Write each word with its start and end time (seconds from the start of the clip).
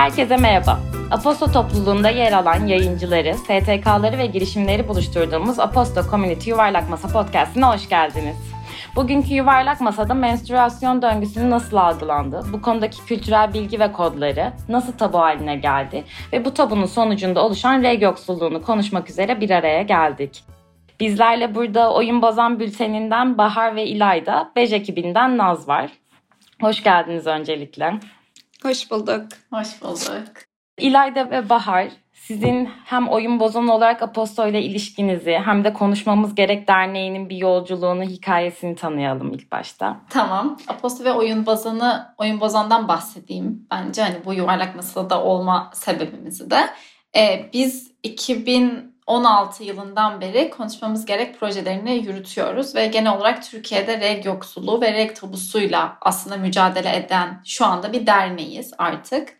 Herkese 0.00 0.36
merhaba. 0.36 0.80
Aposto 1.10 1.52
topluluğunda 1.52 2.10
yer 2.10 2.32
alan 2.32 2.66
yayıncıları, 2.66 3.34
STK'ları 3.34 4.18
ve 4.18 4.26
girişimleri 4.26 4.88
buluşturduğumuz 4.88 5.58
Aposto 5.58 6.02
Community 6.10 6.50
Yuvarlak 6.50 6.90
Masa 6.90 7.08
podcastine 7.08 7.64
hoş 7.64 7.88
geldiniz. 7.88 8.36
Bugünkü 8.96 9.34
yuvarlak 9.34 9.80
masada 9.80 10.14
menstrüasyon 10.14 11.02
döngüsünün 11.02 11.50
nasıl 11.50 11.76
algılandı, 11.76 12.42
bu 12.52 12.62
konudaki 12.62 13.04
kültürel 13.04 13.54
bilgi 13.54 13.80
ve 13.80 13.92
kodları 13.92 14.52
nasıl 14.68 14.92
tabu 14.92 15.18
haline 15.18 15.56
geldi 15.56 16.04
ve 16.32 16.44
bu 16.44 16.54
tabunun 16.54 16.86
sonucunda 16.86 17.44
oluşan 17.44 17.82
reg 17.82 18.02
yoksulluğunu 18.02 18.62
konuşmak 18.62 19.10
üzere 19.10 19.40
bir 19.40 19.50
araya 19.50 19.82
geldik. 19.82 20.44
Bizlerle 21.00 21.54
burada 21.54 21.92
Oyun 21.92 22.22
Bozan 22.22 22.60
Bülteninden 22.60 23.38
Bahar 23.38 23.76
ve 23.76 23.86
İlayda, 23.86 24.50
Bej 24.56 24.72
ekibinden 24.72 25.38
Naz 25.38 25.68
var. 25.68 25.90
Hoş 26.60 26.82
geldiniz 26.82 27.26
öncelikle. 27.26 28.00
Hoş 28.62 28.90
bulduk. 28.90 29.22
Hoş 29.52 29.82
bulduk. 29.82 30.32
İlayda 30.78 31.30
ve 31.30 31.48
Bahar, 31.48 31.88
sizin 32.12 32.68
hem 32.84 33.08
oyun 33.08 33.40
bozan 33.40 33.68
olarak 33.68 34.02
Aposto 34.02 34.48
ile 34.48 34.62
ilişkinizi 34.62 35.32
hem 35.44 35.64
de 35.64 35.72
Konuşmamız 35.72 36.34
Gerek 36.34 36.68
Derneği'nin 36.68 37.28
bir 37.28 37.36
yolculuğunu, 37.36 38.02
hikayesini 38.02 38.76
tanıyalım 38.76 39.32
ilk 39.32 39.52
başta. 39.52 40.00
Tamam. 40.10 40.58
Aposto 40.68 41.04
ve 41.04 41.12
oyun 41.12 41.46
bozanı, 41.46 42.14
oyun 42.18 42.40
bozandan 42.40 42.88
bahsedeyim. 42.88 43.66
Bence 43.70 44.02
hani 44.02 44.24
bu 44.24 44.34
yuvarlak 44.34 44.76
masada 44.76 45.22
olma 45.22 45.70
sebebimizi 45.74 46.50
de. 46.50 46.70
Ee, 47.16 47.50
biz 47.52 47.92
2016 49.10 49.64
yılından 49.64 50.20
beri 50.20 50.50
konuşmamız 50.50 51.06
gerek 51.06 51.40
projelerini 51.40 51.94
yürütüyoruz 51.94 52.74
ve 52.74 52.86
genel 52.86 53.16
olarak 53.16 53.42
Türkiye'de 53.42 54.00
reg 54.00 54.26
yoksulluğu 54.26 54.80
ve 54.80 54.92
reg 54.92 55.16
tabusuyla 55.16 55.98
aslında 56.00 56.36
mücadele 56.36 56.96
eden 56.96 57.42
şu 57.44 57.66
anda 57.66 57.92
bir 57.92 58.06
derneğiz 58.06 58.72
artık. 58.78 59.38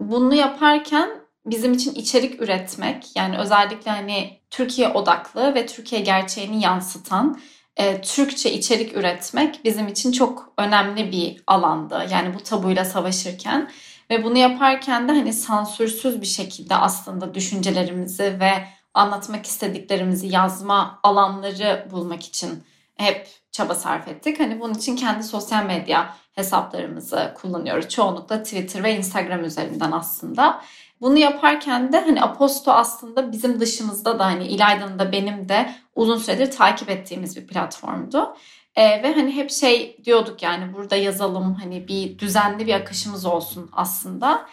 Bunu 0.00 0.34
yaparken 0.34 1.10
bizim 1.46 1.72
için 1.72 1.94
içerik 1.94 2.42
üretmek 2.42 3.16
yani 3.16 3.38
özellikle 3.38 3.90
hani 3.90 4.40
Türkiye 4.50 4.88
odaklı 4.88 5.54
ve 5.54 5.66
Türkiye 5.66 6.00
gerçeğini 6.00 6.62
yansıtan 6.62 7.40
e, 7.76 8.00
Türkçe 8.00 8.52
içerik 8.52 8.96
üretmek 8.96 9.64
bizim 9.64 9.88
için 9.88 10.12
çok 10.12 10.52
önemli 10.58 11.12
bir 11.12 11.42
alandı. 11.46 12.06
Yani 12.10 12.34
bu 12.34 12.42
tabuyla 12.42 12.84
savaşırken 12.84 13.70
ve 14.10 14.24
bunu 14.24 14.38
yaparken 14.38 15.08
de 15.08 15.12
hani 15.12 15.32
sansürsüz 15.32 16.20
bir 16.20 16.26
şekilde 16.26 16.74
aslında 16.76 17.34
düşüncelerimizi 17.34 18.36
ve 18.40 18.52
anlatmak 18.94 19.46
istediklerimizi 19.46 20.26
yazma 20.26 21.00
alanları 21.02 21.88
bulmak 21.90 22.22
için 22.22 22.64
hep 22.96 23.28
çaba 23.52 23.74
sarf 23.74 24.08
ettik. 24.08 24.40
Hani 24.40 24.60
bunun 24.60 24.74
için 24.74 24.96
kendi 24.96 25.24
sosyal 25.24 25.64
medya 25.64 26.14
hesaplarımızı 26.32 27.34
kullanıyoruz. 27.34 27.88
Çoğunlukla 27.88 28.42
Twitter 28.42 28.82
ve 28.82 28.96
Instagram 28.96 29.44
üzerinden 29.44 29.92
aslında. 29.92 30.60
Bunu 31.00 31.18
yaparken 31.18 31.92
de 31.92 32.00
hani 32.00 32.22
Aposto 32.22 32.72
aslında 32.72 33.32
bizim 33.32 33.60
dışımızda 33.60 34.18
da 34.18 34.24
hani 34.24 34.46
İlayda'nın 34.46 34.98
da 34.98 35.12
benim 35.12 35.48
de 35.48 35.74
uzun 35.94 36.18
süredir 36.18 36.50
takip 36.50 36.90
ettiğimiz 36.90 37.36
bir 37.36 37.46
platformdu. 37.46 38.36
Ee, 38.76 39.02
ve 39.02 39.14
hani 39.14 39.36
hep 39.36 39.50
şey 39.50 39.96
diyorduk 40.04 40.42
yani 40.42 40.74
burada 40.74 40.96
yazalım 40.96 41.54
hani 41.54 41.88
bir 41.88 42.18
düzenli 42.18 42.66
bir 42.66 42.74
akışımız 42.74 43.26
olsun 43.26 43.70
aslında. 43.72 44.46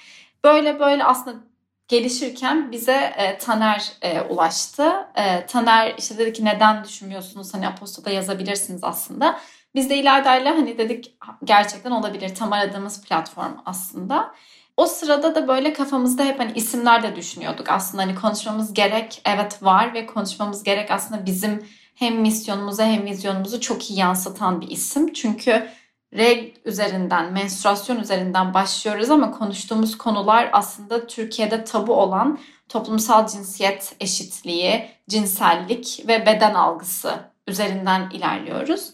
Böyle 0.44 0.80
böyle 0.80 1.04
aslında 1.04 1.38
gelişirken 1.92 2.72
bize 2.72 3.14
e, 3.18 3.38
Taner 3.38 3.92
e, 4.02 4.22
ulaştı. 4.22 4.92
E, 5.16 5.46
Taner 5.46 5.96
işte 5.98 6.18
dedi 6.18 6.34
ki 6.34 6.46
neden 6.46 6.84
düşünmüyorsunuz 6.84 7.54
hani 7.54 7.68
Aposto'da 7.68 8.10
yazabilirsiniz 8.10 8.84
aslında. 8.84 9.40
Biz 9.76 9.90
de 9.90 9.98
İlayda'yla 9.98 10.52
hani 10.52 10.78
dedik 10.78 11.18
gerçekten 11.44 11.92
olabilir 11.92 12.36
tam 12.36 12.54
aradığımız 12.54 13.02
platform 13.02 13.54
aslında. 13.66 14.34
O 14.78 14.86
sırada 14.86 15.36
da 15.36 15.48
böyle 15.48 15.74
kafamızda 15.74 16.24
hep 16.24 16.40
hani 16.40 16.52
isimler 16.56 17.04
de 17.04 17.16
düşünüyorduk 17.16 17.70
aslında 17.70 18.04
hani 18.04 18.16
konuşmamız 18.16 18.74
gerek 18.74 19.22
evet 19.26 19.64
var 19.64 19.94
ve 19.94 20.06
konuşmamız 20.06 20.64
gerek 20.64 20.92
aslında 20.92 21.26
bizim 21.26 21.66
hem 21.96 22.22
misyonumuzu 22.22 22.84
hem 22.84 23.06
vizyonumuzu 23.06 23.62
çok 23.62 23.90
iyi 23.90 24.00
yansıtan 24.00 24.62
bir 24.62 24.68
isim. 24.68 25.14
Çünkü 25.14 25.68
reg 26.14 26.56
üzerinden, 26.66 27.34
menstruasyon 27.34 28.00
üzerinden 28.00 28.54
başlıyoruz 28.54 29.10
ama 29.10 29.32
konuştuğumuz 29.32 29.98
konular 29.98 30.50
aslında 30.54 31.08
Türkiye'de 31.08 31.64
tabu 31.64 31.94
olan 31.94 32.40
toplumsal 32.70 33.28
cinsiyet 33.28 33.96
eşitliği, 34.00 34.90
cinsellik 35.10 36.04
ve 36.08 36.26
beden 36.26 36.54
algısı 36.54 37.14
üzerinden 37.48 38.10
ilerliyoruz. 38.10 38.92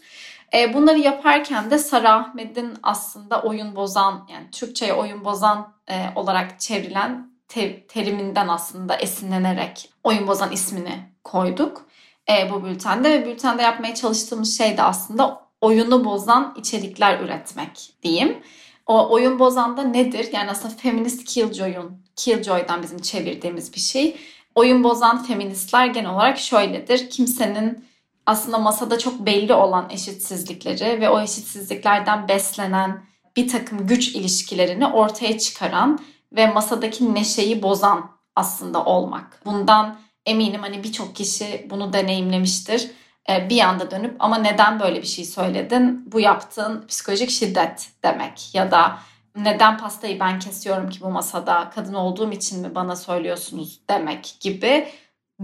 E, 0.54 0.74
bunları 0.74 0.98
yaparken 0.98 1.70
de 1.70 1.78
Sara 1.78 2.12
Ahmet'in 2.14 2.74
aslında 2.82 3.42
oyun 3.42 3.76
bozan 3.76 4.28
yani 4.32 4.50
Türkçe'ye 4.50 4.94
oyun 4.94 5.24
bozan 5.24 5.74
e, 5.90 6.06
olarak 6.14 6.60
çevrilen 6.60 7.32
te- 7.48 7.86
teriminden 7.86 8.48
aslında 8.48 8.96
esinlenerek 8.96 9.90
oyun 10.04 10.26
bozan 10.26 10.52
ismini 10.52 11.12
koyduk 11.24 11.88
e, 12.30 12.50
bu 12.50 12.64
bültende 12.64 13.10
ve 13.10 13.26
bültende 13.26 13.62
yapmaya 13.62 13.94
çalıştığımız 13.94 14.58
şey 14.58 14.76
de 14.76 14.82
aslında 14.82 15.47
oyunu 15.60 16.04
bozan 16.04 16.54
içerikler 16.58 17.20
üretmek 17.20 17.90
diyeyim. 18.02 18.38
O 18.86 19.10
oyun 19.10 19.38
bozan 19.38 19.76
da 19.76 19.82
nedir? 19.82 20.28
Yani 20.32 20.50
aslında 20.50 20.74
feminist 20.74 21.24
killjoy'un 21.24 22.02
killjoy'dan 22.16 22.82
bizim 22.82 22.98
çevirdiğimiz 22.98 23.74
bir 23.74 23.80
şey. 23.80 24.16
Oyun 24.54 24.84
bozan 24.84 25.22
feministler 25.22 25.86
genel 25.86 26.10
olarak 26.10 26.38
şöyledir. 26.38 27.10
Kimsenin 27.10 27.84
aslında 28.26 28.58
masada 28.58 28.98
çok 28.98 29.26
belli 29.26 29.54
olan 29.54 29.90
eşitsizlikleri 29.90 31.00
ve 31.00 31.10
o 31.10 31.20
eşitsizliklerden 31.20 32.28
beslenen 32.28 33.04
bir 33.36 33.48
takım 33.48 33.86
güç 33.86 34.08
ilişkilerini 34.08 34.86
ortaya 34.86 35.38
çıkaran 35.38 35.98
ve 36.32 36.46
masadaki 36.46 37.14
neşeyi 37.14 37.62
bozan 37.62 38.10
aslında 38.36 38.84
olmak. 38.84 39.42
Bundan 39.44 39.98
eminim 40.26 40.60
hani 40.60 40.84
birçok 40.84 41.16
kişi 41.16 41.66
bunu 41.70 41.92
deneyimlemiştir. 41.92 42.90
Ee, 43.30 43.50
bir 43.50 43.60
anda 43.60 43.90
dönüp 43.90 44.16
ama 44.18 44.38
neden 44.38 44.80
böyle 44.80 45.02
bir 45.02 45.06
şey 45.06 45.24
söyledin? 45.24 46.12
Bu 46.12 46.20
yaptığın 46.20 46.86
psikolojik 46.86 47.30
şiddet 47.30 47.90
demek 48.04 48.54
ya 48.54 48.70
da 48.70 48.98
neden 49.36 49.78
pastayı 49.78 50.20
ben 50.20 50.38
kesiyorum 50.38 50.90
ki 50.90 51.00
bu 51.00 51.10
masada 51.10 51.70
kadın 51.74 51.94
olduğum 51.94 52.32
için 52.32 52.60
mi 52.60 52.74
bana 52.74 52.96
söylüyorsunuz 52.96 53.80
demek 53.90 54.36
gibi 54.40 54.88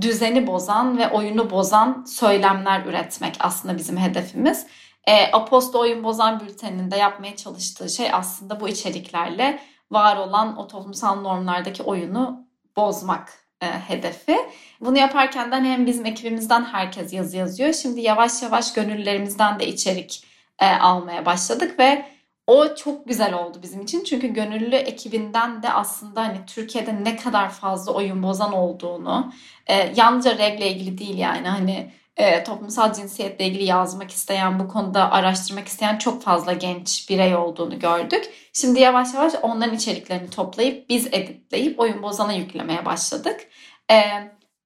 düzeni 0.00 0.46
bozan 0.46 0.98
ve 0.98 1.10
oyunu 1.10 1.50
bozan 1.50 2.04
söylemler 2.04 2.84
üretmek 2.86 3.36
aslında 3.40 3.78
bizim 3.78 3.96
hedefimiz. 3.96 4.66
E, 5.06 5.32
Aposto 5.32 5.80
Oyun 5.80 6.04
Bozan 6.04 6.40
bülteninde 6.40 6.96
yapmaya 6.96 7.36
çalıştığı 7.36 7.88
şey 7.88 8.12
aslında 8.12 8.60
bu 8.60 8.68
içeriklerle 8.68 9.60
var 9.90 10.16
olan 10.16 10.56
o 10.56 10.66
toplumsal 10.66 11.20
normlardaki 11.20 11.82
oyunu 11.82 12.46
bozmak 12.76 13.43
e, 13.64 13.80
hedefi. 13.88 14.36
Bunu 14.80 14.98
yaparken 14.98 15.52
de 15.52 15.56
hem 15.56 15.86
bizim 15.86 16.06
ekibimizden 16.06 16.64
herkes 16.64 17.12
yazı 17.12 17.36
yazıyor. 17.36 17.72
Şimdi 17.72 18.00
yavaş 18.00 18.42
yavaş 18.42 18.72
gönüllerimizden 18.72 19.60
de 19.60 19.66
içerik 19.66 20.24
e, 20.58 20.66
almaya 20.66 21.26
başladık 21.26 21.78
ve 21.78 22.04
o 22.46 22.74
çok 22.74 23.08
güzel 23.08 23.34
oldu 23.34 23.58
bizim 23.62 23.80
için. 23.80 24.04
Çünkü 24.04 24.26
gönüllü 24.26 24.74
ekibinden 24.74 25.62
de 25.62 25.70
aslında 25.72 26.20
hani 26.20 26.38
Türkiye'de 26.46 27.04
ne 27.04 27.16
kadar 27.16 27.50
fazla 27.50 27.92
oyun 27.92 28.22
bozan 28.22 28.52
olduğunu, 28.52 29.32
e, 29.66 29.92
yalnızca 29.96 30.38
regle 30.38 30.70
ilgili 30.70 30.98
değil 30.98 31.18
yani 31.18 31.48
hani 31.48 31.90
e, 32.16 32.44
toplumsal 32.44 32.92
cinsiyetle 32.92 33.46
ilgili 33.46 33.64
yazmak 33.64 34.10
isteyen, 34.10 34.58
bu 34.58 34.68
konuda 34.68 35.10
araştırmak 35.12 35.68
isteyen 35.68 35.98
çok 35.98 36.22
fazla 36.22 36.52
genç 36.52 37.10
birey 37.10 37.36
olduğunu 37.36 37.78
gördük. 37.78 38.30
Şimdi 38.52 38.80
yavaş 38.80 39.14
yavaş 39.14 39.32
onların 39.42 39.74
içeriklerini 39.74 40.30
toplayıp 40.30 40.88
biz 40.88 41.06
editleyip 41.06 41.80
oyun 41.80 42.02
bozana 42.02 42.32
yüklemeye 42.32 42.84
başladık. 42.84 43.48
E, 43.90 44.02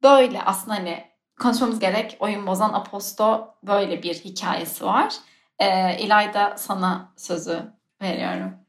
böyle 0.02 0.42
aslında 0.42 0.74
hani 0.74 1.04
konuşmamız 1.40 1.78
gerek 1.78 2.16
oyun 2.20 2.46
bozan 2.46 2.72
Aposto 2.72 3.54
böyle 3.62 4.02
bir 4.02 4.14
hikayesi 4.14 4.84
var. 4.84 5.14
E, 5.58 5.98
İlayda 5.98 6.54
sana 6.56 7.12
sözü 7.16 7.62
veriyorum. 8.02 8.67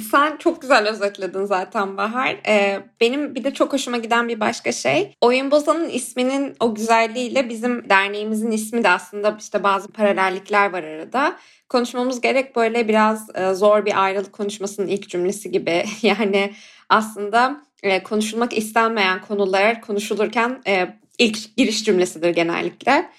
Sen 0.00 0.36
çok 0.36 0.62
güzel 0.62 0.88
özetledin 0.88 1.44
zaten 1.44 1.96
Bahar. 1.96 2.36
Ee, 2.46 2.80
benim 3.00 3.34
bir 3.34 3.44
de 3.44 3.54
çok 3.54 3.72
hoşuma 3.72 3.96
giden 3.96 4.28
bir 4.28 4.40
başka 4.40 4.72
şey. 4.72 5.14
Oyun 5.20 5.50
Bozan'ın 5.50 5.88
isminin 5.88 6.56
o 6.60 6.74
güzelliğiyle 6.74 7.48
bizim 7.48 7.88
derneğimizin 7.88 8.50
ismi 8.50 8.84
de 8.84 8.88
aslında 8.88 9.36
işte 9.40 9.62
bazı 9.62 9.88
paralellikler 9.88 10.72
var 10.72 10.82
arada. 10.82 11.36
Konuşmamız 11.68 12.20
gerek 12.20 12.56
böyle 12.56 12.88
biraz 12.88 13.28
e, 13.34 13.54
zor 13.54 13.86
bir 13.86 14.04
ayrılık 14.04 14.32
konuşmasının 14.32 14.86
ilk 14.86 15.08
cümlesi 15.08 15.50
gibi. 15.50 15.84
Yani 16.02 16.52
aslında 16.88 17.62
e, 17.82 18.02
konuşulmak 18.02 18.56
istenmeyen 18.58 19.20
konular 19.20 19.80
konuşulurken 19.80 20.62
e, 20.66 20.96
ilk 21.18 21.56
giriş 21.56 21.84
cümlesidir 21.84 22.30
genellikle. 22.30 23.10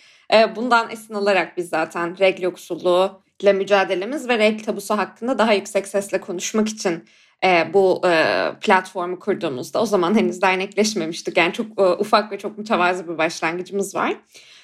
Bundan 0.56 0.92
esin 0.92 1.14
alarak 1.14 1.58
biz 1.58 1.70
zaten 1.70 2.20
regl 2.20 2.42
yoksulluğu, 2.42 3.22
ile 3.40 3.54
mücadelemiz 3.54 4.30
ve 4.30 4.38
renk 4.38 4.66
tabusu 4.66 4.98
hakkında 4.98 5.38
daha 5.38 5.54
yüksek 5.54 5.88
sesle 5.88 6.22
konuşmak 6.22 6.70
için 6.70 7.04
e, 7.44 7.74
bu 7.74 8.02
e, 8.08 8.46
platformu 8.62 9.20
kurduğumuzda 9.20 9.82
o 9.82 9.86
zaman 9.86 10.18
henüz 10.18 10.42
dernekleşmemiştik. 10.42 11.38
Yani 11.38 11.54
çok 11.54 11.80
e, 11.80 11.84
ufak 11.84 12.32
ve 12.32 12.38
çok 12.38 12.58
mütevazı 12.58 13.08
bir 13.08 13.18
başlangıcımız 13.18 13.96
var. 13.96 14.16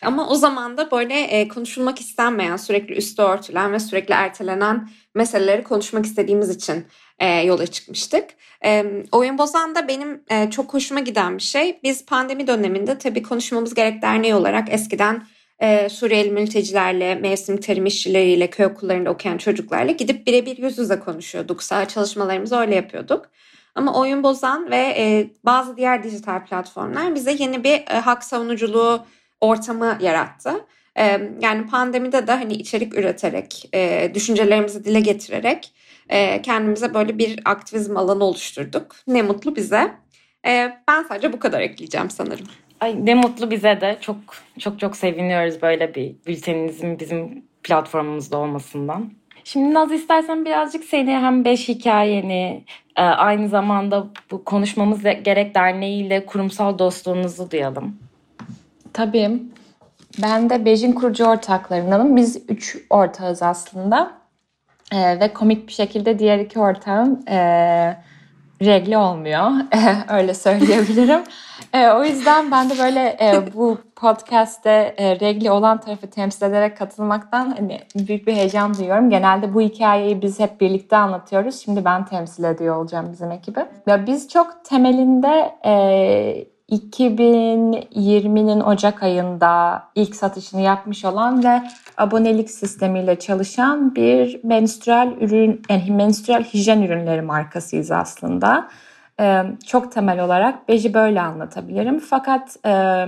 Ama 0.01 0.30
o 0.30 0.36
zaman 0.36 0.77
da 0.77 0.92
böyle 0.92 1.21
e, 1.21 1.48
konuşulmak 1.48 2.00
istenmeyen, 2.00 2.57
sürekli 2.57 2.95
üstü 2.95 3.21
örtülen 3.21 3.74
ve 3.74 3.80
sürekli 3.80 4.13
ertelenen 4.13 4.89
meseleleri 5.16 5.63
konuşmak 5.63 6.06
istediğimiz 6.06 6.50
için 6.50 6.86
e, 7.19 7.27
yola 7.27 7.68
çıkmıştık. 7.68 8.25
E, 8.66 8.86
Oyun 9.12 9.38
Bozan 9.38 9.75
da 9.75 9.88
benim 9.88 10.24
e, 10.30 10.50
çok 10.50 10.74
hoşuma 10.74 11.00
giden 11.00 11.38
bir 11.38 11.44
şey. 11.44 11.80
Biz 11.83 12.06
pandemi 12.06 12.48
döneminde 12.48 12.98
tabii 12.98 13.24
konuşmamız 13.24 13.74
gerek 13.74 14.01
derneği 14.01 14.36
olarak 14.36 14.74
eskiden 14.74 15.24
e, 15.60 15.90
Suriyeli 15.90 16.32
mültecilerle, 16.32 17.16
mevsim 17.16 17.58
terim 17.58 17.86
işçileriyle, 17.86 18.50
köy 18.50 18.66
okullarında 18.66 19.10
okuyan 19.10 19.38
çocuklarla 19.38 19.92
gidip 19.92 20.28
birebir 20.28 20.58
yüz 20.58 20.78
yüze 20.78 21.00
konuşuyorduk. 21.00 21.64
Saha 21.64 21.88
çalışmalarımızı 21.88 22.56
öyle 22.56 22.76
yapıyorduk. 22.76 23.30
Ama 23.76 24.00
Oyun 24.00 24.24
Bozan 24.24 24.72
ve 24.72 24.94
e, 24.98 25.30
bazı 25.46 25.78
diğer 25.78 26.04
dijital 26.04 26.46
platformlar 26.46 27.16
bize 27.16 27.32
yeni 27.40 27.64
bir 27.64 27.84
e, 27.90 28.00
hak 28.00 28.24
savunuculuğu 28.24 29.06
ortamı 29.42 29.98
yarattı. 30.02 30.66
E, 30.98 31.22
yani 31.42 31.68
pandemide 31.68 32.28
de 32.28 32.32
hani 32.32 32.54
içerik 32.54 32.98
üreterek, 32.98 33.70
e, 33.74 34.12
düşüncelerimizi 34.14 34.86
dile 34.86 35.00
getirerek 35.00 35.74
e, 36.10 36.42
kendimize 36.42 36.94
böyle 36.94 37.18
bir 37.18 37.40
aktivizm 37.46 37.98
alanı 37.98 38.24
oluşturduk. 38.24 38.96
Ne 39.08 39.22
mutlu 39.22 39.56
bize. 39.56 39.92
E, 40.48 40.78
ben 40.88 41.04
sadece 41.04 41.34
bu 41.34 41.40
kadar 41.40 41.62
ekleyeceğim 41.62 42.10
sanırım. 42.10 42.48
Ay 42.81 43.06
ne 43.06 43.16
mutlu 43.16 43.52
bize 43.52 43.81
de. 43.81 43.98
Çok 44.02 44.16
çok 44.60 44.80
çok 44.80 44.96
seviniyoruz 44.96 45.62
böyle 45.62 45.96
bir 45.96 46.16
bülteninizin 46.28 47.00
bizim 47.00 47.44
platformumuzda 47.64 48.38
olmasından. 48.38 49.12
Şimdi 49.44 49.74
Naz 49.74 49.92
istersen 49.92 50.46
birazcık 50.46 50.84
seni 50.84 51.12
hem 51.12 51.46
beş 51.46 51.70
hikayeni 51.70 52.64
e, 52.96 53.02
aynı 53.02 53.48
zamanda 53.48 54.08
bu 54.31 54.44
konuşmamız 54.44 55.04
gerek 55.04 55.56
derneğiyle 55.56 56.26
kurumsal 56.26 56.80
dostluğunuzu 56.80 57.52
duyalım. 57.52 57.98
Tabii. 58.94 59.30
Ben 60.22 60.50
de 60.50 60.66
Bej'in 60.66 60.94
kurucu 60.94 61.26
ortaklarındanım. 61.26 62.16
Biz 62.16 62.50
üç 62.50 62.78
ortağız 62.90 63.44
aslında. 63.44 64.20
Ee, 64.94 65.20
ve 65.20 65.34
komik 65.34 65.68
bir 65.68 65.74
şekilde 65.74 66.20
diğer 66.20 66.40
iki 66.40 66.60
ortağım 66.60 67.20
e, 67.30 67.98
regli 68.62 68.98
olmuyor. 68.98 69.52
Öyle 70.10 70.34
söyleyebilirim. 70.34 71.22
e, 71.74 71.90
o 71.90 72.04
yüzden 72.04 72.52
ben 72.52 72.70
de 72.70 72.74
böyle 72.80 73.18
e, 73.22 73.54
bu 73.54 73.78
podcast'te 73.96 74.96
e, 74.98 75.20
regli 75.20 75.52
olan 75.52 75.80
tarafı 75.80 76.10
temsil 76.10 76.46
ederek 76.46 76.78
katılmaktan 76.78 77.56
hani 77.58 77.82
büyük 77.96 78.28
bir 78.28 78.34
heyecan 78.34 78.78
duyuyorum. 78.78 79.10
Genelde 79.10 79.54
bu 79.54 79.62
hikayeyi 79.62 80.22
biz 80.22 80.40
hep 80.40 80.62
birlikte 80.62 80.98
anlatıyoruz. 80.98 81.60
Şimdi 81.60 81.86
ben 81.86 82.06
temsil 82.06 82.44
ediyor 82.44 82.76
olacağım 82.76 83.12
bizim 83.12 83.32
ekibi. 83.32 83.66
Ya 83.88 84.08
biz 84.08 84.30
çok 84.30 84.66
temelinde 84.66 85.56
e, 85.66 86.46
2020'nin 86.71 88.60
Ocak 88.60 89.04
ayında 89.04 89.83
ilk 89.95 90.16
satışını 90.16 90.62
yapmış 90.62 91.06
olan 91.06 91.44
ve 91.44 91.62
abonelik 91.98 92.51
sistemiyle 92.51 93.19
çalışan 93.19 93.95
bir 93.95 94.44
menstrual 94.44 95.12
ürün, 95.21 95.62
yani 95.69 95.92
menstrual 95.92 96.44
hijyen 96.44 96.81
ürünleri 96.81 97.21
markasıyız 97.21 97.92
aslında. 97.92 98.69
Ee, 99.19 99.44
çok 99.68 99.92
temel 99.92 100.24
olarak 100.24 100.69
Beji 100.69 100.94
böyle 100.94 101.21
anlatabilirim. 101.21 102.00
Fakat 102.00 102.57
e, 102.66 103.06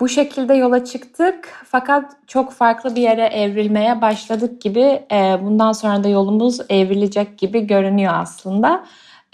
bu 0.00 0.08
şekilde 0.08 0.54
yola 0.54 0.84
çıktık. 0.84 1.64
Fakat 1.64 2.12
çok 2.26 2.52
farklı 2.52 2.96
bir 2.96 3.02
yere 3.02 3.26
evrilmeye 3.26 4.00
başladık 4.00 4.60
gibi. 4.60 5.06
E, 5.12 5.38
bundan 5.42 5.72
sonra 5.72 6.04
da 6.04 6.08
yolumuz 6.08 6.60
evrilecek 6.68 7.38
gibi 7.38 7.66
görünüyor 7.66 8.12
aslında. 8.16 8.84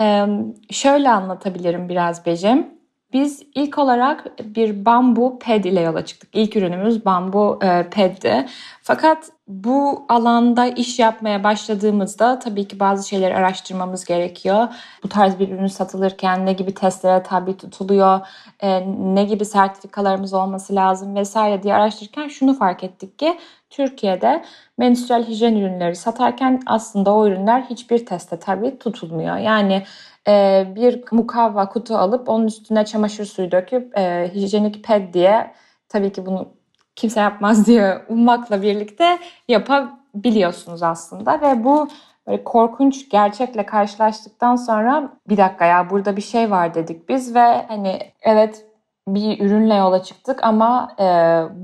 E, 0.00 0.26
şöyle 0.70 1.10
anlatabilirim 1.10 1.88
biraz 1.88 2.26
Bejim. 2.26 2.81
Biz 3.12 3.42
ilk 3.54 3.78
olarak 3.78 4.38
bir 4.56 4.84
bambu 4.84 5.38
ped 5.38 5.64
ile 5.64 5.80
yola 5.80 6.04
çıktık. 6.04 6.30
İlk 6.32 6.56
ürünümüz 6.56 7.04
bambu 7.04 7.58
e, 7.62 7.90
peddi. 7.90 8.46
Fakat 8.82 9.30
bu 9.48 10.06
alanda 10.08 10.66
iş 10.66 10.98
yapmaya 10.98 11.44
başladığımızda 11.44 12.38
tabii 12.38 12.68
ki 12.68 12.80
bazı 12.80 13.08
şeyleri 13.08 13.36
araştırmamız 13.36 14.04
gerekiyor. 14.04 14.68
Bu 15.02 15.08
tarz 15.08 15.38
bir 15.38 15.48
ürün 15.48 15.66
satılırken 15.66 16.46
ne 16.46 16.52
gibi 16.52 16.74
testlere 16.74 17.22
tabi 17.22 17.56
tutuluyor, 17.56 18.20
e, 18.60 18.86
ne 18.98 19.24
gibi 19.24 19.44
sertifikalarımız 19.44 20.34
olması 20.34 20.74
lazım 20.74 21.14
vesaire 21.14 21.62
diye 21.62 21.74
araştırırken 21.74 22.28
şunu 22.28 22.54
fark 22.54 22.84
ettik 22.84 23.18
ki 23.18 23.38
Türkiye'de 23.70 24.44
menstrual 24.78 25.24
hijyen 25.24 25.56
ürünleri 25.56 25.96
satarken 25.96 26.62
aslında 26.66 27.14
o 27.14 27.26
ürünler 27.26 27.62
hiçbir 27.70 28.06
teste 28.06 28.38
tabi 28.38 28.78
tutulmuyor. 28.78 29.36
Yani 29.36 29.82
e, 30.28 30.66
bir 30.76 31.04
mukavva 31.12 31.68
kutu 31.68 31.96
alıp 31.96 32.28
onun 32.28 32.46
üstüne 32.46 32.84
çamaşır 32.84 33.24
suyu 33.24 33.50
döküp 33.50 33.98
e, 33.98 34.30
hijyenik 34.34 34.84
ped 34.84 35.14
diye 35.14 35.54
tabii 35.88 36.12
ki 36.12 36.26
bunu 36.26 36.48
kimse 36.96 37.20
yapmaz 37.20 37.66
diye 37.66 37.98
ummakla 38.08 38.62
birlikte 38.62 39.18
yapabiliyorsunuz 39.48 40.82
aslında. 40.82 41.40
Ve 41.40 41.64
bu 41.64 41.88
böyle 42.26 42.44
korkunç 42.44 43.08
gerçekle 43.08 43.66
karşılaştıktan 43.66 44.56
sonra 44.56 45.12
bir 45.28 45.36
dakika 45.36 45.64
ya 45.64 45.90
burada 45.90 46.16
bir 46.16 46.22
şey 46.22 46.50
var 46.50 46.74
dedik 46.74 47.08
biz 47.08 47.34
ve 47.34 47.66
hani 47.68 47.98
evet 48.22 48.66
bir 49.08 49.40
ürünle 49.40 49.74
yola 49.74 50.02
çıktık 50.02 50.44
ama 50.44 50.94
e, 51.00 51.04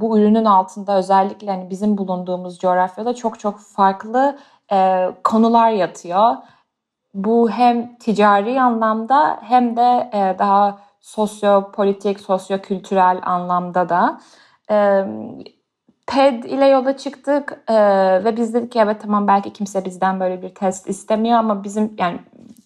bu 0.00 0.18
ürünün 0.18 0.44
altında 0.44 0.98
özellikle 0.98 1.50
hani 1.50 1.70
bizim 1.70 1.98
bulunduğumuz 1.98 2.58
coğrafyada 2.58 3.14
çok 3.14 3.40
çok 3.40 3.60
farklı 3.60 4.38
e, 4.72 5.08
konular 5.24 5.70
yatıyor 5.70 6.36
bu 7.14 7.50
hem 7.50 7.96
ticari 7.96 8.60
anlamda 8.60 9.38
hem 9.42 9.76
de 9.76 10.10
e, 10.12 10.38
daha 10.38 10.78
sosyopolitik, 11.00 12.20
sosyokültürel 12.20 13.20
anlamda 13.22 13.88
da. 13.88 14.20
E, 14.70 15.04
PED 16.06 16.44
ile 16.44 16.66
yola 16.66 16.96
çıktık 16.96 17.64
e, 17.68 17.74
ve 18.24 18.36
biz 18.36 18.54
dedik 18.54 18.72
ki 18.72 18.78
evet 18.78 19.00
tamam 19.02 19.28
belki 19.28 19.52
kimse 19.52 19.84
bizden 19.84 20.20
böyle 20.20 20.42
bir 20.42 20.54
test 20.54 20.88
istemiyor 20.88 21.38
ama 21.38 21.64
bizim 21.64 21.94
yani 21.98 22.20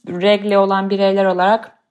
regle 0.08 0.58
olan 0.58 0.90
bireyler 0.90 1.24
olarak 1.24 1.81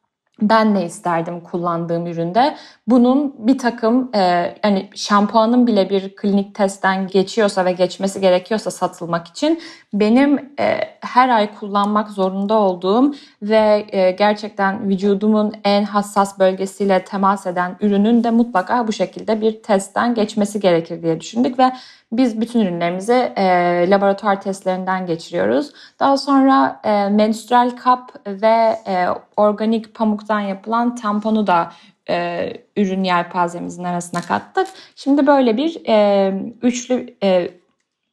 ben 0.41 0.75
ne 0.75 0.85
isterdim 0.85 1.39
kullandığım 1.39 2.07
üründe? 2.07 2.55
Bunun 2.87 3.35
bir 3.47 3.57
takım 3.57 4.09
e, 4.15 4.19
yani 4.63 4.89
şampuanın 4.95 5.67
bile 5.67 5.89
bir 5.89 6.15
klinik 6.15 6.55
testten 6.55 7.07
geçiyorsa 7.07 7.65
ve 7.65 7.71
geçmesi 7.71 8.21
gerekiyorsa 8.21 8.71
satılmak 8.71 9.27
için 9.27 9.61
benim 9.93 10.37
e, 10.59 10.79
her 11.01 11.29
ay 11.29 11.55
kullanmak 11.55 12.09
zorunda 12.09 12.53
olduğum 12.53 13.15
ve 13.41 13.85
e, 13.91 14.11
gerçekten 14.11 14.89
vücudumun 14.89 15.53
en 15.63 15.83
hassas 15.83 16.39
bölgesiyle 16.39 17.03
temas 17.03 17.47
eden 17.47 17.77
ürünün 17.81 18.23
de 18.23 18.31
mutlaka 18.31 18.87
bu 18.87 18.93
şekilde 18.93 19.41
bir 19.41 19.63
testten 19.63 20.15
geçmesi 20.15 20.59
gerekir 20.59 21.03
diye 21.03 21.19
düşündük 21.19 21.59
ve 21.59 21.71
biz 22.11 22.41
bütün 22.41 22.59
ürünlerimizi 22.59 23.33
e, 23.35 23.45
laboratuvar 23.89 24.41
testlerinden 24.41 25.05
geçiriyoruz. 25.05 25.71
Daha 25.99 26.17
sonra 26.17 26.81
e, 26.83 27.09
menstrual 27.09 27.69
kap 27.69 28.11
ve 28.27 28.75
e, 28.87 29.07
organik 29.37 29.95
pamuktan 29.95 30.39
yapılan 30.39 30.95
tamponu 30.95 31.47
da 31.47 31.71
e, 32.09 32.47
ürün 32.77 33.03
yelpazemizin 33.03 33.83
arasına 33.83 34.21
kattık. 34.21 34.67
Şimdi 34.95 35.27
böyle 35.27 35.57
bir 35.57 35.87
e, 35.87 36.33
üçlü 36.61 37.15
e, 37.23 37.61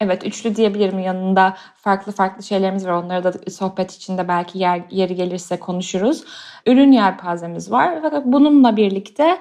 Evet 0.01 0.27
üçlü 0.27 0.57
diyebilirim 0.57 0.99
yanında 0.99 1.57
farklı 1.77 2.13
farklı 2.13 2.43
şeylerimiz 2.43 2.87
var. 2.87 2.93
Onları 2.93 3.25
da 3.25 3.51
sohbet 3.51 3.93
içinde 3.93 4.29
belki 4.29 4.59
yer, 4.59 4.83
yeri 4.91 5.15
gelirse 5.15 5.57
konuşuruz. 5.57 6.25
Ürün 6.67 6.93
yelpazemiz 6.93 7.71
var. 7.71 7.99
Fakat 8.03 8.27
bununla 8.27 8.77
birlikte 8.77 9.41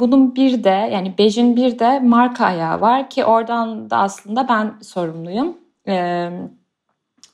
bunun 0.00 0.34
bir 0.34 0.64
de 0.64 0.90
yani 0.92 1.14
Bej'in 1.18 1.56
bir 1.56 1.78
de 1.78 2.00
marka 2.00 2.44
ayağı 2.46 2.80
var 2.80 3.10
ki 3.10 3.24
oradan 3.24 3.90
da 3.90 3.96
aslında 3.96 4.48
ben 4.48 4.74
sorumluyum. 4.82 5.58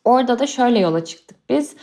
Orada 0.05 0.39
da 0.39 0.47
şöyle 0.47 0.79
yola 0.79 1.05
çıktık 1.05 1.49
biz. 1.49 1.77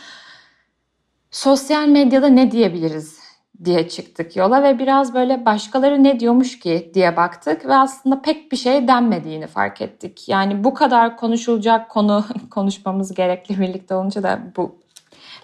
Sosyal 1.30 1.88
medyada 1.88 2.26
ne 2.26 2.50
diyebiliriz 2.50 3.22
diye 3.64 3.88
çıktık 3.88 4.36
yola 4.36 4.62
ve 4.62 4.78
biraz 4.78 5.14
böyle 5.14 5.46
başkaları 5.46 6.04
ne 6.04 6.20
diyormuş 6.20 6.58
ki 6.58 6.90
diye 6.94 7.16
baktık 7.16 7.66
ve 7.66 7.74
aslında 7.74 8.22
pek 8.22 8.52
bir 8.52 8.56
şey 8.56 8.88
denmediğini 8.88 9.46
fark 9.46 9.80
ettik. 9.80 10.28
Yani 10.28 10.64
bu 10.64 10.74
kadar 10.74 11.16
konuşulacak 11.16 11.90
konu 11.90 12.24
konuşmamız 12.50 13.14
gerekli 13.14 13.60
birlikte 13.60 13.94
olunca 13.94 14.22
da 14.22 14.40
bu 14.56 14.81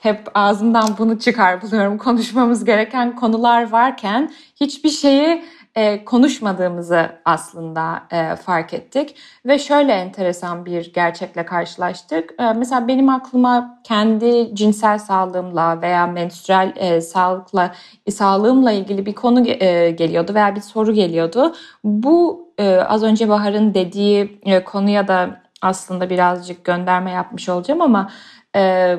hep 0.01 0.29
ağzımdan 0.35 0.89
bunu 0.99 1.19
çıkar 1.19 1.63
buluyorum. 1.63 1.99
Konuşmamız 2.09 2.65
gereken 2.65 3.17
konular 3.17 3.71
varken 3.71 4.33
hiçbir 4.61 4.91
şeyi 4.91 5.45
e, 5.75 6.05
konuşmadığımızı 6.05 7.09
aslında 7.25 8.03
e, 8.11 8.37
fark 8.37 8.75
ettik. 8.75 9.15
Ve 9.47 9.59
şöyle 9.59 9.93
enteresan 9.93 10.67
bir 10.67 10.93
gerçekle 10.93 11.47
karşılaştık. 11.47 12.35
E, 12.41 12.53
mesela 12.53 12.89
benim 12.89 13.09
aklıma 13.09 13.81
kendi 13.85 14.55
cinsel 14.55 14.99
sağlığımla 14.99 15.83
veya 15.83 16.07
menstrual 16.07 16.73
e, 16.77 17.01
sağlıkla 17.01 17.75
sağlığımla 18.11 18.73
ilgili 18.73 19.07
bir 19.07 19.15
konu 19.15 19.49
e, 19.49 19.91
geliyordu 19.91 20.35
veya 20.35 20.57
bir 20.57 20.61
soru 20.61 20.93
geliyordu. 20.93 21.55
Bu 21.85 22.49
e, 22.59 22.77
az 22.77 23.03
önce 23.03 23.29
Bahar'ın 23.29 23.75
dediği 23.75 24.41
e, 24.43 24.65
konuya 24.65 25.09
da 25.09 25.41
aslında 25.63 26.11
birazcık 26.11 26.65
gönderme 26.65 27.11
yapmış 27.11 27.49
olacağım 27.49 27.83
ama 27.83 28.11
e, 28.59 28.95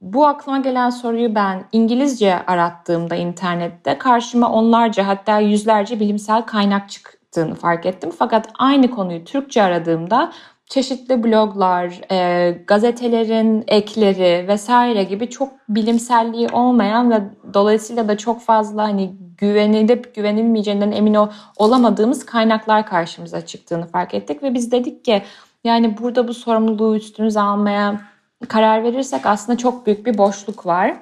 bu 0.00 0.26
aklıma 0.26 0.58
gelen 0.58 0.90
soruyu 0.90 1.34
ben 1.34 1.64
İngilizce 1.72 2.46
arattığımda 2.46 3.14
internette 3.14 3.98
karşıma 3.98 4.52
onlarca 4.52 5.06
hatta 5.06 5.38
yüzlerce 5.38 6.00
bilimsel 6.00 6.42
kaynak 6.42 6.90
çık 6.90 7.18
çıktığını 7.28 7.54
fark 7.54 7.86
ettim. 7.86 8.10
Fakat 8.18 8.48
aynı 8.58 8.90
konuyu 8.90 9.24
Türkçe 9.24 9.62
aradığımda 9.62 10.32
çeşitli 10.66 11.24
bloglar, 11.24 12.00
e, 12.10 12.50
gazetelerin 12.66 13.64
ekleri 13.66 14.48
vesaire 14.48 15.04
gibi 15.04 15.30
çok 15.30 15.48
bilimselliği 15.68 16.48
olmayan 16.48 17.10
ve 17.10 17.20
dolayısıyla 17.54 18.08
da 18.08 18.18
çok 18.18 18.40
fazla 18.40 18.82
hani 18.82 19.16
güvenilip 19.38 20.14
güvenilmeyeceğinden 20.14 20.92
emin 20.92 21.16
olamadığımız 21.56 22.26
kaynaklar 22.26 22.86
karşımıza 22.86 23.46
çıktığını 23.46 23.86
fark 23.86 24.14
ettik 24.14 24.42
ve 24.42 24.54
biz 24.54 24.72
dedik 24.72 25.04
ki 25.04 25.22
yani 25.64 25.98
burada 25.98 26.28
bu 26.28 26.34
sorumluluğu 26.34 26.96
üstünüze 26.96 27.40
almaya 27.40 28.00
karar 28.48 28.84
verirsek 28.84 29.26
aslında 29.26 29.58
çok 29.58 29.86
büyük 29.86 30.06
bir 30.06 30.18
boşluk 30.18 30.66
var. 30.66 30.96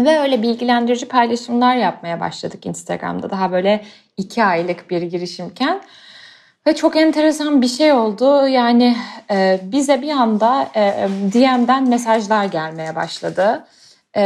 Ve 0.00 0.20
öyle 0.20 0.42
bilgilendirici 0.42 1.08
paylaşımlar 1.08 1.76
yapmaya 1.76 2.20
başladık 2.20 2.66
Instagram'da. 2.66 3.30
Daha 3.30 3.52
böyle 3.52 3.84
iki 4.16 4.44
aylık 4.44 4.90
bir 4.90 5.02
girişimken. 5.02 5.80
Ve 6.66 6.74
çok 6.74 6.96
enteresan 6.96 7.62
bir 7.62 7.68
şey 7.68 7.92
oldu. 7.92 8.48
Yani 8.48 8.96
e, 9.30 9.60
bize 9.62 10.02
bir 10.02 10.10
anda 10.10 10.68
e, 10.76 11.08
DM'den 11.32 11.88
mesajlar 11.88 12.44
gelmeye 12.44 12.96
başladı. 12.96 13.66
E, 14.16 14.22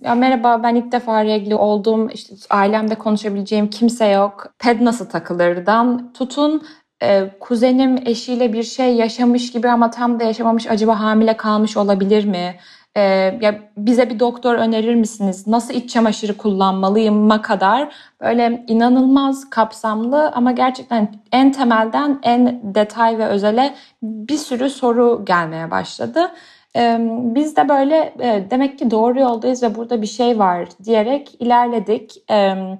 ya 0.00 0.14
merhaba 0.14 0.62
ben 0.62 0.74
ilk 0.74 0.92
defa 0.92 1.24
regli 1.24 1.54
oldum. 1.54 2.08
İşte 2.08 2.34
ailemde 2.50 2.94
konuşabileceğim 2.94 3.70
kimse 3.70 4.06
yok. 4.06 4.46
Ped 4.58 4.80
nasıl 4.80 5.08
takılırdan 5.08 6.12
tutun 6.12 6.62
e, 7.02 7.30
kuzenim 7.40 7.98
eşiyle 8.06 8.52
bir 8.52 8.62
şey 8.62 8.94
yaşamış 8.94 9.52
gibi 9.52 9.68
ama 9.68 9.90
tam 9.90 10.20
da 10.20 10.24
yaşamamış 10.24 10.66
acaba 10.66 11.00
hamile 11.00 11.36
kalmış 11.36 11.76
olabilir 11.76 12.24
mi? 12.24 12.54
E, 12.96 13.00
ya 13.40 13.60
bize 13.76 14.10
bir 14.10 14.20
doktor 14.20 14.54
önerir 14.54 14.94
misiniz? 14.94 15.46
Nasıl 15.46 15.74
iç 15.74 15.90
çamaşırı 15.90 16.36
kullanmalıyım 16.36 17.14
ma 17.14 17.42
kadar 17.42 17.94
böyle 18.20 18.64
inanılmaz 18.68 19.50
kapsamlı 19.50 20.30
ama 20.30 20.52
gerçekten 20.52 21.14
en 21.32 21.52
temelden 21.52 22.18
en 22.22 22.60
detay 22.74 23.18
ve 23.18 23.26
özele 23.26 23.74
bir 24.02 24.36
sürü 24.36 24.70
soru 24.70 25.24
gelmeye 25.24 25.70
başladı. 25.70 26.32
E, 26.76 26.96
biz 27.08 27.56
de 27.56 27.68
böyle 27.68 28.14
e, 28.20 28.50
demek 28.50 28.78
ki 28.78 28.90
doğru 28.90 29.20
yoldayız 29.20 29.62
ve 29.62 29.74
burada 29.74 30.02
bir 30.02 30.06
şey 30.06 30.38
var 30.38 30.68
diyerek 30.84 31.36
ilerledik. 31.40 32.12
Evet 32.28 32.78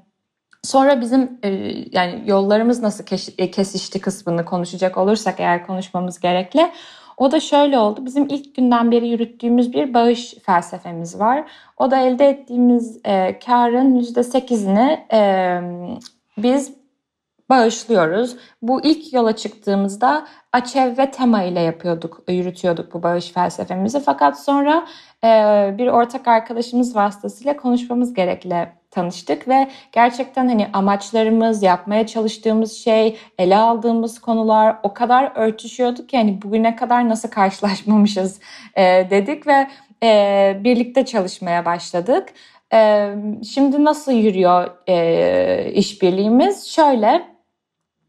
Sonra 0.62 1.00
bizim 1.00 1.38
e, 1.42 1.48
yani 1.92 2.22
yollarımız 2.26 2.82
nasıl 2.82 3.04
e, 3.38 3.50
kesişti 3.50 4.00
kısmını 4.00 4.44
konuşacak 4.44 4.98
olursak 4.98 5.40
eğer 5.40 5.66
konuşmamız 5.66 6.20
gerekli. 6.20 6.72
O 7.16 7.30
da 7.30 7.40
şöyle 7.40 7.78
oldu. 7.78 8.06
Bizim 8.06 8.28
ilk 8.28 8.54
günden 8.54 8.90
beri 8.90 9.08
yürüttüğümüz 9.08 9.72
bir 9.72 9.94
bağış 9.94 10.34
felsefemiz 10.34 11.18
var. 11.18 11.50
O 11.76 11.90
da 11.90 11.96
elde 11.96 12.28
ettiğimiz 12.28 13.00
e, 13.04 13.38
karın 13.38 14.00
%8'ini 14.00 14.98
e, 15.12 15.20
biz 16.38 16.72
bağışlıyoruz. 17.50 18.36
Bu 18.62 18.84
ilk 18.84 19.12
yola 19.12 19.36
çıktığımızda 19.36 20.26
Açev 20.52 20.98
ve 20.98 21.10
Tema 21.10 21.42
ile 21.42 21.60
yapıyorduk, 21.60 22.22
yürütüyorduk 22.28 22.94
bu 22.94 23.02
bağış 23.02 23.32
felsefemizi. 23.32 24.00
Fakat 24.00 24.44
sonra 24.44 24.86
e, 25.24 25.28
bir 25.78 25.86
ortak 25.86 26.28
arkadaşımız 26.28 26.96
vasıtasıyla 26.96 27.56
konuşmamız 27.56 28.14
gerekli 28.14 28.79
tanıştık 28.90 29.49
ve 29.49 29.68
gerçekten 29.92 30.49
hani 30.49 30.68
amaçlarımız, 30.73 31.62
yapmaya 31.62 32.06
çalıştığımız 32.06 32.73
şey, 32.73 33.18
ele 33.38 33.56
aldığımız 33.56 34.18
konular 34.18 34.76
o 34.82 34.94
kadar 34.94 35.32
örtüşüyordu 35.35 36.06
ki 36.06 36.16
hani 36.16 36.42
bugüne 36.42 36.76
kadar 36.76 37.09
nasıl 37.09 37.28
karşılaşmamışız 37.28 38.40
e, 38.75 39.11
dedik 39.11 39.47
ve 39.47 39.66
e, 40.02 40.61
birlikte 40.64 41.04
çalışmaya 41.04 41.64
başladık. 41.64 42.28
E, 42.73 43.11
şimdi 43.52 43.85
nasıl 43.85 44.12
yürüyor 44.12 44.70
e, 44.88 45.73
işbirliğimiz? 45.73 46.66
Şöyle, 46.66 47.23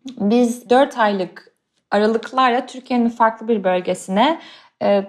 biz 0.06 0.70
4 0.70 0.98
aylık 0.98 1.52
aralıklarla 1.92 2.66
Türkiye'nin 2.66 3.10
farklı 3.10 3.48
bir 3.48 3.64
bölgesine 3.64 4.40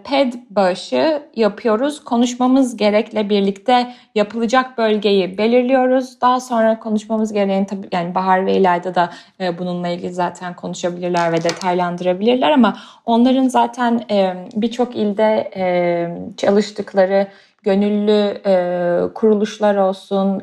PED 0.04 0.32
bağışı 0.50 1.22
yapıyoruz. 1.36 2.04
Konuşmamız 2.04 2.76
gerekle 2.76 3.28
birlikte 3.28 3.94
yapılacak 4.14 4.78
bölgeyi 4.78 5.38
belirliyoruz. 5.38 6.20
Daha 6.20 6.40
sonra 6.40 6.78
konuşmamız 6.78 7.32
gereğini 7.32 7.66
tabii 7.66 7.88
yani 7.92 8.14
Bahar 8.14 8.46
ve 8.46 8.54
İlayda 8.56 8.94
da 8.94 9.10
e, 9.40 9.58
bununla 9.58 9.88
ilgili 9.88 10.12
zaten 10.12 10.56
konuşabilirler 10.56 11.32
ve 11.32 11.44
detaylandırabilirler 11.44 12.50
ama 12.50 12.76
onların 13.06 13.48
zaten 13.48 14.04
e, 14.10 14.46
birçok 14.54 14.96
ilde 14.96 15.50
çalıştıkları 16.36 17.26
gönüllü 17.62 18.42
kuruluşlar 19.14 19.76
olsun, 19.76 20.42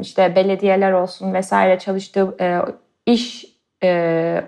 işte 0.00 0.36
belediyeler 0.36 0.92
olsun 0.92 1.34
vesaire 1.34 1.78
çalıştığı 1.78 2.36
iş 3.06 3.44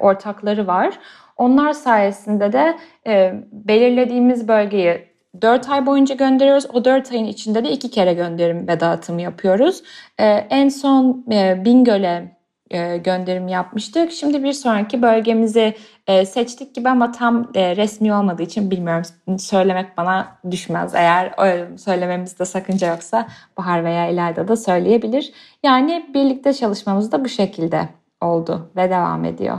ortakları 0.00 0.66
var. 0.66 0.98
Onlar 1.38 1.72
sayesinde 1.72 2.52
de 2.52 2.78
e, 3.06 3.34
belirlediğimiz 3.52 4.48
bölgeyi 4.48 5.08
4 5.42 5.68
ay 5.68 5.86
boyunca 5.86 6.14
gönderiyoruz. 6.14 6.66
O 6.72 6.84
4 6.84 7.12
ayın 7.12 7.24
içinde 7.24 7.64
de 7.64 7.70
2 7.70 7.90
kere 7.90 8.14
gönderim 8.14 8.68
ve 8.68 8.80
dağıtım 8.80 9.18
yapıyoruz. 9.18 9.82
E, 10.18 10.24
en 10.26 10.68
son 10.68 11.24
e, 11.32 11.64
Bingöl'e 11.64 12.38
e, 12.70 12.96
gönderim 12.96 13.48
yapmıştık. 13.48 14.12
Şimdi 14.12 14.42
bir 14.42 14.52
sonraki 14.52 15.02
bölgemizi 15.02 15.74
e, 16.06 16.26
seçtik 16.26 16.74
gibi 16.74 16.88
ama 16.88 17.12
tam 17.12 17.50
e, 17.54 17.76
resmi 17.76 18.14
olmadığı 18.14 18.42
için 18.42 18.70
bilmiyorum. 18.70 19.04
Söylemek 19.38 19.96
bana 19.96 20.38
düşmez. 20.50 20.94
Eğer 20.94 21.46
e, 21.46 21.78
söylememizde 21.78 22.44
sakınca 22.44 22.88
yoksa 22.88 23.28
Bahar 23.58 23.84
veya 23.84 24.08
İlayda 24.08 24.48
da 24.48 24.56
söyleyebilir. 24.56 25.32
Yani 25.62 26.06
birlikte 26.14 26.52
çalışmamız 26.52 27.12
da 27.12 27.24
bu 27.24 27.28
şekilde 27.28 27.88
oldu 28.20 28.70
ve 28.76 28.90
devam 28.90 29.24
ediyor. 29.24 29.58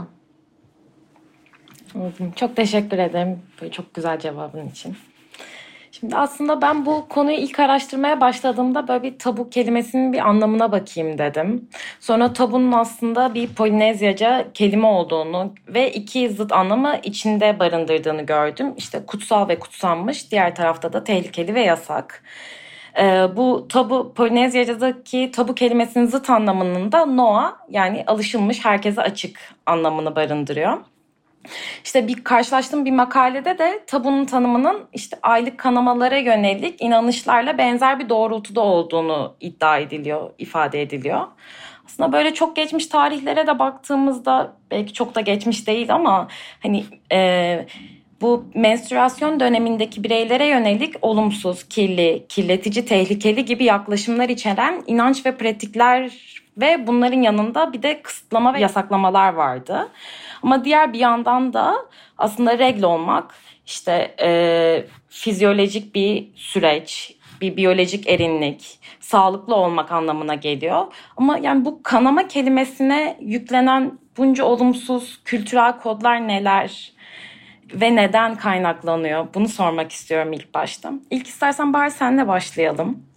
Çok 2.36 2.56
teşekkür 2.56 2.98
ederim 2.98 3.38
böyle 3.60 3.72
çok 3.72 3.94
güzel 3.94 4.18
cevabın 4.18 4.68
için. 4.68 4.96
Şimdi 5.92 6.16
aslında 6.16 6.62
ben 6.62 6.86
bu 6.86 7.08
konuyu 7.08 7.36
ilk 7.36 7.60
araştırmaya 7.60 8.20
başladığımda 8.20 8.88
böyle 8.88 9.02
bir 9.02 9.18
tabu 9.18 9.50
kelimesinin 9.50 10.12
bir 10.12 10.28
anlamına 10.28 10.72
bakayım 10.72 11.18
dedim. 11.18 11.68
Sonra 12.00 12.32
tabunun 12.32 12.72
aslında 12.72 13.34
bir 13.34 13.54
Polinezyaca 13.54 14.46
kelime 14.54 14.86
olduğunu 14.86 15.54
ve 15.68 15.92
iki 15.92 16.30
zıt 16.30 16.52
anlamı 16.52 16.96
içinde 17.02 17.58
barındırdığını 17.58 18.22
gördüm. 18.22 18.74
İşte 18.76 19.06
kutsal 19.06 19.48
ve 19.48 19.58
kutsanmış, 19.58 20.30
diğer 20.30 20.54
tarafta 20.54 20.92
da 20.92 21.04
tehlikeli 21.04 21.54
ve 21.54 21.60
yasak. 21.60 22.22
Ee, 22.98 23.28
bu 23.36 23.66
tabu 23.68 24.14
Polinezyaca'daki 24.14 25.30
tabu 25.30 25.54
kelimesinin 25.54 26.06
zıt 26.06 26.30
anlamının 26.30 26.92
da 26.92 27.06
noa 27.06 27.58
yani 27.70 28.04
alışılmış 28.06 28.64
herkese 28.64 29.02
açık 29.02 29.38
anlamını 29.66 30.16
barındırıyor. 30.16 30.78
İşte 31.84 32.08
bir 32.08 32.24
karşılaştığım 32.24 32.84
bir 32.84 32.90
makalede 32.90 33.58
de 33.58 33.84
tabunun 33.86 34.24
tanımının 34.24 34.88
işte 34.92 35.18
aylık 35.22 35.58
kanamalara 35.58 36.16
yönelik 36.16 36.82
inanışlarla 36.82 37.58
benzer 37.58 37.98
bir 37.98 38.08
doğrultuda 38.08 38.60
olduğunu 38.60 39.34
iddia 39.40 39.78
ediliyor, 39.78 40.30
ifade 40.38 40.82
ediliyor. 40.82 41.26
Aslında 41.86 42.12
böyle 42.12 42.34
çok 42.34 42.56
geçmiş 42.56 42.86
tarihlere 42.86 43.46
de 43.46 43.58
baktığımızda 43.58 44.56
belki 44.70 44.92
çok 44.92 45.14
da 45.14 45.20
geçmiş 45.20 45.66
değil 45.66 45.94
ama 45.94 46.28
hani 46.62 46.84
e, 47.12 47.66
bu 48.20 48.44
menstruasyon 48.54 49.40
dönemindeki 49.40 50.04
bireylere 50.04 50.46
yönelik 50.46 50.94
olumsuz, 51.02 51.68
kirli, 51.68 52.26
kirletici, 52.28 52.84
tehlikeli 52.84 53.44
gibi 53.44 53.64
yaklaşımlar 53.64 54.28
içeren 54.28 54.82
inanç 54.86 55.26
ve 55.26 55.36
pratikler 55.36 56.10
ve 56.56 56.86
bunların 56.86 57.22
yanında 57.22 57.72
bir 57.72 57.82
de 57.82 58.02
kısıtlama 58.02 58.54
ve 58.54 58.60
yasaklamalar 58.60 59.32
vardı. 59.32 59.88
Ama 60.42 60.64
diğer 60.64 60.92
bir 60.92 60.98
yandan 60.98 61.52
da 61.52 61.76
aslında 62.18 62.58
regl 62.58 62.82
olmak 62.82 63.34
işte 63.66 64.14
e, 64.22 64.84
fizyolojik 65.08 65.94
bir 65.94 66.28
süreç, 66.34 67.16
bir 67.40 67.56
biyolojik 67.56 68.08
erinlik, 68.08 68.78
sağlıklı 69.00 69.54
olmak 69.54 69.92
anlamına 69.92 70.34
geliyor. 70.34 70.86
Ama 71.16 71.38
yani 71.38 71.64
bu 71.64 71.82
kanama 71.82 72.28
kelimesine 72.28 73.16
yüklenen 73.20 73.98
bunca 74.16 74.44
olumsuz 74.44 75.20
kültürel 75.24 75.78
kodlar 75.78 76.28
neler 76.28 76.92
ve 77.74 77.96
neden 77.96 78.36
kaynaklanıyor? 78.36 79.26
Bunu 79.34 79.48
sormak 79.48 79.92
istiyorum 79.92 80.32
ilk 80.32 80.54
başta. 80.54 80.92
İlk 81.10 81.26
istersen 81.26 81.72
bari 81.72 81.90
senle 81.90 82.28
başlayalım. 82.28 83.09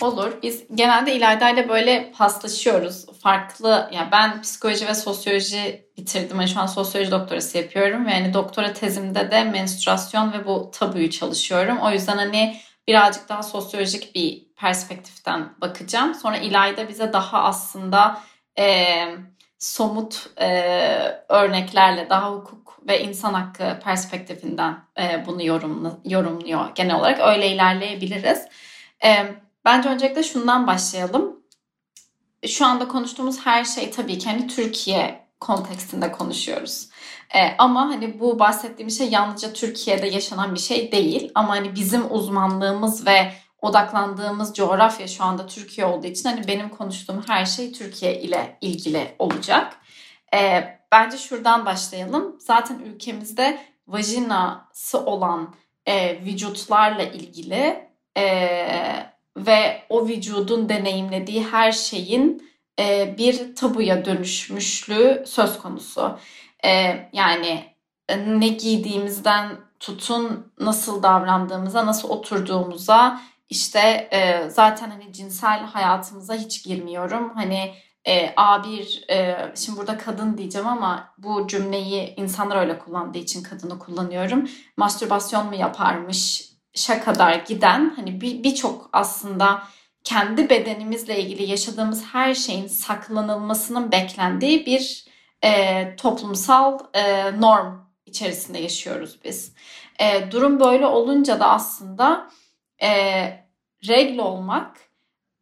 Olur. 0.00 0.32
Biz 0.42 0.64
genelde 0.74 1.14
İlayda 1.14 1.50
ile 1.50 1.68
böyle 1.68 2.12
paslaşıyoruz. 2.18 3.06
Farklı, 3.22 3.90
yani 3.92 4.08
ben 4.12 4.42
psikoloji 4.42 4.86
ve 4.86 4.94
sosyoloji 4.94 5.86
bitirdim. 5.96 6.40
Yani 6.40 6.48
şu 6.48 6.60
an 6.60 6.66
sosyoloji 6.66 7.10
doktorası 7.10 7.58
yapıyorum. 7.58 8.06
Ve 8.06 8.10
yani 8.10 8.34
doktora 8.34 8.72
tezimde 8.72 9.30
de 9.30 9.44
menstruasyon 9.44 10.32
ve 10.32 10.46
bu 10.46 10.70
tabuyu 10.70 11.10
çalışıyorum. 11.10 11.78
O 11.78 11.90
yüzden 11.90 12.16
hani 12.16 12.56
birazcık 12.88 13.28
daha 13.28 13.42
sosyolojik 13.42 14.14
bir 14.14 14.46
perspektiften 14.56 15.48
bakacağım. 15.60 16.14
Sonra 16.14 16.36
İlayda 16.36 16.88
bize 16.88 17.12
daha 17.12 17.42
aslında 17.42 18.20
e, 18.58 18.86
somut 19.58 20.30
e, 20.40 20.48
örneklerle 21.28 22.10
daha 22.10 22.32
hukuk 22.32 22.78
ve 22.88 23.02
insan 23.02 23.34
hakkı 23.34 23.80
perspektifinden 23.84 24.78
e, 25.00 25.26
bunu 25.26 25.44
yorumlu, 25.44 26.00
yorumluyor 26.04 26.74
genel 26.74 26.96
olarak. 26.96 27.20
Öyle 27.20 27.48
ilerleyebiliriz. 27.48 28.46
Evet 29.00 29.45
Bence 29.66 29.88
öncelikle 29.88 30.22
şundan 30.22 30.66
başlayalım. 30.66 31.36
Şu 32.46 32.66
anda 32.66 32.88
konuştuğumuz 32.88 33.46
her 33.46 33.64
şey 33.64 33.90
tabii 33.90 34.18
ki 34.18 34.30
hani 34.30 34.46
Türkiye 34.46 35.26
kontekstinde 35.40 36.12
konuşuyoruz. 36.12 36.88
E, 37.34 37.56
ama 37.58 37.80
hani 37.80 38.20
bu 38.20 38.38
bahsettiğim 38.38 38.90
şey 38.90 39.08
yalnızca 39.08 39.52
Türkiye'de 39.52 40.06
yaşanan 40.06 40.54
bir 40.54 40.60
şey 40.60 40.92
değil. 40.92 41.32
Ama 41.34 41.48
hani 41.48 41.74
bizim 41.74 42.14
uzmanlığımız 42.14 43.06
ve 43.06 43.32
odaklandığımız 43.62 44.54
coğrafya 44.54 45.08
şu 45.08 45.24
anda 45.24 45.46
Türkiye 45.46 45.86
olduğu 45.86 46.06
için 46.06 46.28
hani 46.28 46.48
benim 46.48 46.68
konuştuğum 46.68 47.24
her 47.26 47.46
şey 47.46 47.72
Türkiye 47.72 48.20
ile 48.20 48.58
ilgili 48.60 49.14
olacak. 49.18 49.76
E, 50.34 50.64
bence 50.92 51.18
şuradan 51.18 51.66
başlayalım. 51.66 52.36
Zaten 52.40 52.78
ülkemizde 52.78 53.58
vajinası 53.88 55.04
olan 55.04 55.54
e, 55.86 56.24
vücutlarla 56.24 57.02
ilgili 57.02 57.88
e, 58.16 59.15
ve 59.36 59.82
o 59.88 60.08
vücudun 60.08 60.68
deneyimlediği 60.68 61.44
her 61.44 61.72
şeyin 61.72 62.50
e, 62.80 63.14
bir 63.18 63.56
tabuya 63.56 64.04
dönüşmüşlüğü 64.04 65.24
söz 65.26 65.58
konusu. 65.58 66.18
E, 66.64 66.70
yani 67.12 67.64
e, 68.08 68.40
ne 68.40 68.48
giydiğimizden 68.48 69.56
tutun 69.80 70.52
nasıl 70.60 71.02
davrandığımıza, 71.02 71.86
nasıl 71.86 72.08
oturduğumuza, 72.08 73.20
işte 73.50 74.08
e, 74.12 74.50
zaten 74.50 74.90
hani 74.90 75.12
cinsel 75.12 75.60
hayatımıza 75.60 76.34
hiç 76.34 76.64
girmiyorum. 76.64 77.32
Hani 77.34 77.74
e, 78.04 78.26
A1 78.26 79.12
e, 79.12 79.52
şimdi 79.56 79.78
burada 79.78 79.98
kadın 79.98 80.38
diyeceğim 80.38 80.68
ama 80.68 81.14
bu 81.18 81.48
cümleyi 81.48 82.14
insanlar 82.16 82.56
öyle 82.56 82.78
kullandığı 82.78 83.18
için 83.18 83.42
kadını 83.42 83.78
kullanıyorum. 83.78 84.48
Mastürbasyon 84.76 85.46
mu 85.46 85.54
yaparmış 85.54 86.55
kadar 87.04 87.34
giden 87.34 87.92
hani 87.96 88.20
birçok 88.20 88.84
bir 88.84 88.88
aslında 88.92 89.62
kendi 90.04 90.50
bedenimizle 90.50 91.20
ilgili 91.20 91.50
yaşadığımız 91.50 92.04
her 92.04 92.34
şeyin 92.34 92.66
saklanılmasının 92.66 93.92
beklendiği 93.92 94.66
bir 94.66 95.04
e, 95.44 95.96
toplumsal 95.96 96.78
e, 96.94 97.32
norm 97.40 97.86
içerisinde 98.06 98.58
yaşıyoruz 98.58 99.18
biz. 99.24 99.52
E, 100.00 100.30
durum 100.30 100.60
böyle 100.60 100.86
olunca 100.86 101.40
da 101.40 101.50
aslında 101.50 102.30
e, 102.82 102.90
regl 103.88 104.18
olmak 104.18 104.76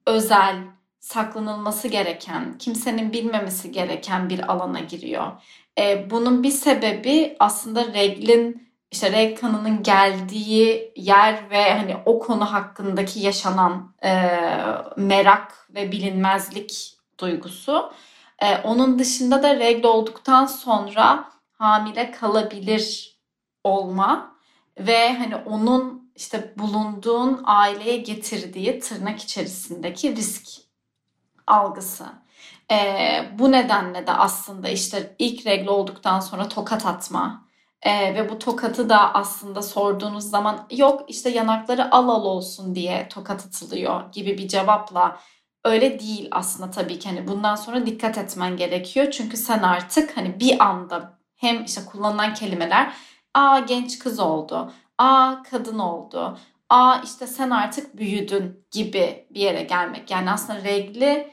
özel, 0.06 0.56
saklanılması 1.00 1.88
gereken, 1.88 2.58
kimsenin 2.58 3.12
bilmemesi 3.12 3.72
gereken 3.72 4.30
bir 4.30 4.52
alana 4.52 4.80
giriyor. 4.80 5.32
E, 5.78 6.10
bunun 6.10 6.42
bir 6.42 6.50
sebebi 6.50 7.36
aslında 7.38 7.86
reglin 7.94 8.73
işte 8.94 9.12
reg 9.12 9.40
kanının 9.40 9.82
geldiği 9.82 10.92
yer 10.96 11.50
ve 11.50 11.72
hani 11.72 11.96
o 12.06 12.18
konu 12.18 12.52
hakkındaki 12.52 13.20
yaşanan 13.20 13.94
e, 14.04 14.30
merak 14.96 15.68
ve 15.70 15.92
bilinmezlik 15.92 16.98
duygusu. 17.20 17.92
E, 18.38 18.56
onun 18.56 18.98
dışında 18.98 19.42
da 19.42 19.56
regl 19.56 19.86
olduktan 19.86 20.46
sonra 20.46 21.30
hamile 21.52 22.10
kalabilir 22.10 23.16
olma 23.64 24.36
ve 24.78 25.14
hani 25.14 25.36
onun 25.36 26.12
işte 26.16 26.54
bulunduğun 26.58 27.42
aileye 27.44 27.96
getirdiği 27.96 28.80
tırnak 28.80 29.20
içerisindeki 29.20 30.16
risk 30.16 30.48
algısı. 31.46 32.04
E, 32.70 32.76
bu 33.38 33.52
nedenle 33.52 34.06
de 34.06 34.12
aslında 34.12 34.68
işte 34.68 35.14
ilk 35.18 35.46
regl 35.46 35.68
olduktan 35.68 36.20
sonra 36.20 36.48
tokat 36.48 36.86
atma 36.86 37.43
e, 37.84 38.14
ve 38.14 38.28
bu 38.28 38.38
tokatı 38.38 38.88
da 38.88 39.14
aslında 39.14 39.62
sorduğunuz 39.62 40.30
zaman 40.30 40.66
yok 40.70 41.04
işte 41.08 41.30
yanakları 41.30 41.94
al 41.94 42.08
al 42.08 42.24
olsun 42.24 42.74
diye 42.74 43.08
tokat 43.08 43.46
atılıyor 43.46 44.12
gibi 44.12 44.38
bir 44.38 44.48
cevapla 44.48 45.18
öyle 45.64 46.00
değil 46.00 46.28
aslında 46.30 46.70
tabii 46.70 46.98
ki. 46.98 47.08
Hani 47.08 47.28
bundan 47.28 47.54
sonra 47.54 47.86
dikkat 47.86 48.18
etmen 48.18 48.56
gerekiyor. 48.56 49.10
Çünkü 49.10 49.36
sen 49.36 49.62
artık 49.62 50.16
hani 50.16 50.40
bir 50.40 50.64
anda 50.64 51.18
hem 51.36 51.64
işte 51.64 51.80
kullanılan 51.84 52.34
kelimeler 52.34 52.92
a 53.34 53.58
genç 53.58 53.98
kız 53.98 54.20
oldu 54.20 54.72
a 54.98 55.42
kadın 55.50 55.78
oldu 55.78 56.38
a 56.68 56.96
işte 57.04 57.26
sen 57.26 57.50
artık 57.50 57.96
büyüdün 57.96 58.66
gibi 58.70 59.26
bir 59.30 59.40
yere 59.40 59.62
gelmek. 59.62 60.10
Yani 60.10 60.30
aslında 60.30 60.64
regli 60.64 61.30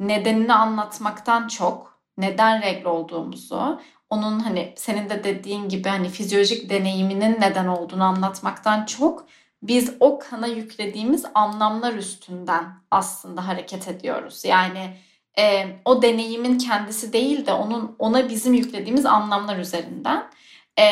nedenini 0.00 0.54
anlatmaktan 0.54 1.48
çok 1.48 2.00
neden 2.18 2.62
regl 2.62 2.86
olduğumuzu 2.86 3.80
onun 4.10 4.40
hani 4.40 4.72
senin 4.76 5.10
de 5.10 5.24
dediğin 5.24 5.68
gibi 5.68 5.88
hani 5.88 6.08
fizyolojik 6.08 6.70
deneyiminin 6.70 7.40
neden 7.40 7.66
olduğunu 7.66 8.04
anlatmaktan 8.04 8.84
çok 8.84 9.26
biz 9.62 9.92
o 10.00 10.18
kana 10.18 10.46
yüklediğimiz 10.46 11.24
anlamlar 11.34 11.94
üstünden 11.94 12.64
aslında 12.90 13.48
hareket 13.48 13.88
ediyoruz. 13.88 14.44
Yani 14.44 14.96
e, 15.38 15.66
o 15.84 16.02
deneyimin 16.02 16.58
kendisi 16.58 17.12
değil 17.12 17.46
de 17.46 17.52
onun 17.52 17.96
ona 17.98 18.28
bizim 18.28 18.54
yüklediğimiz 18.54 19.06
anlamlar 19.06 19.58
üzerinden. 19.58 20.30
E, 20.78 20.84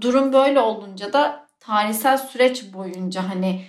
durum 0.00 0.32
böyle 0.32 0.60
olunca 0.60 1.12
da 1.12 1.46
tarihsel 1.60 2.18
süreç 2.18 2.72
boyunca 2.72 3.28
hani 3.28 3.64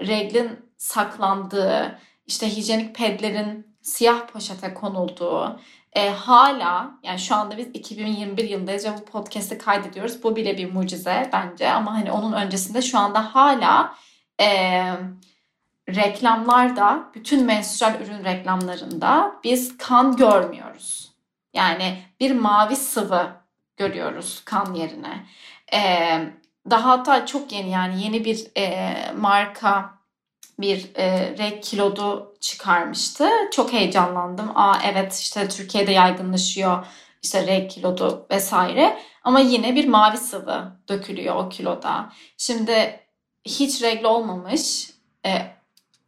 reglin 0.00 0.50
saklandığı, 0.76 1.98
işte 2.26 2.56
hijyenik 2.56 2.94
pedlerin 2.94 3.76
siyah 3.82 4.26
poşete 4.26 4.74
konulduğu, 4.74 5.60
e, 5.96 6.10
hala 6.10 6.90
yani 7.02 7.18
şu 7.18 7.34
anda 7.34 7.56
biz 7.56 7.66
2021 7.74 8.48
yılındayız 8.48 8.84
ve 8.84 8.90
bu 9.00 9.04
podcast'i 9.04 9.58
kaydediyoruz. 9.58 10.22
Bu 10.22 10.36
bile 10.36 10.58
bir 10.58 10.72
mucize 10.72 11.30
bence 11.32 11.70
ama 11.70 11.94
hani 11.94 12.12
onun 12.12 12.32
öncesinde 12.32 12.82
şu 12.82 12.98
anda 12.98 13.34
hala 13.34 13.94
e, 14.40 14.48
reklamlarda 15.88 17.10
bütün 17.14 17.44
menstrual 17.44 18.00
ürün 18.00 18.24
reklamlarında 18.24 19.32
biz 19.44 19.78
kan 19.78 20.16
görmüyoruz. 20.16 21.12
Yani 21.54 21.98
bir 22.20 22.34
mavi 22.34 22.76
sıvı 22.76 23.26
görüyoruz 23.76 24.42
kan 24.44 24.74
yerine. 24.74 25.26
E, 25.72 25.80
daha 26.70 26.90
hatta 26.90 27.26
çok 27.26 27.52
yeni 27.52 27.70
yani 27.70 28.02
yeni 28.02 28.24
bir 28.24 28.46
e, 28.56 28.94
marka 29.12 29.95
bir 30.58 30.90
e, 30.94 31.34
rek 31.38 31.62
kilodu 31.62 32.36
çıkarmıştı. 32.40 33.28
Çok 33.52 33.72
heyecanlandım. 33.72 34.50
Aa 34.54 34.78
evet 34.92 35.14
işte 35.14 35.48
Türkiye'de 35.48 35.92
yaygınlaşıyor 35.92 36.86
işte 37.22 37.46
rek 37.46 37.70
kilodu 37.70 38.26
vesaire. 38.30 38.98
Ama 39.24 39.40
yine 39.40 39.74
bir 39.74 39.88
mavi 39.88 40.16
sıvı 40.16 40.72
dökülüyor 40.88 41.36
o 41.36 41.48
kiloda. 41.48 42.12
Şimdi 42.38 43.00
hiç 43.44 43.82
regl 43.82 44.04
olmamış, 44.04 44.90
e, 45.26 45.30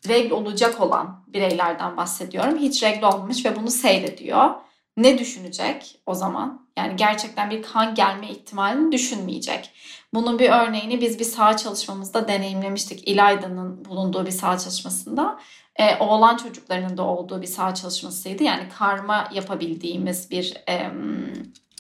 regl 0.09 0.31
olacak 0.31 0.81
olan 0.81 1.25
bireylerden 1.27 1.97
bahsediyorum. 1.97 2.59
Hiç 2.59 2.83
regl 2.83 3.05
olmamış 3.05 3.45
ve 3.45 3.57
bunu 3.57 3.71
seyrediyor. 3.71 4.51
Ne 4.97 5.19
düşünecek 5.19 6.01
o 6.07 6.15
zaman? 6.15 6.69
Yani 6.77 6.97
gerçekten 6.97 7.51
bir 7.51 7.63
kan 7.63 7.95
gelme 7.95 8.31
ihtimalini 8.31 8.93
düşünmeyecek. 8.93 9.71
Bunun 10.15 10.39
bir 10.39 10.51
örneğini 10.51 11.01
biz 11.01 11.19
bir 11.19 11.25
saha 11.25 11.57
çalışmamızda 11.57 12.29
deneyimlemiştik. 12.29 13.09
İlayda'nın 13.09 13.85
bulunduğu 13.85 14.27
bir 14.27 14.31
saha 14.31 14.59
çalışmasında. 14.59 15.39
E, 15.77 15.97
oğlan 15.97 16.37
çocuklarının 16.37 16.97
da 16.97 17.03
olduğu 17.03 17.43
bir 17.43 17.47
saha 17.47 17.75
çalışmasıydı. 17.75 18.43
Yani 18.43 18.69
karma 18.79 19.29
yapabildiğimiz 19.35 20.31
bir 20.31 20.55
e, 20.69 20.91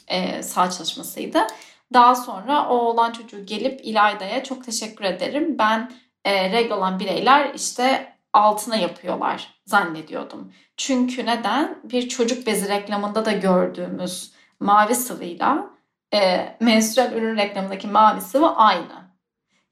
e, 0.08 0.42
saha 0.42 0.70
çalışmasıydı. 0.70 1.38
Daha 1.92 2.14
sonra 2.14 2.68
o 2.68 2.76
oğlan 2.76 3.12
çocuğu 3.12 3.46
gelip 3.46 3.80
İlayda'ya 3.84 4.44
çok 4.44 4.64
teşekkür 4.64 5.04
ederim. 5.04 5.58
Ben 5.58 5.92
e, 6.24 6.52
regl 6.52 6.72
olan 6.72 7.00
bireyler 7.00 7.54
işte 7.54 8.14
altına 8.32 8.76
yapıyorlar 8.76 9.54
zannediyordum. 9.66 10.52
Çünkü 10.76 11.26
neden? 11.26 11.80
Bir 11.84 12.08
çocuk 12.08 12.46
bezi 12.46 12.68
reklamında 12.68 13.24
da 13.24 13.32
gördüğümüz 13.32 14.32
mavi 14.60 14.94
sıvıyla 14.94 15.77
e, 16.14 16.56
menstrual 16.60 17.12
ürün 17.12 17.36
reklamındaki 17.36 17.86
mavi 17.86 18.20
sıvı 18.20 18.56
aynı. 18.56 19.08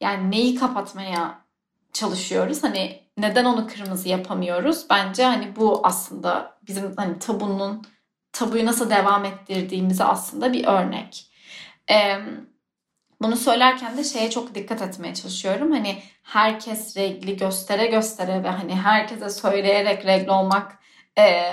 Yani 0.00 0.30
neyi 0.30 0.54
kapatmaya 0.54 1.44
çalışıyoruz? 1.92 2.62
Hani 2.62 3.02
neden 3.18 3.44
onu 3.44 3.66
kırmızı 3.66 4.08
yapamıyoruz? 4.08 4.86
Bence 4.90 5.24
hani 5.24 5.56
bu 5.56 5.80
aslında 5.84 6.58
bizim 6.66 6.96
hani 6.96 7.18
tabunun 7.18 7.82
tabuyu 8.32 8.66
nasıl 8.66 8.90
devam 8.90 9.24
ettirdiğimize 9.24 10.04
aslında 10.04 10.52
bir 10.52 10.66
örnek. 10.66 11.26
Ee, 11.90 12.16
bunu 13.22 13.36
söylerken 13.36 13.96
de 13.96 14.04
şeye 14.04 14.30
çok 14.30 14.54
dikkat 14.54 14.82
etmeye 14.82 15.14
çalışıyorum. 15.14 15.72
Hani 15.72 16.02
herkes 16.22 16.96
regli 16.96 17.36
göstere 17.36 17.86
göstere 17.86 18.44
ve 18.44 18.48
hani 18.48 18.74
herkese 18.74 19.30
söyleyerek 19.30 20.06
regl 20.06 20.28
olmak 20.28 20.78
e, 21.18 21.52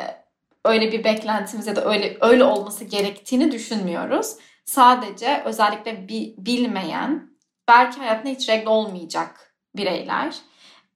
öyle 0.65 0.91
bir 0.91 1.03
beklentimiz 1.03 1.67
ya 1.67 1.75
da 1.75 1.85
öyle 1.85 2.17
öyle 2.21 2.43
olması 2.43 2.85
gerektiğini 2.85 3.51
düşünmüyoruz. 3.51 4.35
Sadece 4.65 5.43
özellikle 5.45 6.07
bi, 6.09 6.35
bilmeyen, 6.37 7.29
belki 7.67 7.99
hayatında 7.99 8.31
hiç 8.31 8.49
regl 8.49 8.67
olmayacak 8.67 9.55
bireyler 9.75 10.35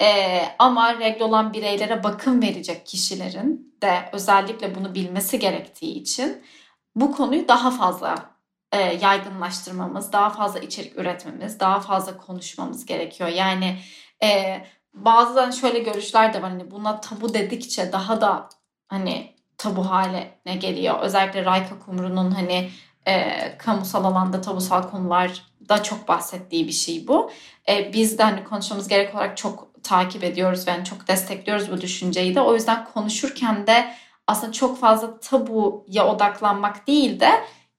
ee, 0.02 0.42
ama 0.60 1.00
regl 1.00 1.22
olan 1.22 1.54
bireylere 1.54 2.04
bakım 2.04 2.42
verecek 2.42 2.86
kişilerin 2.86 3.78
de 3.82 4.10
özellikle 4.14 4.76
bunu 4.76 4.96
bilmesi 4.96 5.40
gerektiği 5.40 5.94
için 5.94 6.44
bu 6.96 7.12
konuyu 7.12 7.48
daha 7.48 7.72
fazla 7.72 8.16
e, 8.72 8.82
yaygınlaştırmamız, 8.82 10.12
daha 10.12 10.30
fazla 10.30 10.60
içerik 10.60 10.98
üretmemiz, 11.00 11.60
daha 11.60 11.80
fazla 11.80 12.18
konuşmamız 12.18 12.86
gerekiyor. 12.86 13.30
Yani 13.30 13.80
e, 14.24 14.62
bazen 14.94 15.52
şöyle 15.52 15.80
görüşler 15.80 16.34
de 16.34 16.42
var 16.42 16.50
hani 16.50 16.72
buna 16.72 17.02
tabu 17.02 17.34
dedikçe 17.34 17.92
daha 17.92 18.22
da 18.22 18.50
hani 18.88 19.36
tabu 19.58 19.90
haline 19.90 20.56
geliyor. 20.60 21.00
Özellikle 21.00 21.46
Rayka 21.46 21.80
Kumru'nun 21.80 22.32
hani 22.32 22.70
e, 23.08 23.58
kamusal 23.58 24.04
alanda 24.04 24.42
tabusal 24.42 24.84
konularda 24.84 25.84
çok 25.84 26.08
bahsettiği 26.08 26.68
bir 26.68 26.74
şey 26.74 27.08
bu. 27.08 27.32
E, 27.70 27.94
biz 27.94 28.18
de 28.18 28.24
hani 28.24 28.44
konuşmamız 28.44 28.88
gerek 28.88 29.16
olarak 29.16 29.38
çok 29.38 29.84
takip 29.84 30.24
ediyoruz 30.24 30.68
ve 30.68 30.72
yani 30.72 30.86
çok 30.86 31.08
destekliyoruz 31.08 31.72
bu 31.72 31.82
düşünceyi 31.82 32.36
de. 32.36 32.42
O 32.42 32.54
yüzden 32.54 32.86
konuşurken 32.94 33.68
de 33.68 33.94
aslında 34.28 34.52
çok 34.52 34.80
fazla 34.80 35.20
tabuya 35.20 36.08
odaklanmak 36.08 36.88
değil 36.88 37.20
de 37.20 37.30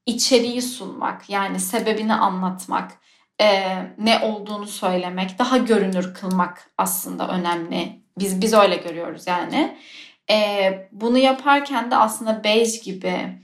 içeriği 0.06 0.62
sunmak 0.62 1.30
yani 1.30 1.60
sebebini 1.60 2.14
anlatmak 2.14 2.92
e, 3.40 3.76
ne 3.98 4.18
olduğunu 4.18 4.66
söylemek 4.66 5.38
daha 5.38 5.58
görünür 5.58 6.14
kılmak 6.14 6.70
aslında 6.78 7.28
önemli 7.28 8.02
biz 8.18 8.40
biz 8.40 8.54
öyle 8.54 8.76
görüyoruz 8.76 9.26
yani 9.26 9.78
e, 10.30 10.88
bunu 10.92 11.18
yaparken 11.18 11.90
de 11.90 11.96
aslında 11.96 12.44
Beige 12.44 12.76
gibi 12.84 13.38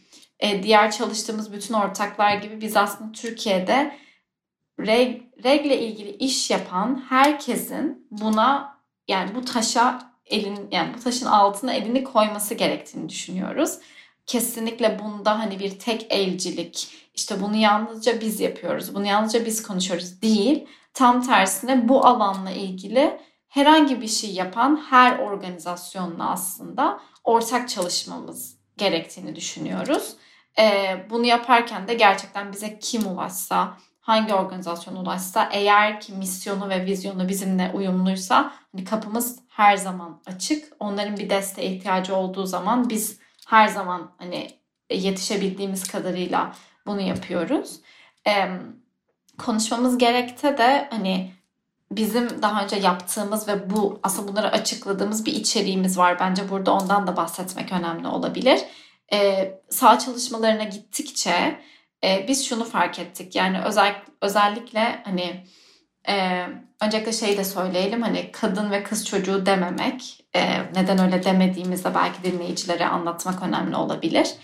e, 0.45 0.63
diğer 0.63 0.91
çalıştığımız 0.91 1.53
bütün 1.53 1.75
ortaklar 1.75 2.37
gibi 2.37 2.61
biz 2.61 2.77
aslında 2.77 3.13
Türkiye'de 3.13 3.97
reg, 4.81 5.23
regle 5.45 5.81
ilgili 5.81 6.11
iş 6.11 6.51
yapan 6.51 7.05
herkesin 7.09 8.07
buna 8.11 8.79
yani 9.09 9.35
bu 9.35 9.45
taşa 9.45 10.15
elin 10.27 10.69
yani 10.71 10.95
bu 10.95 11.01
taşın 11.01 11.27
altına 11.27 11.73
elini 11.73 12.05
koyması 12.05 12.55
gerektiğini 12.55 13.09
düşünüyoruz. 13.09 13.79
Kesinlikle 14.27 14.99
bunda 14.99 15.39
hani 15.39 15.59
bir 15.59 15.79
tek 15.79 16.07
elcilik 16.11 16.89
işte 17.15 17.41
bunu 17.41 17.57
yalnızca 17.57 18.21
biz 18.21 18.41
yapıyoruz. 18.41 18.95
Bunu 18.95 19.07
yalnızca 19.07 19.47
biz 19.47 19.63
konuşuyoruz 19.63 20.23
değil. 20.23 20.67
Tam 20.95 21.23
tersine 21.27 21.89
bu 21.89 22.07
alanla 22.07 22.51
ilgili 22.51 23.21
herhangi 23.49 24.01
bir 24.01 24.09
şey 24.09 24.31
yapan 24.31 24.85
her 24.91 25.19
organizasyonla 25.19 26.31
aslında 26.31 27.01
ortak 27.25 27.69
çalışmamız 27.69 28.57
gerektiğini 28.77 29.37
düşünüyoruz. 29.37 30.17
Ee, 30.59 31.07
bunu 31.11 31.27
yaparken 31.27 31.88
de 31.88 31.95
gerçekten 31.95 32.53
bize 32.53 32.79
kim 32.79 33.07
ulaşsa, 33.07 33.77
hangi 34.01 34.35
organizasyon 34.35 34.97
ulaşsa 34.97 35.49
eğer 35.53 36.01
ki 36.01 36.12
misyonu 36.12 36.69
ve 36.69 36.87
vizyonu 36.87 37.29
bizimle 37.29 37.71
uyumluysa 37.75 38.53
hani 38.73 38.85
kapımız 38.85 39.38
her 39.49 39.77
zaman 39.77 40.21
açık. 40.27 40.73
Onların 40.81 41.17
bir 41.17 41.31
desteğe 41.31 41.71
ihtiyacı 41.71 42.17
olduğu 42.17 42.47
zaman 42.47 42.90
biz 42.90 43.19
her 43.49 43.69
zaman 43.69 44.11
hani 44.19 44.51
yetişebildiğimiz 44.90 45.88
kadarıyla 45.88 46.55
bunu 46.87 47.01
yapıyoruz. 47.01 47.81
Ee, 48.27 48.49
konuşmamız 49.38 49.99
gerekte 49.99 50.59
de 50.59 50.88
hani 50.90 51.33
bizim 51.90 52.43
daha 52.43 52.64
önce 52.64 52.77
yaptığımız 52.77 53.49
ve 53.49 53.71
bu 53.71 54.01
aslında 54.03 54.29
bunları 54.29 54.49
açıkladığımız 54.53 55.27
bir 55.27 55.33
içeriğimiz 55.33 55.99
var. 55.99 56.21
Bence 56.21 56.51
burada 56.51 56.73
ondan 56.73 57.07
da 57.07 57.17
bahsetmek 57.17 57.73
önemli 57.73 58.09
olabilir. 58.09 58.61
Ee, 59.12 59.61
sağ 59.71 59.99
çalışmalarına 59.99 60.64
gittikçe 60.64 61.61
e, 62.05 62.29
biz 62.29 62.47
şunu 62.49 62.64
fark 62.64 62.99
ettik. 62.99 63.37
Yani 63.37 63.61
özel, 63.61 64.03
özellikle 64.21 65.03
hani 65.05 65.45
e, 66.09 66.47
öncelikle 66.81 67.12
şey 67.12 67.38
de 67.38 67.45
söyleyelim 67.45 68.03
hani 68.03 68.33
kadın 68.33 68.71
ve 68.71 68.83
kız 68.83 69.07
çocuğu 69.07 69.47
dememek 69.47 70.25
e, 70.37 70.59
neden 70.75 70.99
öyle 70.99 71.25
demediğimizde 71.25 71.95
belki 71.95 72.23
dinleyicilere 72.23 72.87
anlatmak 72.87 73.43
önemli 73.43 73.77
olabilir. 73.77 74.35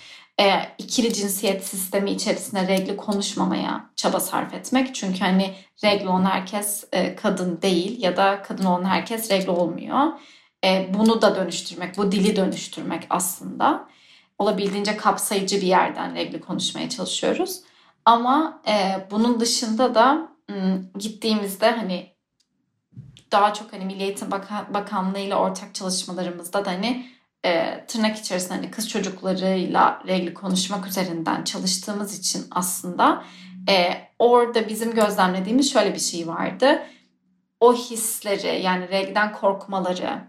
E, 0.40 0.52
ikili 0.78 1.12
cinsiyet 1.12 1.64
sistemi 1.64 2.10
içerisinde 2.10 2.68
regli 2.68 2.96
konuşmamaya 2.96 3.90
çaba 3.96 4.20
sarf 4.20 4.54
etmek. 4.54 4.94
Çünkü 4.94 5.20
hani 5.20 5.54
regli 5.84 6.08
olan 6.08 6.24
herkes 6.24 6.84
e, 6.92 7.16
kadın 7.16 7.62
değil 7.62 8.02
ya 8.02 8.16
da 8.16 8.42
kadın 8.42 8.64
olan 8.64 8.84
herkes 8.84 9.30
regli 9.30 9.50
olmuyor. 9.50 10.06
E, 10.64 10.90
bunu 10.94 11.22
da 11.22 11.36
dönüştürmek, 11.36 11.96
bu 11.96 12.12
dili 12.12 12.36
dönüştürmek 12.36 13.06
aslında 13.10 13.88
olabildiğince 14.40 14.96
kapsayıcı 14.96 15.56
bir 15.56 15.66
yerden 15.66 16.14
regli 16.14 16.40
konuşmaya 16.40 16.88
çalışıyoruz. 16.88 17.60
Ama 18.04 18.62
e, 18.68 19.06
bunun 19.10 19.40
dışında 19.40 19.94
da 19.94 20.28
gittiğimizde 20.98 21.70
hani 21.70 22.14
daha 23.32 23.54
çok 23.54 23.72
hani 23.72 23.84
Milli 23.84 24.02
Eğitim 24.02 24.30
Bakan, 24.30 24.74
Bakanlığı 24.74 25.18
ile 25.18 25.34
ortak 25.34 25.74
çalışmalarımızda 25.74 26.64
da 26.64 26.70
hani 26.70 27.06
e, 27.44 27.84
tırnak 27.88 28.18
içerisinde 28.18 28.54
hani 28.54 28.70
kız 28.70 28.88
çocuklarıyla 28.88 30.02
regli 30.06 30.34
konuşmak 30.34 30.86
üzerinden 30.86 31.44
çalıştığımız 31.44 32.18
için 32.18 32.44
aslında 32.50 33.24
e, 33.68 33.92
orada 34.18 34.68
bizim 34.68 34.94
gözlemlediğimiz 34.94 35.72
şöyle 35.72 35.94
bir 35.94 36.00
şey 36.00 36.26
vardı. 36.28 36.82
O 37.60 37.74
hisleri 37.74 38.62
yani 38.62 38.88
regliden 38.88 39.32
korkmaları, 39.32 40.20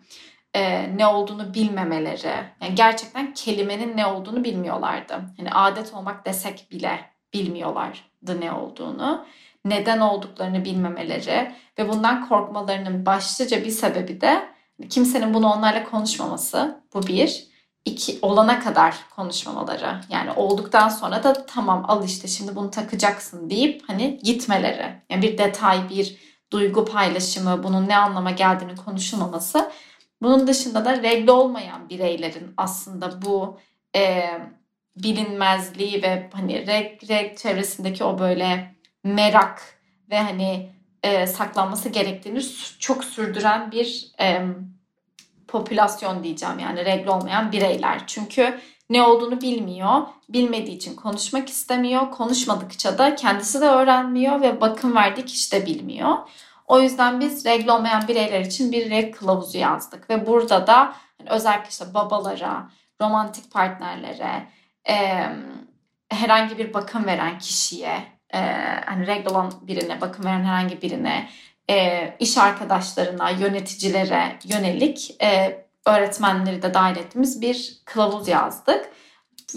e, 0.54 0.98
ne 0.98 1.08
olduğunu 1.08 1.54
bilmemeleri, 1.54 2.34
yani 2.62 2.76
gerçekten 2.76 3.34
kelimenin 3.34 3.98
ne 3.98 4.06
olduğunu 4.06 4.44
bilmiyorlardı. 4.44 5.14
Hani 5.38 5.52
adet 5.52 5.94
olmak 5.94 6.26
desek 6.26 6.68
bile 6.72 7.00
bilmiyorlardı 7.34 8.42
ne 8.42 8.52
olduğunu 8.52 9.26
neden 9.66 10.00
olduklarını 10.00 10.66
bilmemeleri 10.66 11.52
ve 11.80 11.90
bundan 11.90 12.30
korkmalarının 12.30 13.06
başlıca 13.06 13.64
bir 13.64 13.72
sebebi 13.72 14.22
de 14.22 14.50
kimsenin 14.90 15.34
bunu 15.34 15.54
onlarla 15.54 15.84
konuşmaması. 15.84 16.82
Bu 16.94 17.08
bir. 17.08 17.52
İki, 17.86 18.20
olana 18.22 18.60
kadar 18.60 18.96
konuşmamaları. 19.16 20.02
Yani 20.10 20.32
olduktan 20.32 20.90
sonra 20.90 21.24
da 21.24 21.46
tamam 21.46 21.86
al 21.88 22.06
işte 22.06 22.28
şimdi 22.28 22.56
bunu 22.56 22.72
takacaksın 22.72 23.50
deyip 23.50 23.90
hani 23.90 24.20
gitmeleri. 24.24 24.96
Yani 25.10 25.22
bir 25.22 25.38
detay, 25.38 25.90
bir 25.90 26.18
duygu 26.52 26.86
paylaşımı, 26.86 27.64
bunun 27.64 27.88
ne 27.88 27.98
anlama 27.98 28.32
geldiğini 28.32 28.76
konuşulmaması. 28.76 29.72
Bunun 30.22 30.48
dışında 30.48 30.86
da 30.86 31.04
regle 31.04 31.32
olmayan 31.32 31.90
bireylerin 31.90 32.54
aslında 32.58 33.22
bu 33.22 33.60
e, 33.96 34.30
bilinmezliği 34.96 36.04
ve 36.04 36.30
hani 36.34 36.68
reg, 36.68 37.10
reg 37.10 37.38
çevresindeki 37.38 38.04
o 38.04 38.20
böyle 38.20 38.76
merak 39.04 39.62
ve 40.10 40.20
hani 40.20 40.70
e, 41.04 41.28
saklanması 41.28 41.90
gerektiğini 41.90 42.42
çok 42.80 43.04
sürdüren 43.04 43.72
bir 43.72 44.12
e, 44.20 44.42
popülasyon 45.48 46.24
diyeceğim 46.24 46.60
yani 46.60 46.86
regl 46.86 47.08
olmayan 47.08 47.52
bireyler. 47.52 48.04
Çünkü 48.08 48.60
ne 48.90 49.04
olduğunu 49.04 49.42
bilmiyor, 49.42 50.02
bilmediği 50.30 50.76
için 50.76 50.96
konuşmak 50.96 51.50
istemiyor, 51.50 52.12
konuşmadıkça 52.12 52.98
da 52.98 53.16
kendisi 53.16 53.62
de 53.62 53.66
öğrenmiyor 53.66 54.42
ve 54.42 54.62
bakım 54.62 54.96
verdiği 54.96 55.26
kişi 55.26 55.52
de 55.52 55.66
bilmiyor. 55.66 56.18
O 56.72 56.80
yüzden 56.80 57.20
biz 57.20 57.46
regl 57.46 57.70
olmayan 57.70 58.08
bireyler 58.08 58.40
için 58.40 58.72
bir 58.72 58.90
reg 58.90 59.16
kılavuzu 59.16 59.58
yazdık 59.58 60.10
ve 60.10 60.28
burada 60.28 60.68
da 60.68 60.94
hani 61.18 61.30
özellikle 61.30 61.70
işte 61.70 61.94
babalara, 61.94 62.70
romantik 63.02 63.52
partnerlere, 63.52 64.48
e, 64.90 65.26
herhangi 66.10 66.58
bir 66.58 66.74
bakım 66.74 67.06
veren 67.06 67.40
kişiye, 67.40 68.04
e, 68.34 68.40
hani 68.86 69.08
regl 69.08 69.30
olan 69.30 69.54
birine, 69.62 70.02
bakım 70.02 70.26
veren 70.26 70.44
herhangi 70.44 70.82
birine, 70.82 71.30
e, 71.70 72.08
iş 72.20 72.38
arkadaşlarına, 72.38 73.30
yöneticilere 73.30 74.40
yönelik 74.44 75.24
e, 75.24 75.62
öğretmenleri 75.86 76.62
de 76.62 76.74
dahil 76.74 76.98
ettiğimiz 76.98 77.42
bir 77.42 77.82
kılavuz 77.86 78.28
yazdık. 78.28 78.90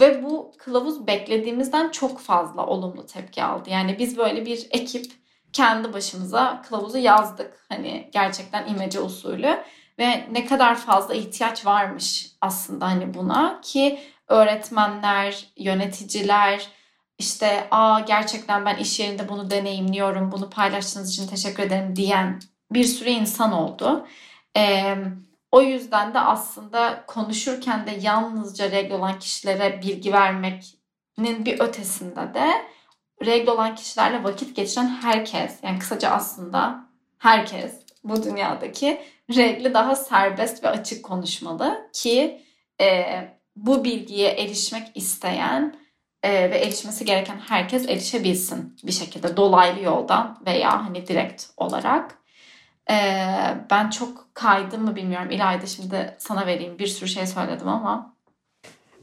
Ve 0.00 0.22
bu 0.22 0.52
kılavuz 0.58 1.06
beklediğimizden 1.06 1.90
çok 1.90 2.20
fazla 2.20 2.66
olumlu 2.66 3.06
tepki 3.06 3.44
aldı. 3.44 3.70
Yani 3.70 3.98
biz 3.98 4.18
böyle 4.18 4.46
bir 4.46 4.66
ekip 4.70 5.23
kendi 5.54 5.92
başımıza 5.92 6.62
kılavuzu 6.68 6.98
yazdık. 6.98 7.66
Hani 7.68 8.10
gerçekten 8.12 8.66
imece 8.66 9.00
usulü 9.00 9.58
ve 9.98 10.26
ne 10.32 10.46
kadar 10.46 10.74
fazla 10.74 11.14
ihtiyaç 11.14 11.66
varmış 11.66 12.30
aslında 12.40 12.86
hani 12.86 13.14
buna 13.14 13.60
ki 13.60 14.00
öğretmenler, 14.28 15.46
yöneticiler, 15.56 16.68
işte 17.18 17.68
aa 17.70 18.00
gerçekten 18.00 18.66
ben 18.66 18.76
iş 18.76 19.00
yerinde 19.00 19.28
bunu 19.28 19.50
deneyimliyorum, 19.50 20.32
bunu 20.32 20.50
paylaştığınız 20.50 21.10
için 21.12 21.26
teşekkür 21.26 21.62
ederim 21.62 21.96
diyen 21.96 22.40
bir 22.72 22.84
sürü 22.84 23.10
insan 23.10 23.52
oldu. 23.52 24.06
Ee, 24.56 24.96
o 25.52 25.62
yüzden 25.62 26.14
de 26.14 26.20
aslında 26.20 27.04
konuşurken 27.06 27.86
de 27.86 27.98
yalnızca 28.00 28.70
regl 28.70 28.92
olan 28.92 29.18
kişilere 29.18 29.82
bilgi 29.82 30.12
vermenin 30.12 31.44
bir 31.44 31.60
ötesinde 31.60 32.34
de 32.34 32.73
regl 33.24 33.48
olan 33.48 33.74
kişilerle 33.74 34.24
vakit 34.24 34.56
geçiren 34.56 34.88
herkes, 35.02 35.58
yani 35.62 35.78
kısaca 35.78 36.10
aslında 36.10 36.86
herkes 37.18 37.72
bu 38.04 38.22
dünyadaki 38.22 39.00
regli 39.36 39.74
daha 39.74 39.96
serbest 39.96 40.64
ve 40.64 40.68
açık 40.68 41.04
konuşmalı 41.04 41.90
ki 41.92 42.42
e, 42.80 43.04
bu 43.56 43.84
bilgiye 43.84 44.28
erişmek 44.28 44.88
isteyen 44.94 45.76
e, 46.22 46.50
ve 46.50 46.58
erişmesi 46.58 47.04
gereken 47.04 47.38
herkes 47.48 47.88
erişebilsin 47.88 48.76
bir 48.84 48.92
şekilde 48.92 49.36
dolaylı 49.36 49.82
yoldan 49.82 50.42
veya 50.46 50.86
hani 50.86 51.06
direkt 51.06 51.44
olarak. 51.56 52.18
E, 52.90 52.96
ben 53.70 53.90
çok 53.90 54.34
kaydım 54.34 54.82
mı 54.82 54.96
bilmiyorum. 54.96 55.30
İlayda 55.30 55.66
şimdi 55.66 56.16
sana 56.18 56.46
vereyim. 56.46 56.78
Bir 56.78 56.86
sürü 56.86 57.08
şey 57.08 57.26
söyledim 57.26 57.68
ama. 57.68 58.16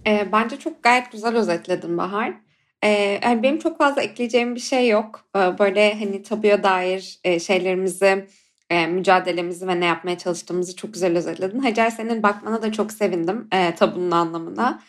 E, 0.07 0.31
bence 0.31 0.59
çok 0.59 0.83
gayet 0.83 1.11
güzel 1.11 1.35
özetledin 1.35 1.97
Bahar. 1.97 2.33
E, 2.83 3.19
yani 3.23 3.43
benim 3.43 3.59
çok 3.59 3.77
fazla 3.77 4.01
ekleyeceğim 4.01 4.55
bir 4.55 4.59
şey 4.59 4.89
yok. 4.89 5.25
E, 5.35 5.39
böyle 5.59 5.99
hani 5.99 6.23
tabuya 6.23 6.63
dair 6.63 7.19
e, 7.23 7.39
şeylerimizi 7.39 8.27
e, 8.69 8.87
mücadelemizi 8.87 9.67
ve 9.67 9.79
ne 9.79 9.85
yapmaya 9.85 10.17
çalıştığımızı 10.17 10.75
çok 10.75 10.93
güzel 10.93 11.17
özetledin. 11.17 11.59
Hacer 11.59 11.89
senin 11.89 12.23
bakmana 12.23 12.61
da 12.61 12.71
çok 12.71 12.91
sevindim 12.91 13.47
e, 13.53 13.75
tabunun 13.75 14.11
anlamına. 14.11 14.81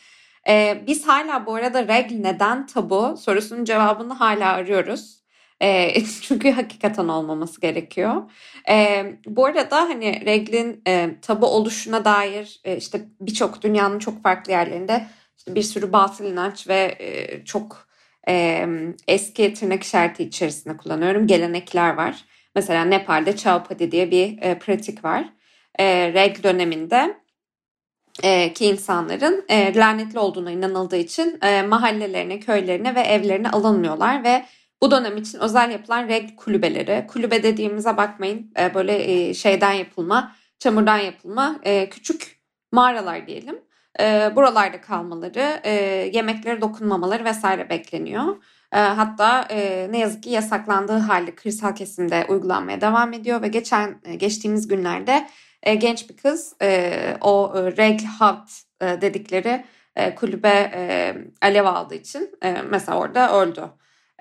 E, 0.48 0.82
biz 0.86 1.08
hala 1.08 1.46
bu 1.46 1.54
arada 1.54 1.88
regl 1.88 2.14
neden 2.14 2.66
tabu 2.66 3.16
sorusunun 3.16 3.64
cevabını 3.64 4.12
hala 4.12 4.52
arıyoruz. 4.52 5.22
E, 5.60 5.94
çünkü 6.22 6.50
hakikaten 6.50 7.08
olmaması 7.08 7.60
gerekiyor. 7.60 8.30
E, 8.68 9.04
bu 9.26 9.46
arada 9.46 9.80
hani 9.80 10.26
reglin 10.26 10.82
e, 10.86 11.10
tabu 11.22 11.46
oluşuna 11.46 12.04
dair 12.04 12.60
e, 12.64 12.76
işte 12.76 13.00
birçok 13.20 13.62
dünyanın 13.62 13.98
çok 13.98 14.22
farklı 14.22 14.52
yerlerinde 14.52 15.06
bir 15.48 15.62
sürü 15.62 15.92
batıl 15.92 16.24
inanç 16.24 16.68
ve 16.68 16.96
e, 16.98 17.44
çok 17.44 17.88
e, 18.28 18.66
eski 19.08 19.54
tırnak 19.54 19.82
işareti 19.82 20.22
içerisinde 20.22 20.76
kullanıyorum 20.76 21.26
gelenekler 21.26 21.94
var. 21.94 22.24
Mesela 22.54 22.84
Nepal'de 22.84 23.36
Chaupadi 23.36 23.92
diye 23.92 24.10
bir 24.10 24.42
e, 24.42 24.58
pratik 24.58 25.04
var. 25.04 25.24
Regl 25.80 26.42
döneminde 26.42 27.22
ki 28.54 28.66
insanların 28.66 29.44
e, 29.48 29.74
lanetli 29.74 30.18
olduğuna 30.18 30.50
inanıldığı 30.50 30.96
için 30.96 31.40
mahallelerine, 31.68 32.40
köylerine 32.40 32.94
ve 32.94 33.00
evlerine 33.00 33.50
alınmıyorlar 33.50 34.24
ve 34.24 34.44
bu 34.82 34.90
dönem 34.90 35.16
için 35.16 35.38
özel 35.38 35.70
yapılan 35.70 36.08
regl 36.08 36.36
kulübeleri, 36.36 37.06
kulübe 37.06 37.42
dediğimize 37.42 37.96
bakmayın 37.96 38.52
böyle 38.74 39.34
şeyden 39.34 39.72
yapılma, 39.72 40.36
çamurdan 40.58 40.98
yapılma 40.98 41.60
küçük 41.90 42.40
mağaralar 42.72 43.26
diyelim. 43.26 43.58
E, 44.00 44.32
buralarda 44.36 44.80
kalmaları, 44.80 45.60
e, 45.64 45.72
yemeklere 46.12 46.60
dokunmamaları 46.60 47.24
vesaire 47.24 47.70
bekleniyor. 47.70 48.36
E, 48.72 48.78
hatta 48.78 49.46
e, 49.50 49.88
ne 49.90 49.98
yazık 49.98 50.22
ki 50.22 50.30
yasaklandığı 50.30 50.98
halde 50.98 51.34
kırsal 51.34 51.74
kesimde 51.74 52.26
uygulanmaya 52.28 52.80
devam 52.80 53.12
ediyor 53.12 53.42
ve 53.42 53.48
geçen 53.48 54.00
e, 54.04 54.14
geçtiğimiz 54.14 54.68
günlerde 54.68 55.28
e, 55.62 55.74
genç 55.74 56.10
bir 56.10 56.16
kız 56.16 56.54
e, 56.62 56.92
o 57.20 57.52
e, 57.56 57.76
Reg 57.76 58.00
Hat 58.18 58.62
e, 58.80 59.00
dedikleri 59.00 59.64
e, 59.96 60.14
kulübe 60.14 60.70
e, 60.74 61.14
alev 61.42 61.64
aldığı 61.64 61.94
için 61.94 62.30
e, 62.42 62.62
mesela 62.70 62.98
orada 62.98 63.40
öldü. 63.40 63.64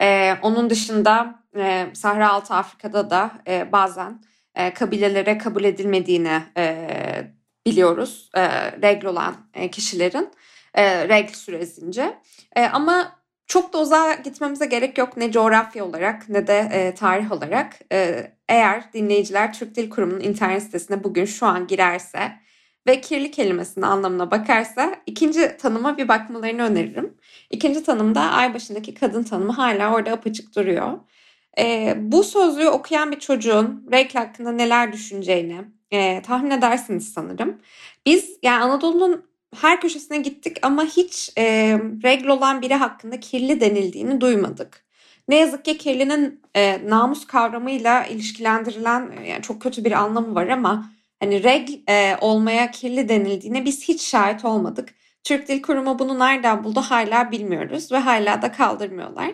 E, 0.01 0.33
onun 0.41 0.69
dışında 0.69 1.43
e, 1.57 1.87
Sahra 1.93 2.29
Altı 2.29 2.53
Afrika'da 2.53 3.09
da 3.09 3.31
e, 3.47 3.71
bazen 3.71 4.21
e, 4.55 4.73
kabilelere 4.73 5.37
kabul 5.37 5.63
edilmediğini 5.63 6.41
e, 6.57 7.33
biliyoruz. 7.65 8.29
E, 8.35 8.71
regl 8.81 9.05
olan 9.05 9.35
e, 9.53 9.71
kişilerin 9.71 10.29
e, 10.73 11.07
regl 11.07 11.33
süresince. 11.33 12.17
E, 12.55 12.65
ama 12.65 13.21
çok 13.47 13.73
da 13.73 13.81
uzağa 13.81 14.13
gitmemize 14.13 14.65
gerek 14.65 14.97
yok 14.97 15.17
ne 15.17 15.31
coğrafya 15.31 15.85
olarak 15.85 16.29
ne 16.29 16.47
de 16.47 16.69
e, 16.71 16.95
tarih 16.95 17.31
olarak. 17.31 17.79
E, 17.91 18.31
eğer 18.49 18.93
dinleyiciler 18.93 19.53
Türk 19.53 19.75
Dil 19.75 19.89
Kurumu'nun 19.89 20.19
internet 20.19 20.63
sitesine 20.63 21.03
bugün 21.03 21.25
şu 21.25 21.45
an 21.45 21.67
girerse 21.67 22.31
ve 22.87 23.01
kirli 23.01 23.31
kelimesinin 23.31 23.85
anlamına 23.85 24.31
bakarsa 24.31 24.95
ikinci 25.05 25.57
tanıma 25.57 25.97
bir 25.97 26.07
bakmalarını 26.07 26.63
öneririm. 26.63 27.17
İkinci 27.49 27.83
tanımda 27.83 28.21
ay 28.21 28.53
başındaki 28.53 28.93
kadın 28.93 29.23
tanımı 29.23 29.51
hala 29.51 29.93
orada 29.93 30.11
apaçık 30.11 30.55
duruyor. 30.55 30.99
E, 31.59 31.95
bu 31.97 32.23
sözlüğü 32.23 32.69
okuyan 32.69 33.11
bir 33.11 33.19
çocuğun 33.19 33.87
regl 33.91 34.17
hakkında 34.17 34.51
neler 34.51 34.93
düşüneceğini 34.93 35.61
e, 35.91 36.21
tahmin 36.21 36.51
edersiniz 36.51 37.13
sanırım. 37.13 37.61
Biz 38.05 38.37
yani 38.43 38.63
Anadolu'nun 38.63 39.25
her 39.55 39.81
köşesine 39.81 40.17
gittik 40.17 40.57
ama 40.61 40.83
hiç 40.83 41.29
e, 41.37 41.43
regl 42.03 42.27
olan 42.27 42.61
biri 42.61 42.73
hakkında 42.73 43.19
kirli 43.19 43.61
denildiğini 43.61 44.21
duymadık. 44.21 44.85
Ne 45.27 45.35
yazık 45.35 45.65
ki 45.65 45.77
kirlinin 45.77 46.41
e, 46.55 46.89
namus 46.89 47.27
kavramıyla 47.27 48.05
ilişkilendirilen 48.05 49.11
yani 49.27 49.41
çok 49.41 49.61
kötü 49.61 49.85
bir 49.85 49.91
anlamı 49.91 50.35
var 50.35 50.47
ama 50.47 50.91
hani 51.19 51.43
regl 51.43 51.71
e, 51.89 52.17
olmaya 52.21 52.71
kirli 52.71 53.09
denildiğine 53.09 53.65
biz 53.65 53.87
hiç 53.87 54.01
şahit 54.01 54.45
olmadık. 54.45 54.89
Türk 55.23 55.47
Dil 55.47 55.61
Kurumu 55.61 55.99
bunu 55.99 56.19
nereden 56.19 56.63
buldu 56.63 56.81
hala 56.81 57.31
bilmiyoruz 57.31 57.91
ve 57.91 57.97
hala 57.97 58.41
da 58.41 58.51
kaldırmıyorlar. 58.51 59.31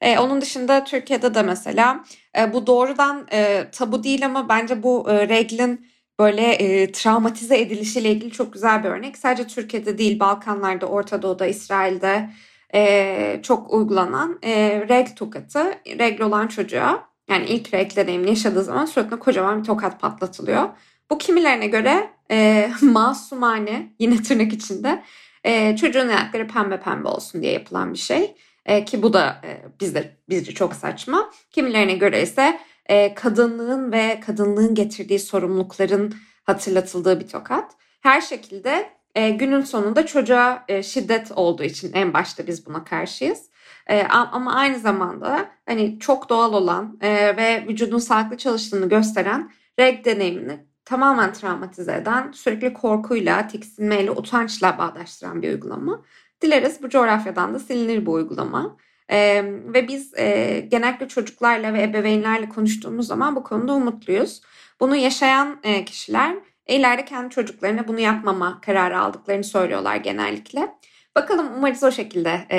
E, 0.00 0.18
onun 0.18 0.40
dışında 0.40 0.84
Türkiye'de 0.84 1.34
de 1.34 1.42
mesela 1.42 2.04
e, 2.38 2.52
bu 2.52 2.66
doğrudan 2.66 3.26
e, 3.32 3.70
tabu 3.72 4.04
değil 4.04 4.26
ama 4.26 4.48
bence 4.48 4.82
bu 4.82 5.10
e, 5.10 5.28
reglin 5.28 5.89
böyle 6.20 6.52
e, 6.52 6.92
travmatize 6.92 7.60
edilişiyle 7.60 8.10
ilgili 8.10 8.30
çok 8.30 8.52
güzel 8.52 8.84
bir 8.84 8.88
örnek. 8.88 9.16
Sadece 9.16 9.46
Türkiye'de 9.46 9.98
değil 9.98 10.20
Balkanlarda, 10.20 10.86
Orta 10.86 11.22
Doğu'da, 11.22 11.46
İsrail'de 11.46 12.30
e, 12.74 13.40
çok 13.42 13.74
uygulanan 13.74 14.38
e, 14.42 14.80
regl 14.88 15.14
tokatı. 15.16 15.74
Regl 15.98 16.22
olan 16.22 16.46
çocuğa 16.46 17.08
yani 17.30 17.46
ilk 17.46 17.74
regl 17.74 17.96
deneyimini 17.96 18.30
yaşadığı 18.30 18.64
zaman 18.64 18.84
suratına 18.84 19.18
kocaman 19.18 19.58
bir 19.58 19.64
tokat 19.64 20.00
patlatılıyor. 20.00 20.68
Bu 21.10 21.18
kimilerine 21.18 21.66
göre 21.66 22.10
e, 22.30 22.70
masumane 22.82 23.92
yine 23.98 24.22
tırnak 24.22 24.52
içinde 24.52 25.02
e, 25.44 25.76
çocuğun 25.76 26.08
ayakları 26.08 26.48
pembe 26.48 26.80
pembe 26.80 27.08
olsun 27.08 27.42
diye 27.42 27.52
yapılan 27.52 27.92
bir 27.92 27.98
şey. 27.98 28.34
E, 28.66 28.84
ki 28.84 29.02
bu 29.02 29.12
da 29.12 29.40
e, 29.44 29.80
bizde 29.80 30.16
bizce 30.28 30.54
çok 30.54 30.74
saçma. 30.74 31.30
Kimilerine 31.50 31.94
göre 31.94 32.22
ise 32.22 32.60
e, 32.90 33.14
kadınlığın 33.14 33.92
ve 33.92 34.20
kadınlığın 34.26 34.74
getirdiği 34.74 35.18
sorumlulukların 35.18 36.14
hatırlatıldığı 36.44 37.20
bir 37.20 37.28
tokat. 37.28 37.72
Her 38.00 38.20
şekilde 38.20 38.90
e, 39.14 39.30
günün 39.30 39.60
sonunda 39.60 40.06
çocuğa 40.06 40.64
e, 40.68 40.82
şiddet 40.82 41.32
olduğu 41.32 41.62
için 41.62 41.92
en 41.92 42.14
başta 42.14 42.46
biz 42.46 42.66
buna 42.66 42.84
karşıyız. 42.84 43.50
E, 43.86 44.02
ama 44.02 44.54
aynı 44.54 44.78
zamanda 44.78 45.48
hani 45.66 45.98
çok 46.00 46.28
doğal 46.28 46.52
olan 46.52 46.98
e, 47.00 47.36
ve 47.36 47.64
vücudun 47.68 47.98
sağlıklı 47.98 48.36
çalıştığını 48.36 48.88
gösteren 48.88 49.50
reg 49.78 50.04
deneyimini 50.04 50.66
tamamen 50.84 51.32
travmatize 51.32 51.94
eden, 51.94 52.32
sürekli 52.32 52.72
korkuyla, 52.72 53.48
tiksinmeyle, 53.48 54.10
utançla 54.10 54.78
bağdaştıran 54.78 55.42
bir 55.42 55.48
uygulama. 55.48 56.02
Dileriz 56.42 56.82
bu 56.82 56.88
coğrafyadan 56.88 57.54
da 57.54 57.58
silinir 57.58 58.06
bu 58.06 58.12
uygulama. 58.12 58.76
Ee, 59.10 59.44
ve 59.44 59.88
biz 59.88 60.14
e, 60.18 60.60
genellikle 60.70 61.08
çocuklarla 61.08 61.74
ve 61.74 61.82
ebeveynlerle 61.82 62.48
konuştuğumuz 62.48 63.06
zaman 63.06 63.36
bu 63.36 63.42
konuda 63.44 63.72
umutluyuz. 63.72 64.40
Bunu 64.80 64.96
yaşayan 64.96 65.58
e, 65.62 65.84
kişiler 65.84 66.34
ileride 66.68 67.04
kendi 67.04 67.34
çocuklarına 67.34 67.88
bunu 67.88 68.00
yapmama 68.00 68.60
kararı 68.60 69.00
aldıklarını 69.00 69.44
söylüyorlar 69.44 69.96
genellikle. 69.96 70.74
Bakalım 71.16 71.46
umarız 71.56 71.82
o 71.82 71.92
şekilde 71.92 72.46
e, 72.50 72.58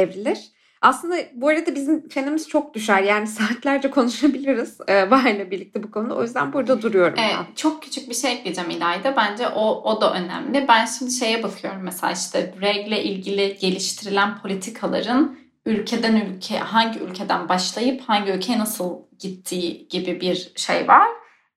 evrilir. 0.00 0.52
Aslında 0.80 1.16
bu 1.34 1.48
arada 1.48 1.74
bizim 1.74 2.08
çenemiz 2.08 2.48
çok 2.48 2.74
düşer. 2.74 3.02
Yani 3.02 3.26
saatlerce 3.38 3.90
konuşabiliriz 3.90 4.78
e, 4.88 5.10
Bahar'la 5.10 5.50
birlikte 5.50 5.82
bu 5.82 5.90
konuda. 5.90 6.14
O 6.14 6.22
yüzden 6.22 6.52
burada 6.52 6.82
duruyorum. 6.82 7.14
Evet, 7.18 7.34
ben. 7.48 7.54
Çok 7.54 7.82
küçük 7.82 8.10
bir 8.10 8.14
şey 8.14 8.32
ekleyeceğim 8.32 8.70
İlayda. 8.70 9.16
Bence 9.16 9.48
o, 9.48 9.92
o 9.92 10.00
da 10.00 10.14
önemli. 10.14 10.68
Ben 10.68 10.84
şimdi 10.84 11.10
şeye 11.10 11.42
bakıyorum 11.42 11.80
mesela 11.82 12.12
işte 12.12 12.54
regle 12.60 13.02
ilgili 13.02 13.56
geliştirilen 13.60 14.38
politikaların 14.38 15.41
ülkeden 15.66 16.16
ülke 16.16 16.58
hangi 16.58 16.98
ülkeden 16.98 17.48
başlayıp 17.48 18.00
hangi 18.00 18.32
ülkeye 18.32 18.58
nasıl 18.58 19.02
gittiği 19.18 19.88
gibi 19.88 20.20
bir 20.20 20.52
şey 20.56 20.88
var. 20.88 21.08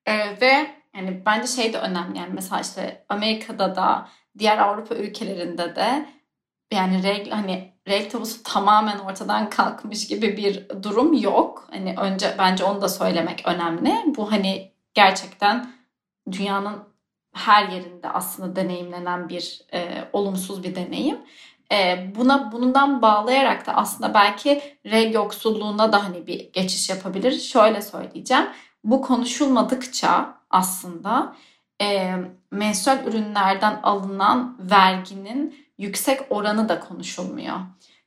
Ee, 0.06 0.42
ve 0.42 0.68
yani 0.96 1.24
bence 1.26 1.48
şey 1.48 1.74
de 1.74 1.78
önemli 1.78 2.18
yani 2.18 2.34
mesela 2.34 2.62
işte 2.62 3.06
Amerika'da 3.10 3.76
da 3.76 4.10
diğer 4.38 4.58
Avrupa 4.58 4.96
ülkelerinde 4.96 5.76
de 5.76 6.06
yani 6.74 7.04
regl 7.04 7.30
hani 7.30 7.74
regl 7.88 8.10
tabusu 8.10 8.44
tamamen 8.44 9.00
ortadan 9.00 9.50
kalkmış 9.50 10.08
gibi 10.08 10.38
bir 10.38 10.70
durum 10.84 11.14
yok. 11.14 11.68
Hani 11.72 11.96
önce 11.98 12.36
bence 12.38 12.64
onu 12.64 12.82
da 12.82 12.90
söylemek 12.90 13.48
önemli. 13.48 13.94
Bu 14.06 14.32
hani 14.32 14.72
gerçekten 14.94 15.74
dünyanın 16.32 16.84
her 17.34 17.68
yerinde 17.70 18.10
aslında 18.10 18.56
deneyimlenen 18.56 19.30
bir 19.30 19.62
e, 19.74 20.08
olumsuz 20.14 20.64
bir 20.64 20.76
deneyim. 20.76 21.18
E, 21.72 22.08
buna 22.16 22.52
bundan 22.52 23.02
bağlayarak 23.02 23.66
da 23.66 23.76
aslında 23.76 24.14
belki 24.14 24.62
reg 24.86 25.16
yoksulluğuna 25.16 25.92
da 25.92 26.04
hani 26.04 26.28
bir 26.28 26.54
geçiş 26.54 26.90
yapabilir. 26.90 27.40
Şöyle 27.40 27.82
söyleyeceğim. 27.82 28.46
Bu 28.84 29.02
konuşulmadıkça 29.02 30.38
aslında 30.50 31.36
e, 31.82 32.16
menstrual 32.52 33.08
ürünlerden 33.08 33.80
alınan 33.84 34.58
verginin 34.60 35.56
yüksek 35.78 36.20
oranı 36.30 36.70
da 36.70 36.80
konuşulmuyor. 36.80 37.56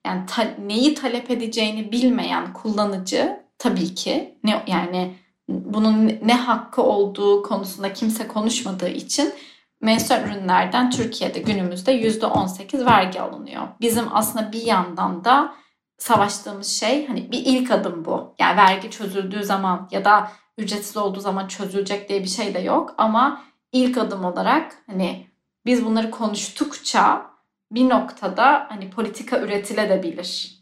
Yani 0.07 0.27
ta, 0.27 0.43
neyi 0.67 0.95
talep 0.95 1.31
edeceğini 1.31 1.93
bilmeyen 1.93 2.53
kullanıcı 2.53 3.43
tabii 3.59 3.95
ki 3.95 4.39
ne 4.45 4.63
yani 4.67 5.15
bunun 5.49 6.07
ne 6.07 6.35
hakkı 6.35 6.83
olduğu 6.83 7.43
konusunda 7.43 7.93
kimse 7.93 8.29
konuşmadığı 8.29 8.89
için 8.89 9.33
menstrual 9.81 10.23
ürünlerden 10.23 10.91
Türkiye'de 10.91 11.39
günümüzde 11.39 11.93
%18 11.93 12.87
vergi 12.87 13.21
alınıyor. 13.21 13.69
Bizim 13.81 14.05
aslında 14.17 14.53
bir 14.53 14.63
yandan 14.63 15.25
da 15.25 15.55
savaştığımız 15.99 16.67
şey 16.67 17.07
hani 17.07 17.33
bir 17.33 17.47
ilk 17.47 17.71
adım 17.71 18.05
bu. 18.05 18.35
Yani 18.39 18.57
vergi 18.57 18.91
çözüldüğü 18.91 19.45
zaman 19.45 19.89
ya 19.91 20.05
da 20.05 20.33
ücretsiz 20.59 20.97
olduğu 20.97 21.21
zaman 21.21 21.49
çözülecek 21.49 22.09
diye 22.09 22.23
bir 22.23 22.29
şey 22.29 22.55
de 22.55 22.59
yok 22.59 22.95
ama 22.99 23.45
ilk 23.73 23.99
adım 23.99 24.25
olarak 24.25 24.83
hani 24.87 25.27
biz 25.67 25.85
bunları 25.85 26.11
konuştukça 26.11 27.27
bir 27.71 27.89
noktada 27.89 28.67
hani 28.69 28.91
politika 28.91 29.39
üretilebilir 29.39 30.59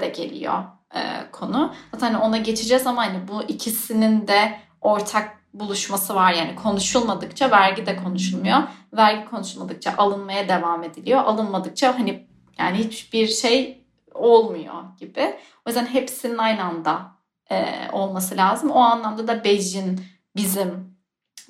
de 0.00 0.08
geliyor 0.08 0.64
e, 0.94 1.30
konu. 1.32 1.74
Zaten 1.92 2.14
ona 2.14 2.36
geçeceğiz 2.36 2.86
ama 2.86 3.06
hani 3.06 3.28
bu 3.28 3.42
ikisinin 3.42 4.28
de 4.28 4.58
ortak 4.80 5.43
buluşması 5.54 6.14
var 6.14 6.32
yani 6.32 6.54
konuşulmadıkça 6.54 7.50
vergi 7.50 7.86
de 7.86 7.96
konuşulmuyor. 7.96 8.58
Vergi 8.92 9.30
konuşulmadıkça 9.30 9.94
alınmaya 9.98 10.48
devam 10.48 10.84
ediliyor. 10.84 11.20
Alınmadıkça 11.20 11.98
hani 11.98 12.28
yani 12.58 12.78
hiçbir 12.78 13.28
şey 13.28 13.84
olmuyor 14.14 14.74
gibi. 14.98 15.36
O 15.66 15.70
yüzden 15.70 15.86
hepsinin 15.86 16.38
aynı 16.38 16.64
anda 16.64 17.14
e, 17.50 17.66
olması 17.92 18.36
lazım. 18.36 18.70
O 18.70 18.80
anlamda 18.80 19.28
da 19.28 19.44
Bejin 19.44 20.00
bizim 20.36 20.96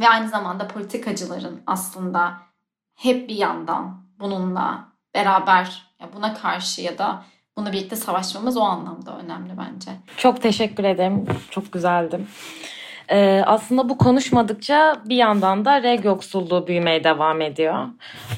ve 0.00 0.08
aynı 0.08 0.28
zamanda 0.28 0.68
politikacıların 0.68 1.62
aslında 1.66 2.34
hep 2.94 3.28
bir 3.28 3.36
yandan 3.36 4.04
bununla 4.20 4.88
beraber 5.14 5.82
ya 6.00 6.08
buna 6.16 6.34
karşı 6.34 6.82
ya 6.82 6.98
da 6.98 7.24
bunu 7.56 7.72
birlikte 7.72 7.96
savaşmamız 7.96 8.56
o 8.56 8.60
anlamda 8.60 9.18
önemli 9.18 9.52
bence. 9.58 9.90
Çok 10.16 10.42
teşekkür 10.42 10.84
ederim. 10.84 11.26
Çok 11.50 11.72
güzeldi. 11.72 12.20
Ee, 13.14 13.42
aslında 13.46 13.88
bu 13.88 13.98
konuşmadıkça 13.98 14.96
bir 15.04 15.16
yandan 15.16 15.64
da 15.64 15.82
reg 15.82 16.04
yoksulluğu 16.04 16.66
büyümeye 16.66 17.04
devam 17.04 17.40
ediyor. 17.40 17.86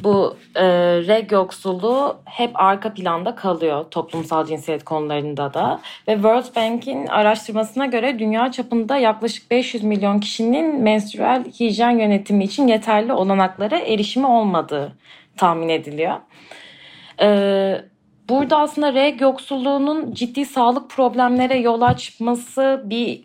Bu 0.05 0.37
e, 0.55 0.65
reg 1.07 1.33
yoksulluğu 1.33 2.17
hep 2.25 2.51
arka 2.55 2.95
planda 2.95 3.35
kalıyor 3.35 3.85
toplumsal 3.91 4.47
cinsiyet 4.47 4.85
konularında 4.85 5.55
da. 5.55 5.81
Ve 6.09 6.13
World 6.13 6.57
Bank'in 6.57 7.07
araştırmasına 7.07 7.87
göre 7.87 8.19
dünya 8.19 8.53
çapında 8.53 8.97
yaklaşık 8.97 9.51
500 9.51 9.83
milyon 9.83 10.19
kişinin 10.19 10.83
menstrual 10.83 11.45
hijyen 11.45 11.99
yönetimi 11.99 12.45
için 12.45 12.67
yeterli 12.67 13.13
olanaklara 13.13 13.79
erişimi 13.79 14.27
olmadığı 14.27 14.93
tahmin 15.37 15.69
ediliyor. 15.69 16.17
Ee, 17.21 17.81
burada 18.29 18.59
aslında 18.59 18.95
reg 18.95 19.21
yoksulluğunun 19.21 20.13
ciddi 20.13 20.47
sağlık 20.47 20.91
problemlere 20.91 21.59
yol 21.59 21.81
açması 21.81 22.83
bir 22.85 23.25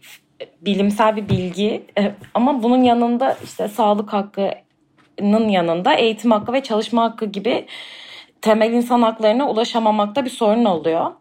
bilimsel 0.61 1.15
bir 1.15 1.29
bilgi 1.29 1.85
e, 1.97 2.11
ama 2.33 2.63
bunun 2.63 2.83
yanında 2.83 3.37
işte 3.43 3.67
sağlık 3.67 4.13
hakkının 4.13 5.49
yanında 5.49 5.93
eğitim 5.93 6.31
hakkı 6.31 6.53
ve 6.53 6.63
çalışma 6.63 7.03
hakkı 7.03 7.25
gibi 7.25 7.65
temel 8.41 8.73
insan 8.73 9.01
haklarına 9.01 9.49
ulaşamamakta 9.49 10.25
bir 10.25 10.29
sorun 10.29 10.65
oluyor. 10.65 11.11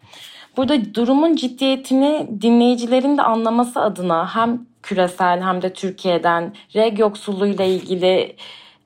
Burada 0.57 0.95
durumun 0.95 1.37
ciddiyetini 1.37 2.29
dinleyicilerin 2.43 3.19
de 3.19 3.23
anlaması 3.23 3.81
adına 3.81 4.35
hem 4.35 4.67
küresel 4.83 5.43
hem 5.43 5.63
de 5.63 5.73
Türkiye'den 5.73 6.55
reg 6.75 6.99
yoksulluğuyla 6.99 7.65
ilgili 7.65 8.37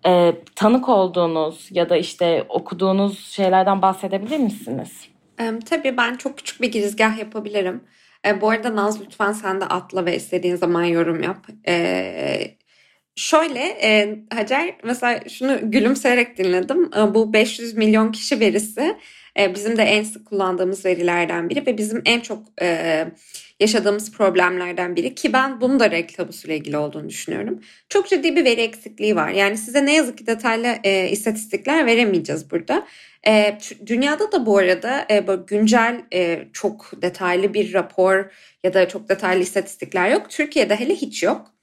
e, 0.06 0.34
tanık 0.54 0.88
olduğunuz 0.88 1.68
ya 1.70 1.88
da 1.88 1.96
işte 1.96 2.46
okuduğunuz 2.48 3.26
şeylerden 3.26 3.82
bahsedebilir 3.82 4.38
misiniz? 4.38 5.08
Tabii 5.70 5.96
ben 5.96 6.14
çok 6.14 6.38
küçük 6.38 6.60
bir 6.60 6.72
girizgah 6.72 7.18
yapabilirim. 7.18 7.84
E, 8.26 8.40
bu 8.40 8.50
arada 8.50 8.76
Naz 8.76 9.00
lütfen 9.00 9.32
sen 9.32 9.60
de 9.60 9.64
atla 9.66 10.06
ve 10.06 10.16
istediğin 10.16 10.56
zaman 10.56 10.84
yorum 10.84 11.22
yap. 11.22 11.46
E, 11.68 12.58
şöyle 13.16 13.60
e, 13.60 14.18
Hacer 14.34 14.74
mesela 14.84 15.20
şunu 15.28 15.70
gülümseyerek 15.70 16.38
dinledim. 16.38 16.90
E, 16.96 17.14
bu 17.14 17.32
500 17.32 17.76
milyon 17.76 18.12
kişi 18.12 18.40
verisi 18.40 18.96
e, 19.38 19.54
bizim 19.54 19.76
de 19.76 19.82
en 19.82 20.02
sık 20.04 20.26
kullandığımız 20.26 20.84
verilerden 20.84 21.50
biri 21.50 21.66
ve 21.66 21.78
bizim 21.78 22.02
en 22.04 22.20
çok 22.20 22.42
e, 22.62 23.06
yaşadığımız 23.60 24.12
problemlerden 24.12 24.96
biri 24.96 25.14
ki 25.14 25.32
ben 25.32 25.60
bunu 25.60 25.80
da 25.80 25.90
renk 25.90 26.14
tabusuyla 26.16 26.56
ilgili 26.56 26.76
olduğunu 26.76 27.08
düşünüyorum. 27.08 27.60
Çok 27.88 28.08
ciddi 28.08 28.36
bir 28.36 28.44
veri 28.44 28.60
eksikliği 28.60 29.16
var. 29.16 29.30
Yani 29.30 29.56
size 29.56 29.86
ne 29.86 29.94
yazık 29.94 30.18
ki 30.18 30.26
detaylı 30.26 30.76
e, 30.84 31.08
istatistikler 31.08 31.86
veremeyeceğiz 31.86 32.50
burada. 32.50 32.86
E, 33.26 33.58
dünyada 33.86 34.32
da 34.32 34.46
bu 34.46 34.58
arada 34.58 35.06
e, 35.10 35.26
böyle 35.26 35.42
güncel 35.46 36.00
e, 36.12 36.44
çok 36.52 36.92
detaylı 37.02 37.54
bir 37.54 37.72
rapor 37.74 38.32
ya 38.64 38.74
da 38.74 38.88
çok 38.88 39.08
detaylı 39.08 39.42
istatistikler 39.42 40.10
yok. 40.10 40.30
Türkiye'de 40.30 40.76
hele 40.76 40.94
hiç 40.94 41.22
yok. 41.22 41.53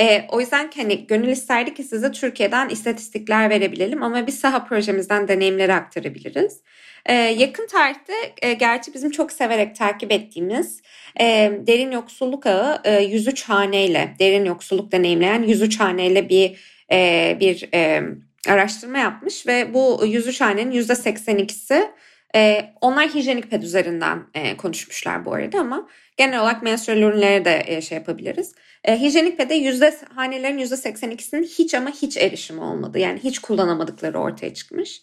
E, 0.00 0.24
o 0.28 0.40
yüzden 0.40 0.70
hani 0.76 1.06
gönül 1.06 1.28
isterdi 1.28 1.74
ki 1.74 1.84
size 1.84 2.12
Türkiye'den 2.12 2.68
istatistikler 2.68 3.50
verebilelim 3.50 4.02
ama 4.02 4.26
bir 4.26 4.32
saha 4.32 4.64
projemizden 4.64 5.28
deneyimleri 5.28 5.74
aktarabiliriz. 5.74 6.60
E, 7.06 7.14
yakın 7.14 7.66
tarihte 7.66 8.12
e, 8.42 8.52
gerçi 8.52 8.94
bizim 8.94 9.10
çok 9.10 9.32
severek 9.32 9.76
takip 9.76 10.12
ettiğimiz 10.12 10.82
e, 11.20 11.52
derin 11.66 11.90
yoksulluk 11.90 12.46
ağı 12.46 12.80
e, 12.84 13.02
103 13.02 13.42
haneyle, 13.42 14.14
derin 14.18 14.44
yoksulluk 14.44 14.92
deneyimleyen 14.92 15.42
103 15.42 15.80
haneyle 15.80 16.28
bir 16.28 16.56
e, 16.92 17.36
bir 17.40 17.68
e, 17.74 18.02
araştırma 18.48 18.98
yapmış 18.98 19.46
ve 19.46 19.74
bu 19.74 20.02
103 20.06 20.40
hanenin 20.40 20.72
%82'si 20.72 21.88
e, 22.34 22.72
onlar 22.80 23.08
hijyenik 23.08 23.50
ped 23.50 23.62
üzerinden 23.62 24.26
e, 24.34 24.56
konuşmuşlar 24.56 25.24
bu 25.24 25.34
arada 25.34 25.60
ama 25.60 25.88
genel 26.18 26.40
olarak 26.40 26.62
menstrual 26.62 26.98
ürünlere 26.98 27.44
de 27.44 27.62
e, 27.66 27.80
şey 27.80 27.98
yapabiliriz. 27.98 28.54
E, 28.84 29.00
hijyenik 29.00 29.38
pede 29.38 29.54
yüzde 29.54 29.94
hanelerin 30.14 30.58
yüzde 30.58 30.74
82'sinin 30.74 31.42
hiç 31.42 31.74
ama 31.74 31.90
hiç 31.90 32.16
erişimi 32.16 32.60
olmadı. 32.60 32.98
Yani 32.98 33.18
hiç 33.24 33.38
kullanamadıkları 33.38 34.18
ortaya 34.18 34.54
çıkmış. 34.54 35.02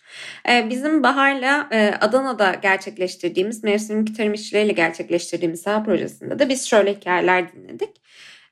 E, 0.50 0.70
bizim 0.70 1.04
Bahar'la 1.04 1.68
e, 1.72 1.94
Adana'da 2.02 2.54
gerçekleştirdiğimiz 2.54 3.64
mevsimlik 3.64 4.18
tarım 4.18 4.34
işçileriyle 4.34 4.74
gerçekleştirdiğimiz 4.74 5.62
saha 5.62 5.84
projesinde 5.84 6.40
de 6.40 6.50
biz 6.50 6.68
şöyle 6.68 6.94
hikayeler 6.94 7.54
dinledik. 7.54 7.90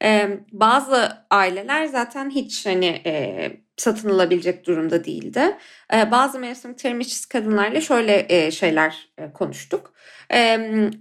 E, 0.04 0.30
bazı 0.52 1.12
aileler 1.30 1.86
zaten 1.86 2.30
hiç 2.30 2.65
hani 2.65 3.02
e, 3.06 3.52
satın 3.78 4.10
alabilecek 4.10 4.65
durumda 4.67 5.04
değildi. 5.04 5.58
E, 5.93 6.12
bazı 6.12 6.39
mevsim 6.39 6.73
tarım 6.73 6.99
işçisi 6.99 7.30
kadınlarla 7.30 7.82
şöyle 7.82 8.26
e, 8.30 8.52
şeyler 8.52 9.10
e, 9.17 9.34
konuştuk. 9.34 9.93
E, 10.34 10.60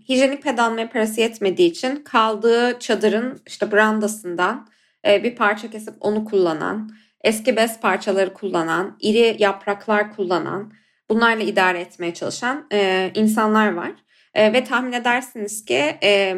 hijyenik 0.08 0.42
ped 0.42 0.58
almaya 0.58 0.88
parası 0.90 1.20
yetmediği 1.20 1.70
için 1.70 1.96
kaldığı 1.96 2.78
çadırın 2.78 3.40
işte 3.46 3.72
brandasından 3.72 4.68
e, 5.06 5.24
bir 5.24 5.36
parça 5.36 5.70
kesip 5.70 5.94
onu 6.00 6.24
kullanan, 6.24 6.90
eski 7.24 7.56
bez 7.56 7.80
parçaları 7.80 8.34
kullanan, 8.34 8.96
iri 9.00 9.36
yapraklar 9.38 10.16
kullanan, 10.16 10.72
bunlarla 11.10 11.42
idare 11.42 11.80
etmeye 11.80 12.14
çalışan 12.14 12.66
e, 12.72 13.10
insanlar 13.14 13.72
var. 13.72 13.92
E, 14.34 14.52
ve 14.52 14.64
tahmin 14.64 14.92
edersiniz 14.92 15.64
ki 15.64 15.96
e, 16.02 16.36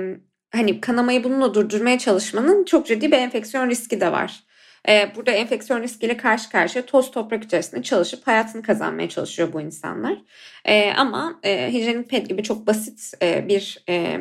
hani 0.52 0.80
kanamayı 0.80 1.24
bununla 1.24 1.54
durdurmaya 1.54 1.98
çalışmanın 1.98 2.64
çok 2.64 2.86
ciddi 2.86 3.12
bir 3.12 3.16
enfeksiyon 3.16 3.70
riski 3.70 4.00
de 4.00 4.12
var. 4.12 4.44
Ee, 4.88 5.12
burada 5.16 5.30
enfeksiyon 5.30 5.82
riskiyle 5.82 6.16
karşı 6.16 6.50
karşıya 6.50 6.86
toz 6.86 7.10
toprak 7.10 7.44
içerisinde 7.44 7.82
çalışıp 7.82 8.26
hayatını 8.26 8.62
kazanmaya 8.62 9.08
çalışıyor 9.08 9.52
bu 9.52 9.60
insanlar. 9.60 10.16
Ee, 10.64 10.92
ama 10.92 11.40
e, 11.42 11.72
hijyenik 11.72 12.10
ped 12.10 12.26
gibi 12.26 12.42
çok 12.42 12.66
basit 12.66 13.12
e, 13.22 13.48
bir 13.48 13.84
e, 13.88 14.20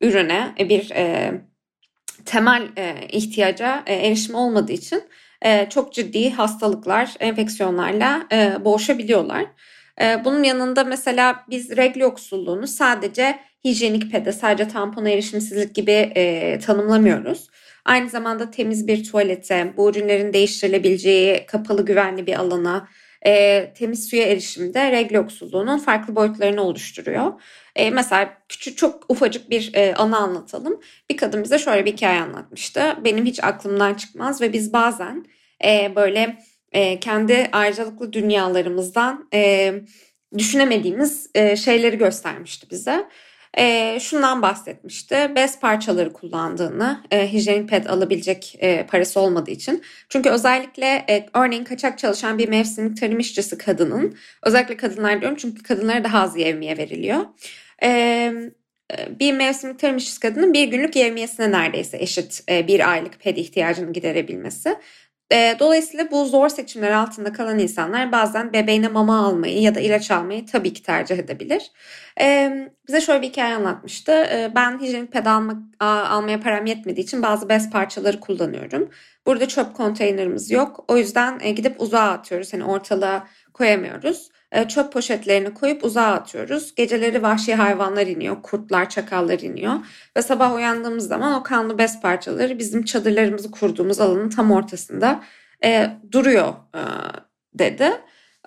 ürüne, 0.00 0.54
bir 0.58 0.92
temel 2.24 2.68
ihtiyaca 3.08 3.82
erişim 3.86 4.34
olmadığı 4.34 4.72
için 4.72 5.02
çok 5.70 5.92
ciddi 5.92 6.30
hastalıklar, 6.30 7.14
enfeksiyonlarla 7.20 8.26
boğuşabiliyorlar. 8.64 9.44
Bunun 10.24 10.42
yanında 10.42 10.84
mesela 10.84 11.44
biz 11.50 11.76
regl 11.76 12.00
yoksulluğunu 12.00 12.66
sadece 12.66 13.38
hijyenik 13.64 14.12
pede, 14.12 14.32
sadece 14.32 14.68
tampona 14.68 15.10
erişimsizlik 15.10 15.74
gibi 15.74 16.12
tanımlamıyoruz. 16.66 17.48
Aynı 17.84 18.08
zamanda 18.08 18.50
temiz 18.50 18.86
bir 18.86 19.04
tuvalete, 19.04 19.72
bu 19.76 19.90
ürünlerin 19.90 20.32
değiştirilebileceği 20.32 21.46
kapalı 21.46 21.84
güvenli 21.84 22.26
bir 22.26 22.34
alana, 22.34 22.88
e, 23.26 23.72
temiz 23.74 24.08
suya 24.08 24.26
erişimde 24.26 24.92
regl 24.92 25.14
yoksulluğunun 25.14 25.78
farklı 25.78 26.16
boyutlarını 26.16 26.62
oluşturuyor. 26.62 27.32
E, 27.76 27.90
mesela 27.90 28.38
küçük 28.48 28.78
çok 28.78 29.10
ufacık 29.10 29.50
bir 29.50 29.70
e, 29.74 29.94
anı 29.94 30.16
anlatalım. 30.16 30.80
Bir 31.10 31.16
kadın 31.16 31.44
bize 31.44 31.58
şöyle 31.58 31.84
bir 31.84 31.92
hikaye 31.92 32.20
anlatmıştı. 32.20 32.96
Benim 33.04 33.24
hiç 33.24 33.44
aklımdan 33.44 33.94
çıkmaz 33.94 34.40
ve 34.40 34.52
biz 34.52 34.72
bazen 34.72 35.26
e, 35.64 35.92
böyle 35.96 36.38
e, 36.72 37.00
kendi 37.00 37.48
ayrıcalıklı 37.52 38.12
dünyalarımızdan 38.12 39.28
e, 39.34 39.74
düşünemediğimiz 40.38 41.30
e, 41.34 41.56
şeyleri 41.56 41.98
göstermişti 41.98 42.66
bize 42.70 43.08
e, 43.58 43.98
şundan 44.00 44.42
bahsetmişti. 44.42 45.30
Bez 45.36 45.60
parçaları 45.60 46.12
kullandığını, 46.12 47.04
e, 47.10 47.32
hijyenik 47.32 47.68
ped 47.68 47.86
alabilecek 47.86 48.56
e, 48.58 48.86
parası 48.86 49.20
olmadığı 49.20 49.50
için. 49.50 49.82
Çünkü 50.08 50.30
özellikle 50.30 51.04
e, 51.08 51.26
örneğin 51.34 51.64
kaçak 51.64 51.98
çalışan 51.98 52.38
bir 52.38 52.48
mevsimlik 52.48 53.00
tarım 53.00 53.18
işçisi 53.18 53.58
kadının, 53.58 54.16
özellikle 54.42 54.76
kadınlar 54.76 55.20
diyorum 55.20 55.38
çünkü 55.40 55.62
kadınlara 55.62 56.04
daha 56.04 56.20
az 56.22 56.36
yevmiye 56.36 56.78
veriliyor. 56.78 57.24
E, 57.82 58.32
bir 59.20 59.32
mevsimlik 59.32 59.78
tarım 59.78 59.96
işçisi 59.96 60.20
kadının 60.20 60.52
bir 60.52 60.68
günlük 60.68 60.96
yevmiyesine 60.96 61.52
neredeyse 61.52 61.98
eşit 61.98 62.42
e, 62.50 62.68
bir 62.68 62.90
aylık 62.90 63.20
ped 63.20 63.36
ihtiyacını 63.36 63.92
giderebilmesi. 63.92 64.76
E, 65.34 65.56
dolayısıyla 65.58 66.10
bu 66.10 66.24
zor 66.24 66.48
seçimler 66.48 66.90
altında 66.90 67.32
kalan 67.32 67.58
insanlar 67.58 68.12
bazen 68.12 68.52
bebeğine 68.52 68.88
mama 68.88 69.26
almayı 69.26 69.60
ya 69.60 69.74
da 69.74 69.80
ilaç 69.80 70.10
almayı 70.10 70.46
tabii 70.46 70.72
ki 70.72 70.82
tercih 70.82 71.18
edebilir. 71.18 71.70
E, 72.20 72.52
bize 72.88 73.00
şöyle 73.00 73.22
bir 73.22 73.28
hikaye 73.28 73.54
anlatmıştı. 73.54 74.12
E, 74.12 74.52
ben 74.54 74.80
hijyenik 74.80 75.12
ped 75.12 75.26
almak, 75.26 75.56
almaya 75.80 76.40
param 76.40 76.66
yetmediği 76.66 77.04
için 77.04 77.22
bazı 77.22 77.48
bez 77.48 77.70
parçaları 77.70 78.20
kullanıyorum. 78.20 78.90
Burada 79.26 79.48
çöp 79.48 79.74
konteynerimiz 79.74 80.50
yok. 80.50 80.84
O 80.88 80.96
yüzden 80.96 81.38
gidip 81.54 81.80
uzağa 81.80 82.10
atıyoruz. 82.10 82.52
Hani 82.52 82.64
ortalığa 82.64 83.26
koyamıyoruz. 83.52 84.30
E, 84.54 84.68
çöp 84.68 84.92
poşetlerini 84.92 85.54
koyup 85.54 85.84
uzağa 85.84 86.12
atıyoruz. 86.12 86.74
Geceleri 86.74 87.22
vahşi 87.22 87.54
hayvanlar 87.54 88.06
iniyor, 88.06 88.42
kurtlar, 88.42 88.88
çakallar 88.88 89.38
iniyor 89.38 89.74
ve 90.16 90.22
sabah 90.22 90.54
uyandığımız 90.54 91.08
zaman 91.08 91.40
o 91.40 91.42
kanlı 91.42 91.78
bez 91.78 92.00
parçaları 92.00 92.58
bizim 92.58 92.84
çadırlarımızı 92.84 93.50
kurduğumuz 93.50 94.00
alanın 94.00 94.30
tam 94.30 94.50
ortasında 94.50 95.20
e, 95.64 95.90
duruyor 96.12 96.48
e, 96.74 96.82
dedi. 97.54 97.92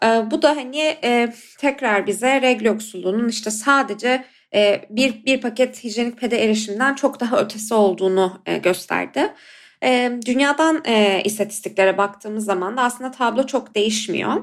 E, 0.04 0.08
bu 0.32 0.42
da 0.42 0.50
hani 0.56 0.98
e, 1.04 1.34
tekrar 1.58 2.08
bize 2.08 2.42
regl 2.42 2.66
yoksulluğunun 2.66 3.30
işte 3.30 3.52
sadece 3.52 4.26
e, 4.54 4.86
bir, 4.90 5.26
bir 5.26 5.42
paket 5.42 5.84
hijyenik 5.84 6.20
pede 6.20 6.44
erişimden 6.44 6.96
çok 6.96 7.20
daha 7.20 7.42
ötesi 7.42 7.74
olduğunu 7.74 8.42
e, 8.46 8.58
gösterdi. 8.58 9.34
E, 9.84 10.12
dünyadan 10.26 10.84
e, 10.88 11.22
istatistiklere 11.24 11.98
baktığımız 11.98 12.46
zaman 12.46 12.78
da 12.78 12.82
aslında 12.82 13.12
tablo 13.12 13.46
çok 13.46 13.76
değişmiyor. 13.76 14.34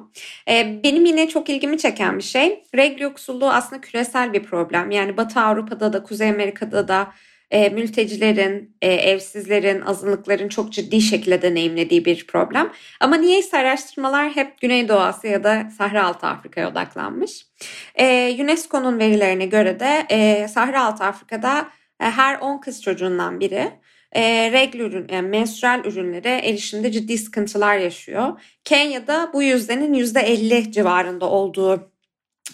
E, 0.51 0.81
benim 0.85 1.05
yine 1.05 1.29
çok 1.29 1.49
ilgimi 1.49 1.79
çeken 1.79 2.19
bir 2.19 2.23
şey, 2.23 2.65
regl 2.75 3.03
yoksulluğu 3.03 3.51
aslında 3.51 3.81
küresel 3.81 4.33
bir 4.33 4.43
problem. 4.43 4.91
Yani 4.91 5.17
Batı 5.17 5.41
Avrupa'da 5.41 5.93
da, 5.93 6.03
Kuzey 6.03 6.31
Amerika'da 6.31 6.89
da 6.89 7.13
e, 7.51 7.69
mültecilerin, 7.69 8.77
e, 8.83 8.93
evsizlerin, 8.93 9.81
azınlıkların 9.81 10.49
çok 10.49 10.73
ciddi 10.73 11.01
şekilde 11.01 11.43
deneyimlediği 11.43 12.05
bir 12.05 12.27
problem. 12.27 12.73
Ama 13.01 13.17
niyeyse 13.17 13.59
araştırmalar 13.59 14.37
hep 14.37 14.61
Güneydoğu 14.61 14.99
Asya 14.99 15.31
ya 15.31 15.45
da 15.45 15.71
Sahra 15.79 16.07
Altı 16.07 16.27
Afrika'ya 16.27 16.71
odaklanmış. 16.71 17.47
E, 17.95 18.37
UNESCO'nun 18.41 18.99
verilerine 18.99 19.47
göre 19.47 19.81
de 19.81 20.07
e, 20.11 20.49
Sahra 20.49 20.85
Altı 20.85 21.05
Afrika'da 21.05 21.69
e, 22.01 22.05
her 22.05 22.39
10 22.41 22.61
kız 22.61 22.83
çocuğundan 22.83 23.41
biri 23.41 23.71
e, 24.15 24.53
regl 24.53 24.79
ürün, 24.79 25.07
yani 25.13 25.29
menstrual 25.29 25.85
ürünlere 25.85 26.39
erişimde 26.49 26.93
ciddi 26.93 27.19
sıkıntılar 27.19 27.77
yaşıyor. 27.77 28.41
Kenya'da 28.65 29.31
bu 29.35 29.43
yüzdenin 29.43 29.95
%50 29.95 30.73
civarında 30.73 31.31
olduğu 31.31 31.91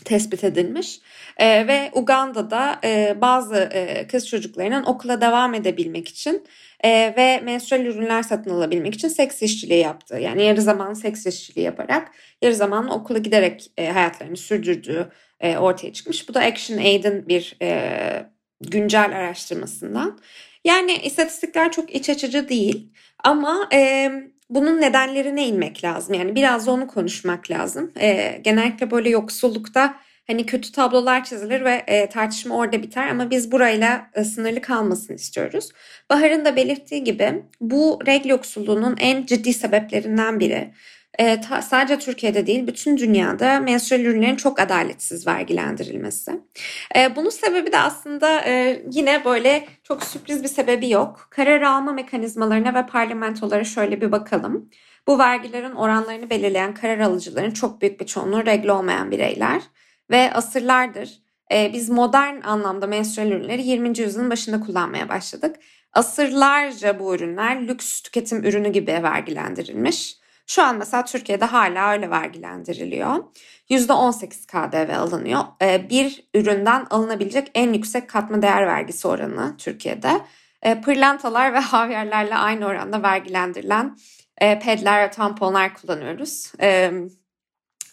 tespit 0.04 0.44
edilmiş. 0.44 1.00
E, 1.36 1.66
ve 1.66 1.90
Uganda'da 1.94 2.80
e, 2.84 3.20
bazı 3.20 3.56
e, 3.56 4.06
kız 4.06 4.28
çocuklarının 4.28 4.84
okula 4.84 5.20
devam 5.20 5.54
edebilmek 5.54 6.08
için 6.08 6.44
e, 6.84 7.14
ve 7.16 7.40
menstrual 7.40 7.80
ürünler 7.80 8.22
satın 8.22 8.50
alabilmek 8.50 8.94
için 8.94 9.08
seks 9.08 9.42
işçiliği 9.42 9.80
yaptı. 9.80 10.18
Yani 10.18 10.44
yarı 10.44 10.62
zaman 10.62 10.94
seks 10.94 11.26
işçiliği 11.26 11.66
yaparak 11.66 12.12
yarı 12.42 12.54
zaman 12.54 12.90
okula 12.90 13.18
giderek 13.18 13.70
e, 13.78 13.88
hayatlarını 13.88 14.36
sürdürdüğü 14.36 15.08
e, 15.40 15.56
ortaya 15.58 15.92
çıkmış. 15.92 16.28
Bu 16.28 16.34
da 16.34 16.40
Action 16.40 16.78
Aid'in 16.78 17.28
bir 17.28 17.56
e, 17.62 18.26
güncel 18.60 19.16
araştırmasından. 19.16 20.18
Yani 20.64 20.92
istatistikler 20.92 21.72
çok 21.72 21.94
iç 21.94 22.10
açıcı 22.10 22.48
değil 22.48 22.92
ama 23.24 23.68
e, 23.72 24.10
bunun 24.50 24.80
nedenlerine 24.80 25.46
inmek 25.46 25.84
lazım. 25.84 26.14
Yani 26.14 26.34
biraz 26.34 26.66
da 26.66 26.70
onu 26.70 26.86
konuşmak 26.86 27.50
lazım. 27.50 27.92
E, 28.00 28.40
genellikle 28.44 28.90
böyle 28.90 29.10
yoksullukta 29.10 29.94
hani 30.26 30.46
kötü 30.46 30.72
tablolar 30.72 31.24
çizilir 31.24 31.64
ve 31.64 31.84
e, 31.86 32.08
tartışma 32.08 32.56
orada 32.56 32.82
biter 32.82 33.08
ama 33.08 33.30
biz 33.30 33.52
burayla 33.52 34.10
e, 34.14 34.24
sınırlı 34.24 34.60
kalmasını 34.60 35.16
istiyoruz. 35.16 35.68
Bahar'ın 36.10 36.44
da 36.44 36.56
belirttiği 36.56 37.04
gibi 37.04 37.42
bu 37.60 37.98
regl 38.06 38.28
yoksulluğunun 38.28 38.96
en 39.00 39.26
ciddi 39.26 39.54
sebeplerinden 39.54 40.40
biri 40.40 40.70
e, 41.20 41.40
ta, 41.40 41.62
sadece 41.62 41.98
Türkiye'de 41.98 42.46
değil 42.46 42.66
bütün 42.66 42.96
dünyada 42.96 43.60
menstrual 43.60 44.00
ürünlerin 44.00 44.36
çok 44.36 44.60
adaletsiz 44.60 45.26
vergilendirilmesi. 45.26 46.40
E, 46.96 47.16
bunun 47.16 47.30
sebebi 47.30 47.72
de 47.72 47.78
aslında 47.78 48.40
e, 48.40 48.82
yine 48.92 49.24
böyle 49.24 49.66
çok 49.82 50.02
sürpriz 50.02 50.42
bir 50.42 50.48
sebebi 50.48 50.90
yok. 50.90 51.26
Karar 51.30 51.62
alma 51.62 51.92
mekanizmalarına 51.92 52.74
ve 52.74 52.86
parlamentolara 52.86 53.64
şöyle 53.64 54.00
bir 54.00 54.12
bakalım. 54.12 54.70
Bu 55.06 55.18
vergilerin 55.18 55.74
oranlarını 55.74 56.30
belirleyen 56.30 56.74
karar 56.74 56.98
alıcıların 56.98 57.50
çok 57.50 57.80
büyük 57.80 58.00
bir 58.00 58.06
çoğunluğu 58.06 58.46
regl 58.46 58.68
olmayan 58.68 59.10
bireyler 59.10 59.62
ve 60.10 60.32
asırlardır 60.32 61.22
e, 61.52 61.70
biz 61.72 61.90
modern 61.90 62.40
anlamda 62.42 62.86
menstrual 62.86 63.26
ürünleri 63.26 63.62
20. 63.62 63.98
yüzyılın 63.98 64.30
başında 64.30 64.60
kullanmaya 64.60 65.08
başladık. 65.08 65.56
Asırlarca 65.92 67.00
bu 67.00 67.14
ürünler 67.14 67.68
lüks 67.68 68.00
tüketim 68.00 68.44
ürünü 68.44 68.68
gibi 68.68 68.92
vergilendirilmiş. 68.92 70.19
Şu 70.50 70.62
an 70.62 70.76
mesela 70.76 71.04
Türkiye'de 71.04 71.44
hala 71.44 71.92
öyle 71.92 72.10
vergilendiriliyor. 72.10 73.24
%18 73.70 74.46
KDV 74.46 74.98
alınıyor. 74.98 75.40
E, 75.62 75.90
bir 75.90 76.24
üründen 76.34 76.86
alınabilecek 76.90 77.50
en 77.54 77.72
yüksek 77.72 78.08
katma 78.08 78.42
değer 78.42 78.66
vergisi 78.66 79.08
oranı 79.08 79.56
Türkiye'de. 79.56 80.20
E, 80.62 80.80
pırlantalar 80.80 81.54
ve 81.54 81.58
havyarlarla 81.58 82.38
aynı 82.38 82.66
oranda 82.66 83.02
vergilendirilen 83.02 83.96
e, 84.38 84.58
pedler 84.58 85.06
ve 85.06 85.10
tamponlar 85.10 85.74
kullanıyoruz. 85.74 86.52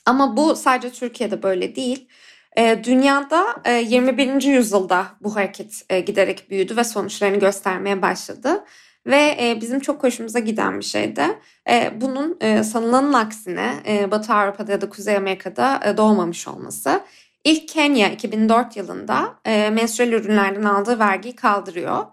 Ama 0.06 0.38
bu 0.38 0.56
sadece 0.56 0.92
Türkiye'de 0.92 1.44
böyle 1.44 1.76
değil. 1.76 2.10
E, 2.58 2.84
dünyada 2.84 3.56
e, 3.66 3.74
21. 3.74 4.42
yüzyılda 4.42 5.08
bu 5.22 5.36
hareket 5.36 5.86
e, 5.90 6.00
giderek 6.00 6.50
büyüdü 6.50 6.78
ve 6.78 6.84
sonuçlarını 6.84 7.40
göstermeye 7.40 8.02
başladı. 8.02 8.64
Ve 9.08 9.38
e, 9.42 9.62
bizim 9.62 9.80
çok 9.80 10.04
hoşumuza 10.04 10.40
giden 10.40 10.80
bir 10.80 10.86
şeydi. 10.86 11.24
E, 11.70 12.02
bunun 12.02 12.38
e, 12.42 12.64
sanılanın 12.64 13.14
aksine 13.14 13.74
e, 13.88 14.12
Batı 14.12 14.34
Avrupa'da 14.34 14.72
ya 14.72 14.82
da 14.82 14.90
Kuzey 14.90 15.18
Amerika'da 15.18 15.94
doğmamış 15.98 16.48
olması. 16.48 17.02
İlk 17.44 17.68
Kenya 17.68 18.10
2004 18.10 18.78
yılında 18.78 19.36
e, 19.46 19.70
menstrual 19.70 20.12
ürünlerden 20.12 20.64
aldığı 20.64 21.00
vergiyi 21.00 21.36
kaldırıyor. 21.36 22.06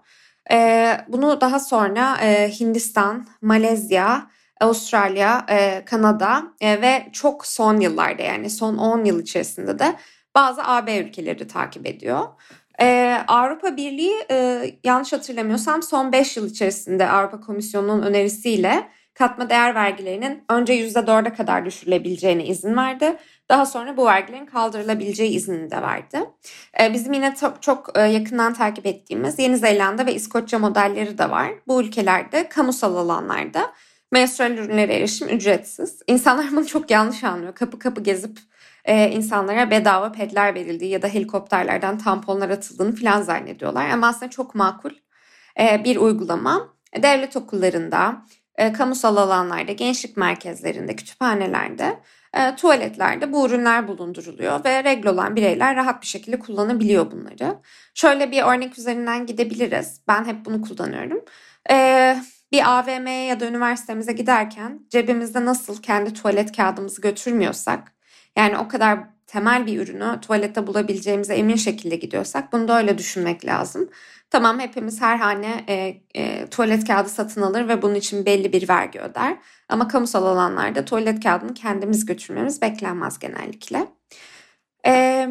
Bunu 1.07 1.41
daha 1.41 1.59
sonra 1.59 2.17
Hindistan, 2.59 3.27
Malezya, 3.41 4.27
Avustralya, 4.61 5.45
Kanada 5.85 6.43
ve 6.61 7.09
çok 7.11 7.45
son 7.45 7.79
yıllarda 7.79 8.21
yani 8.21 8.49
son 8.49 8.77
10 8.77 9.03
yıl 9.03 9.21
içerisinde 9.21 9.79
de 9.79 9.95
bazı 10.35 10.63
AB 10.63 10.97
ülkeleri 10.97 11.47
takip 11.47 11.85
ediyor. 11.85 12.27
Ee, 12.81 13.17
Avrupa 13.27 13.77
Birliği 13.77 14.15
e, 14.31 14.61
yanlış 14.83 15.13
hatırlamıyorsam 15.13 15.83
son 15.83 16.11
5 16.11 16.37
yıl 16.37 16.49
içerisinde 16.49 17.09
Avrupa 17.09 17.41
Komisyonu'nun 17.41 18.01
önerisiyle 18.01 18.87
katma 19.13 19.49
değer 19.49 19.75
vergilerinin 19.75 20.43
önce 20.49 20.73
%4'e 20.73 21.33
kadar 21.33 21.65
düşürülebileceğine 21.65 22.45
izin 22.45 22.77
verdi. 22.77 23.17
Daha 23.49 23.65
sonra 23.65 23.97
bu 23.97 24.05
vergilerin 24.05 24.45
kaldırılabileceği 24.45 25.31
iznini 25.31 25.71
de 25.71 25.81
verdi. 25.81 26.19
Ee, 26.81 26.93
bizim 26.93 27.13
yine 27.13 27.35
çok, 27.61 27.97
e, 27.97 28.01
yakından 28.01 28.53
takip 28.53 28.85
ettiğimiz 28.85 29.39
Yeni 29.39 29.57
Zelanda 29.57 30.05
ve 30.05 30.13
İskoçya 30.13 30.59
modelleri 30.59 31.17
de 31.17 31.29
var. 31.29 31.51
Bu 31.67 31.81
ülkelerde 31.81 32.49
kamusal 32.49 32.95
alanlarda 32.95 33.73
menstrual 34.11 34.51
ürünlere 34.51 34.95
erişim 34.95 35.29
ücretsiz. 35.29 36.01
İnsanlar 36.07 36.51
bunu 36.51 36.67
çok 36.67 36.91
yanlış 36.91 37.23
anlıyor. 37.23 37.55
Kapı 37.55 37.79
kapı 37.79 38.03
gezip 38.03 38.39
e, 38.85 39.11
insanlara 39.11 39.71
bedava 39.71 40.11
pedler 40.11 40.55
verildiği 40.55 40.91
ya 40.91 41.01
da 41.01 41.07
helikopterlerden 41.07 41.97
tamponlar 41.97 42.49
atıldığını 42.49 42.95
falan 42.95 43.21
zannediyorlar. 43.21 43.89
Ama 43.89 44.07
aslında 44.07 44.29
çok 44.29 44.55
makul 44.55 44.91
e, 45.59 45.83
bir 45.83 45.97
uygulama. 45.97 46.75
Devlet 47.03 47.35
okullarında, 47.35 48.25
e, 48.55 48.73
kamusal 48.73 49.17
alanlarda, 49.17 49.71
gençlik 49.71 50.17
merkezlerinde, 50.17 50.95
kütüphanelerde, 50.95 51.99
e, 52.33 52.55
tuvaletlerde 52.55 53.33
bu 53.33 53.47
ürünler 53.47 53.87
bulunduruluyor 53.87 54.65
ve 54.65 54.83
regl 54.83 55.07
olan 55.07 55.35
bireyler 55.35 55.75
rahat 55.75 56.01
bir 56.01 56.07
şekilde 56.07 56.39
kullanabiliyor 56.39 57.11
bunları. 57.11 57.57
Şöyle 57.93 58.31
bir 58.31 58.43
örnek 58.43 58.79
üzerinden 58.79 59.25
gidebiliriz. 59.25 60.01
Ben 60.07 60.25
hep 60.25 60.45
bunu 60.45 60.61
kullanıyorum. 60.61 61.25
E, 61.71 62.17
bir 62.55 62.79
AVM'ye 62.79 63.25
ya 63.25 63.39
da 63.39 63.47
üniversitemize 63.47 64.11
giderken 64.11 64.79
cebimizde 64.89 65.45
nasıl 65.45 65.81
kendi 65.81 66.13
tuvalet 66.13 66.57
kağıdımızı 66.57 67.01
götürmüyorsak 67.01 67.91
yani 68.35 68.57
o 68.57 68.67
kadar 68.67 68.99
temel 69.27 69.65
bir 69.65 69.81
ürünü 69.81 70.21
tuvalette 70.21 70.67
bulabileceğimize 70.67 71.35
emin 71.35 71.55
şekilde 71.55 71.95
gidiyorsak 71.95 72.53
bunu 72.53 72.67
da 72.67 72.77
öyle 72.77 72.97
düşünmek 72.97 73.45
lazım. 73.45 73.89
Tamam 74.29 74.59
hepimiz 74.59 75.01
her 75.01 75.17
hane 75.17 75.65
e, 75.67 76.01
e, 76.15 76.47
tuvalet 76.49 76.87
kağıdı 76.87 77.09
satın 77.09 77.41
alır 77.41 77.67
ve 77.67 77.81
bunun 77.81 77.95
için 77.95 78.25
belli 78.25 78.53
bir 78.53 78.69
vergi 78.69 78.99
öder. 78.99 79.37
Ama 79.69 79.87
kamusal 79.87 80.25
alanlarda 80.25 80.85
tuvalet 80.85 81.23
kağıdını 81.23 81.53
kendimiz 81.53 82.05
götürmemiz 82.05 82.61
beklenmez 82.61 83.19
genellikle. 83.19 83.87
E, 84.85 84.91
e, 84.91 85.27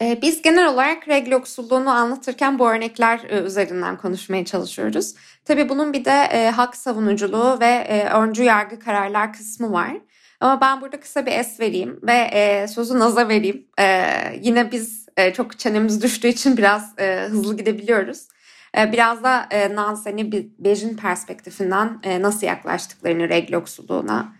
biz 0.00 0.42
genel 0.42 0.68
olarak 0.68 1.08
regl 1.08 1.30
yoksulluğunu 1.30 1.90
anlatırken 1.90 2.58
bu 2.58 2.70
örnekler 2.70 3.20
e, 3.28 3.42
üzerinden 3.42 3.96
konuşmaya 3.96 4.44
çalışıyoruz. 4.44 5.14
Tabii 5.44 5.68
bunun 5.68 5.92
bir 5.92 6.04
de 6.04 6.28
e, 6.32 6.50
hak 6.50 6.76
savunuculuğu 6.76 7.60
ve 7.60 7.66
e, 7.66 8.08
öncü 8.08 8.42
yargı 8.42 8.78
kararlar 8.78 9.32
kısmı 9.32 9.72
var. 9.72 9.96
Ama 10.40 10.60
ben 10.60 10.80
burada 10.80 11.00
kısa 11.00 11.26
bir 11.26 11.32
es 11.32 11.60
vereyim 11.60 12.00
ve 12.02 12.66
sözü 12.68 12.98
Naz'a 12.98 13.28
vereyim. 13.28 13.66
Yine 14.40 14.72
biz 14.72 15.06
çok 15.34 15.58
çenemiz 15.58 16.02
düştüğü 16.02 16.28
için 16.28 16.56
biraz 16.56 16.98
hızlı 17.28 17.56
gidebiliyoruz. 17.56 18.28
Biraz 18.76 19.22
da 19.22 19.48
Naz 19.74 20.06
hani 20.06 20.32
Bej'in 20.58 20.96
perspektifinden 20.96 22.00
nasıl 22.20 22.46
yaklaştıklarını 22.46 23.28
regl 23.28 23.52
yoksulluğuna 23.52 24.32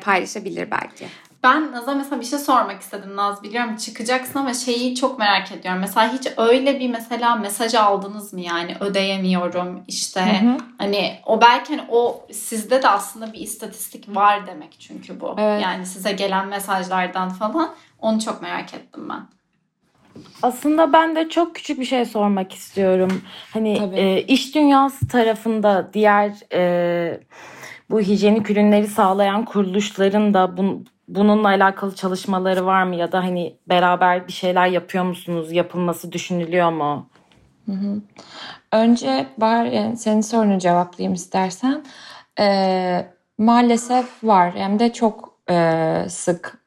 paylaşabilir 0.00 0.70
belki. 0.70 1.06
Ben 1.42 1.72
Naz'a 1.72 1.94
mesela 1.94 2.20
bir 2.20 2.26
şey 2.26 2.38
sormak 2.38 2.80
istedim 2.80 3.16
Naz. 3.16 3.42
Biliyorum 3.42 3.76
çıkacaksın 3.76 4.38
ama 4.38 4.54
şeyi 4.54 4.94
çok 4.94 5.18
merak 5.18 5.52
ediyorum. 5.52 5.80
Mesela 5.80 6.12
hiç 6.12 6.28
öyle 6.36 6.80
bir 6.80 6.90
mesela 6.90 7.36
mesaj 7.36 7.74
aldınız 7.74 8.32
mı 8.32 8.40
yani 8.40 8.76
ödeyemiyorum 8.80 9.82
işte 9.88 10.20
hı 10.20 10.46
hı. 10.46 10.56
hani 10.78 11.20
o 11.26 11.40
belki 11.40 11.76
hani 11.76 11.88
o 11.90 12.26
sizde 12.32 12.82
de 12.82 12.88
aslında 12.88 13.32
bir 13.32 13.38
istatistik 13.38 14.16
var 14.16 14.46
demek 14.46 14.76
çünkü 14.78 15.20
bu. 15.20 15.34
Evet. 15.38 15.62
Yani 15.62 15.86
size 15.86 16.12
gelen 16.12 16.46
mesajlardan 16.46 17.28
falan 17.28 17.70
onu 17.98 18.20
çok 18.20 18.42
merak 18.42 18.74
ettim 18.74 19.08
ben. 19.08 19.26
Aslında 20.42 20.92
ben 20.92 21.16
de 21.16 21.28
çok 21.28 21.54
küçük 21.54 21.80
bir 21.80 21.84
şey 21.84 22.04
sormak 22.04 22.54
istiyorum. 22.54 23.22
Hani 23.52 23.90
e, 23.94 24.22
iş 24.22 24.54
dünyası 24.54 25.08
tarafında 25.08 25.90
diğer 25.92 26.32
e, 26.52 27.20
bu 27.90 28.00
hijyenik 28.00 28.50
ürünleri 28.50 28.86
sağlayan 28.86 29.44
kuruluşların 29.44 30.34
da 30.34 30.56
bun, 30.56 30.86
bununla 31.08 31.48
alakalı 31.48 31.94
çalışmaları 31.94 32.66
var 32.66 32.82
mı 32.82 32.96
ya 32.96 33.12
da 33.12 33.18
hani 33.18 33.56
beraber 33.68 34.28
bir 34.28 34.32
şeyler 34.32 34.66
yapıyor 34.66 35.04
musunuz? 35.04 35.52
Yapılması 35.52 36.12
düşünülüyor 36.12 36.72
mu? 36.72 37.08
Önce 38.72 39.26
var 39.38 39.64
yani 39.64 39.96
senin 39.96 40.20
sorunu 40.20 40.58
cevaplayayım 40.58 41.14
istersen. 41.14 41.84
Ee, 42.40 43.06
maalesef 43.38 44.24
var 44.24 44.54
hem 44.54 44.78
de 44.78 44.92
çok 44.92 45.38
e, 45.50 46.04
sık 46.08 46.54
e, 46.54 46.57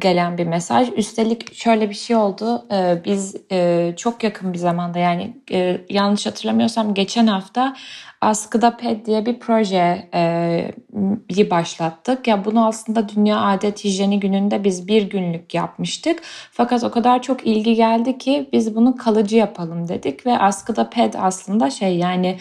gelen 0.00 0.38
bir 0.38 0.46
mesaj. 0.46 0.88
Üstelik 0.96 1.54
şöyle 1.54 1.90
bir 1.90 1.94
şey 1.94 2.16
oldu. 2.16 2.66
E, 2.72 3.04
biz 3.04 3.36
e, 3.52 3.92
çok 3.96 4.24
yakın 4.24 4.52
bir 4.52 4.58
zamanda 4.58 4.98
yani 4.98 5.36
e, 5.52 5.80
yanlış 5.88 6.26
hatırlamıyorsam 6.26 6.94
geçen 6.94 7.26
hafta 7.26 7.74
Askıda 8.20 8.76
Ped 8.76 9.06
diye 9.06 9.26
bir 9.26 9.38
projeyi 9.38 10.08
e, 10.14 11.50
başlattık. 11.50 12.28
Ya 12.28 12.44
bunu 12.44 12.66
aslında 12.66 13.08
Dünya 13.08 13.40
Adet 13.40 13.84
Hijyeni 13.84 14.20
Günü'nde 14.20 14.64
biz 14.64 14.88
bir 14.88 15.02
günlük 15.02 15.54
yapmıştık. 15.54 16.22
Fakat 16.50 16.84
o 16.84 16.90
kadar 16.90 17.22
çok 17.22 17.46
ilgi 17.46 17.74
geldi 17.74 18.18
ki 18.18 18.48
biz 18.52 18.76
bunu 18.76 18.96
kalıcı 18.96 19.36
yapalım 19.36 19.88
dedik 19.88 20.26
ve 20.26 20.38
Askıda 20.38 20.90
Ped 20.90 21.14
aslında 21.18 21.70
şey 21.70 21.96
yani 21.96 22.26
e, 22.26 22.38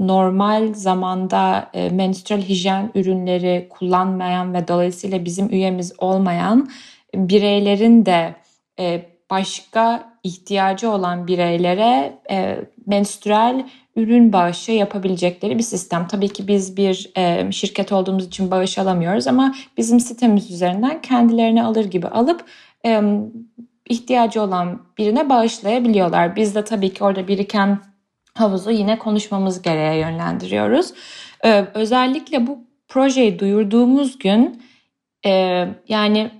normal 0.00 0.74
zamanda 0.74 1.70
e, 1.74 1.90
menstrual 1.90 2.40
hijyen 2.40 2.90
ürünleri 2.94 3.66
kullanmayan 3.70 4.54
ve 4.54 4.68
dolayısıyla 4.68 5.24
bizim 5.24 5.50
üyemiz 5.50 5.92
olmayan 5.98 6.68
bireylerin 7.14 8.06
de 8.06 8.34
e, 8.78 9.02
başka 9.30 10.12
ihtiyacı 10.22 10.90
olan 10.90 11.26
bireylere 11.26 12.18
e, 12.30 12.58
menstrual 12.86 13.66
ürün 13.96 14.32
bağışı 14.32 14.72
yapabilecekleri 14.72 15.58
bir 15.58 15.62
sistem. 15.62 16.06
Tabii 16.06 16.28
ki 16.28 16.48
biz 16.48 16.76
bir 16.76 17.12
şirket 17.52 17.92
olduğumuz 17.92 18.26
için 18.26 18.50
bağış 18.50 18.78
alamıyoruz 18.78 19.26
ama 19.26 19.54
bizim 19.76 20.00
sitemiz 20.00 20.50
üzerinden 20.50 21.02
kendilerine 21.02 21.62
alır 21.64 21.84
gibi 21.84 22.08
alıp 22.08 22.44
ihtiyacı 23.88 24.42
olan 24.42 24.82
birine 24.98 25.28
bağışlayabiliyorlar. 25.28 26.36
Biz 26.36 26.54
de 26.54 26.64
tabii 26.64 26.92
ki 26.92 27.04
orada 27.04 27.28
biriken 27.28 27.78
havuzu 28.38 28.70
yine 28.70 28.98
konuşmamız 28.98 29.62
gereğe 29.62 29.98
yönlendiriyoruz. 29.98 30.92
E, 31.44 31.64
özellikle 31.74 32.46
bu 32.46 32.58
projeyi 32.88 33.38
duyurduğumuz 33.38 34.18
gün 34.18 34.62
e, 35.26 35.64
yani 35.88 36.30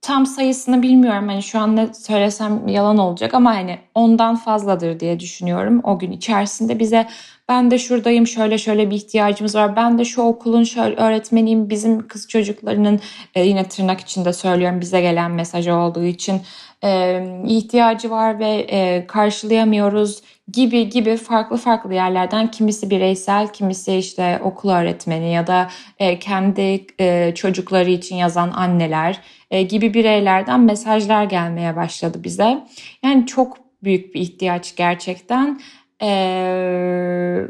tam 0.00 0.26
sayısını 0.26 0.82
bilmiyorum. 0.82 1.28
Hani 1.28 1.42
şu 1.42 1.58
an 1.58 1.76
ne 1.76 1.94
söylesem 1.94 2.68
yalan 2.68 2.98
olacak 2.98 3.34
ama 3.34 3.54
hani 3.54 3.78
ondan 3.94 4.36
fazladır 4.36 5.00
diye 5.00 5.20
düşünüyorum 5.20 5.80
o 5.84 5.98
gün 5.98 6.12
içerisinde 6.12 6.78
bize 6.78 7.08
ben 7.52 7.70
de 7.70 7.78
şuradayım 7.78 8.26
şöyle 8.26 8.58
şöyle 8.58 8.90
bir 8.90 8.96
ihtiyacımız 8.96 9.54
var. 9.54 9.76
Ben 9.76 9.98
de 9.98 10.04
şu 10.04 10.22
okulun 10.22 10.64
şöyle 10.64 10.96
öğretmeniyim. 10.96 11.70
Bizim 11.70 12.08
kız 12.08 12.28
çocuklarının 12.28 13.00
e, 13.34 13.44
yine 13.44 13.68
tırnak 13.68 14.00
içinde 14.00 14.32
söylüyorum 14.32 14.80
bize 14.80 15.00
gelen 15.00 15.30
mesaj 15.30 15.68
olduğu 15.68 16.04
için 16.04 16.40
e, 16.84 17.22
ihtiyacı 17.46 18.10
var 18.10 18.38
ve 18.38 18.48
e, 18.48 19.06
karşılayamıyoruz 19.06 20.22
gibi 20.52 20.88
gibi 20.88 21.16
farklı 21.16 21.56
farklı 21.56 21.94
yerlerden 21.94 22.50
kimisi 22.50 22.90
bireysel, 22.90 23.48
kimisi 23.52 23.96
işte 23.96 24.40
okul 24.44 24.70
öğretmeni 24.70 25.32
ya 25.32 25.46
da 25.46 25.70
e, 25.98 26.18
kendi 26.18 26.86
e, 27.00 27.32
çocukları 27.34 27.90
için 27.90 28.16
yazan 28.16 28.50
anneler 28.50 29.20
e, 29.50 29.62
gibi 29.62 29.94
bireylerden 29.94 30.60
mesajlar 30.60 31.24
gelmeye 31.24 31.76
başladı 31.76 32.24
bize. 32.24 32.66
Yani 33.04 33.26
çok 33.26 33.56
büyük 33.84 34.14
bir 34.14 34.20
ihtiyaç 34.20 34.76
gerçekten. 34.76 35.60
E, 36.02 37.46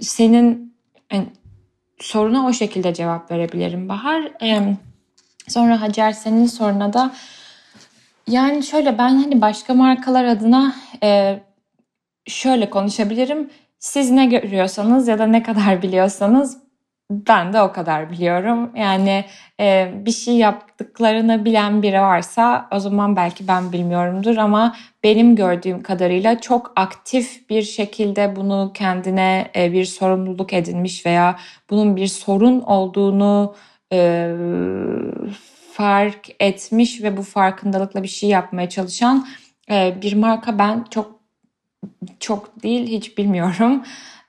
senin 0.00 0.76
yani, 1.12 1.26
soruna 1.98 2.46
o 2.46 2.52
şekilde 2.52 2.94
cevap 2.94 3.30
verebilirim 3.30 3.88
Bahar. 3.88 4.22
E, 4.42 4.76
sonra 5.48 5.80
Hacer 5.80 6.12
senin 6.12 6.46
soruna 6.46 6.92
da 6.92 7.12
yani 8.26 8.62
şöyle 8.62 8.98
ben 8.98 9.08
hani 9.08 9.40
başka 9.40 9.74
markalar 9.74 10.24
adına 10.24 10.74
e, 11.02 11.40
şöyle 12.26 12.70
konuşabilirim. 12.70 13.50
Siz 13.78 14.10
ne 14.10 14.26
görüyorsanız 14.26 15.08
ya 15.08 15.18
da 15.18 15.26
ne 15.26 15.42
kadar 15.42 15.82
biliyorsanız 15.82 16.58
ben 17.10 17.52
de 17.52 17.62
o 17.62 17.72
kadar 17.72 18.10
biliyorum. 18.10 18.70
Yani 18.76 19.24
e, 19.60 19.92
bir 19.94 20.12
şey 20.12 20.36
yaptıklarını 20.36 21.44
bilen 21.44 21.82
biri 21.82 22.00
varsa 22.00 22.68
o 22.72 22.78
zaman 22.78 23.16
belki 23.16 23.48
ben 23.48 23.72
bilmiyorumdur 23.72 24.36
ama 24.36 24.76
benim 25.04 25.36
gördüğüm 25.36 25.82
kadarıyla 25.82 26.40
çok 26.40 26.72
aktif 26.76 27.50
bir 27.50 27.62
şekilde 27.62 28.36
bunu 28.36 28.70
kendine 28.74 29.50
e, 29.56 29.72
bir 29.72 29.84
sorumluluk 29.84 30.52
edinmiş 30.52 31.06
veya 31.06 31.36
bunun 31.70 31.96
bir 31.96 32.06
sorun 32.06 32.60
olduğunu 32.60 33.54
e, 33.92 34.30
fark 35.72 36.28
etmiş 36.40 37.02
ve 37.02 37.16
bu 37.16 37.22
farkındalıkla 37.22 38.02
bir 38.02 38.08
şey 38.08 38.28
yapmaya 38.28 38.68
çalışan 38.68 39.26
e, 39.70 39.94
bir 40.02 40.14
marka 40.14 40.58
ben 40.58 40.84
çok 40.90 41.20
çok 42.20 42.62
değil 42.62 42.86
hiç 42.86 43.18
bilmiyorum. 43.18 43.82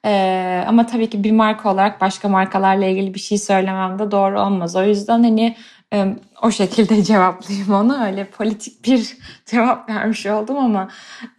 Ee, 0.05 0.63
ama 0.67 0.85
tabii 0.85 1.09
ki 1.09 1.23
bir 1.23 1.31
marka 1.31 1.73
olarak 1.73 2.01
başka 2.01 2.29
markalarla 2.29 2.85
ilgili 2.85 3.13
bir 3.13 3.19
şey 3.19 3.37
söylemem 3.37 3.99
de 3.99 4.11
doğru 4.11 4.41
olmaz. 4.41 4.75
O 4.75 4.83
yüzden 4.83 5.23
hani 5.23 5.55
e, 5.93 6.15
o 6.41 6.51
şekilde 6.51 7.03
cevaplayayım 7.03 7.73
onu. 7.73 8.05
Öyle 8.05 8.25
politik 8.25 8.85
bir 8.85 9.17
cevap 9.45 9.89
vermiş 9.89 10.25
oldum 10.25 10.57
ama 10.57 10.89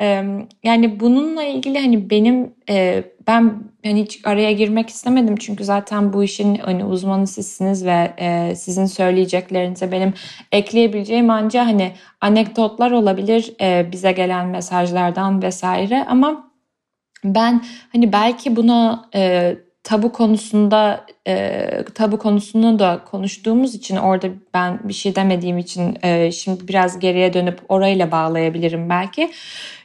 e, 0.01 0.25
yani 0.65 1.01
bununla 1.01 1.43
ilgili 1.43 1.79
hani 1.79 2.11
benim 2.11 2.55
e, 2.69 3.05
ben 3.27 3.55
hani 3.85 4.03
hiç 4.03 4.21
araya 4.25 4.53
girmek 4.53 4.89
istemedim 4.89 5.37
çünkü 5.37 5.65
zaten 5.65 6.13
bu 6.13 6.25
işin 6.25 6.55
hani 6.55 6.85
uzmanı 6.85 7.27
sizsiniz 7.27 7.87
ve 7.87 8.15
e, 8.19 8.55
sizin 8.57 8.87
söyleyeceklerinize 8.87 9.93
benim 9.93 10.15
ekleyebileceğim 10.53 11.31
ancak 11.31 11.67
hani 11.67 11.93
anekdotlar 12.21 12.91
olabilir 12.91 13.53
e, 13.61 13.93
bize 13.93 14.13
gelen 14.13 14.47
mesajlardan 14.47 15.43
vesaire 15.43 16.05
ama 16.09 16.52
ben 17.25 17.65
hani 17.93 18.13
belki 18.13 18.57
buna 18.57 19.09
e, 19.15 19.55
tabu 19.85 20.13
konusunda 20.13 21.07
e, 21.29 21.69
tabu 21.95 22.19
konusunu 22.19 22.79
da 22.79 23.01
konuştuğumuz 23.11 23.75
için 23.75 23.97
orada 23.97 24.29
ben 24.55 24.81
bir 24.85 24.93
şey 24.93 25.15
demediğim 25.15 25.59
için 25.59 25.99
e, 26.03 26.33
şimdi 26.33 26.69
biraz 26.69 26.99
geriye 26.99 27.33
dönüp 27.33 27.61
orayla 27.69 28.11
bağlayabilirim 28.11 28.91
belki. 28.91 29.31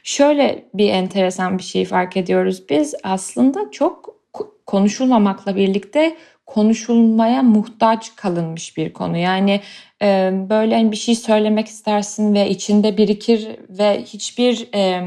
Şöyle 0.02 0.64
bir 0.74 0.88
enteresan 0.88 1.58
bir 1.58 1.62
şey 1.62 1.84
fark 1.84 2.16
ediyoruz 2.16 2.62
biz 2.68 2.94
aslında 3.02 3.70
çok 3.70 4.18
konuşulmamakla 4.66 5.56
birlikte 5.56 6.16
konuşulmaya 6.46 7.42
muhtaç 7.42 8.16
kalınmış 8.16 8.76
bir 8.76 8.92
konu. 8.92 9.16
Yani 9.16 9.60
e, 10.02 10.30
böyle 10.50 10.74
hani 10.74 10.92
bir 10.92 10.96
şey 10.96 11.14
söylemek 11.14 11.68
istersin 11.68 12.34
ve 12.34 12.50
içinde 12.50 12.96
birikir 12.96 13.48
ve 13.68 14.02
hiçbir 14.02 14.68
e, 14.74 15.02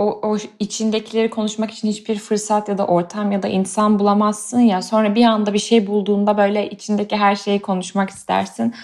o, 0.00 0.20
o 0.28 0.36
içindekileri 0.58 1.30
konuşmak 1.30 1.70
için 1.70 1.88
hiçbir 1.88 2.18
fırsat 2.18 2.68
ya 2.68 2.78
da 2.78 2.86
ortam 2.86 3.32
ya 3.32 3.42
da 3.42 3.48
insan 3.48 3.98
bulamazsın 3.98 4.60
ya 4.60 4.82
sonra 4.82 5.14
bir 5.14 5.24
anda 5.24 5.52
bir 5.52 5.58
şey 5.58 5.86
bulduğunda 5.86 6.38
böyle 6.38 6.70
içindeki 6.70 7.16
her 7.16 7.36
şeyi 7.36 7.60
konuşmak 7.60 8.10
istersin. 8.10 8.74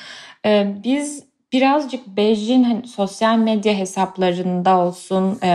Ee, 0.47 0.75
biz 0.85 1.25
birazcık 1.53 2.07
Beijing 2.07 2.67
hani 2.67 2.87
sosyal 2.89 3.39
medya 3.39 3.75
hesaplarında 3.75 4.79
olsun 4.79 5.39
e, 5.43 5.49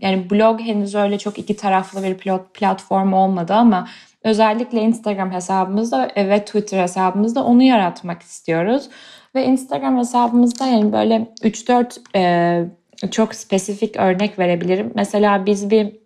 yani 0.00 0.30
blog 0.30 0.60
henüz 0.60 0.94
öyle 0.94 1.18
çok 1.18 1.38
iki 1.38 1.56
taraflı 1.56 2.02
bir 2.02 2.14
pilot 2.14 2.54
platform 2.54 3.12
olmadı 3.12 3.54
ama 3.54 3.88
özellikle 4.24 4.82
Instagram 4.82 5.32
hesabımızda 5.32 6.10
ve 6.16 6.44
Twitter 6.44 6.82
hesabımızda 6.82 7.44
onu 7.44 7.62
yaratmak 7.62 8.22
istiyoruz. 8.22 8.88
Ve 9.34 9.44
Instagram 9.44 9.98
hesabımızda 9.98 10.66
yani 10.66 10.92
böyle 10.92 11.34
3-4 11.42 11.98
e, 12.16 12.78
çok 13.10 13.34
spesifik 13.34 13.96
örnek 13.96 14.38
verebilirim. 14.38 14.92
Mesela 14.94 15.46
biz 15.46 15.70
bir 15.70 15.96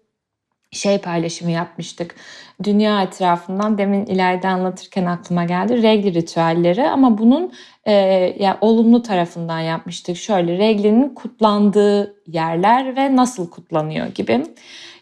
şey 0.72 0.98
paylaşımı 0.98 1.50
yapmıştık. 1.50 2.14
Dünya 2.64 3.02
etrafından 3.02 3.78
demin 3.78 4.06
ileride 4.06 4.48
anlatırken 4.48 5.06
aklıma 5.06 5.44
geldi. 5.44 5.82
Regl 5.82 6.14
ritüelleri 6.14 6.88
ama 6.88 7.18
bunun 7.18 7.52
e, 7.84 7.92
yani 8.38 8.56
olumlu 8.60 9.02
tarafından 9.02 9.60
yapmıştık. 9.60 10.16
Şöyle 10.16 10.58
reglinin 10.58 11.14
kutlandığı 11.14 12.16
yerler 12.26 12.96
ve 12.96 13.16
nasıl 13.16 13.50
kutlanıyor 13.50 14.06
gibi. 14.06 14.42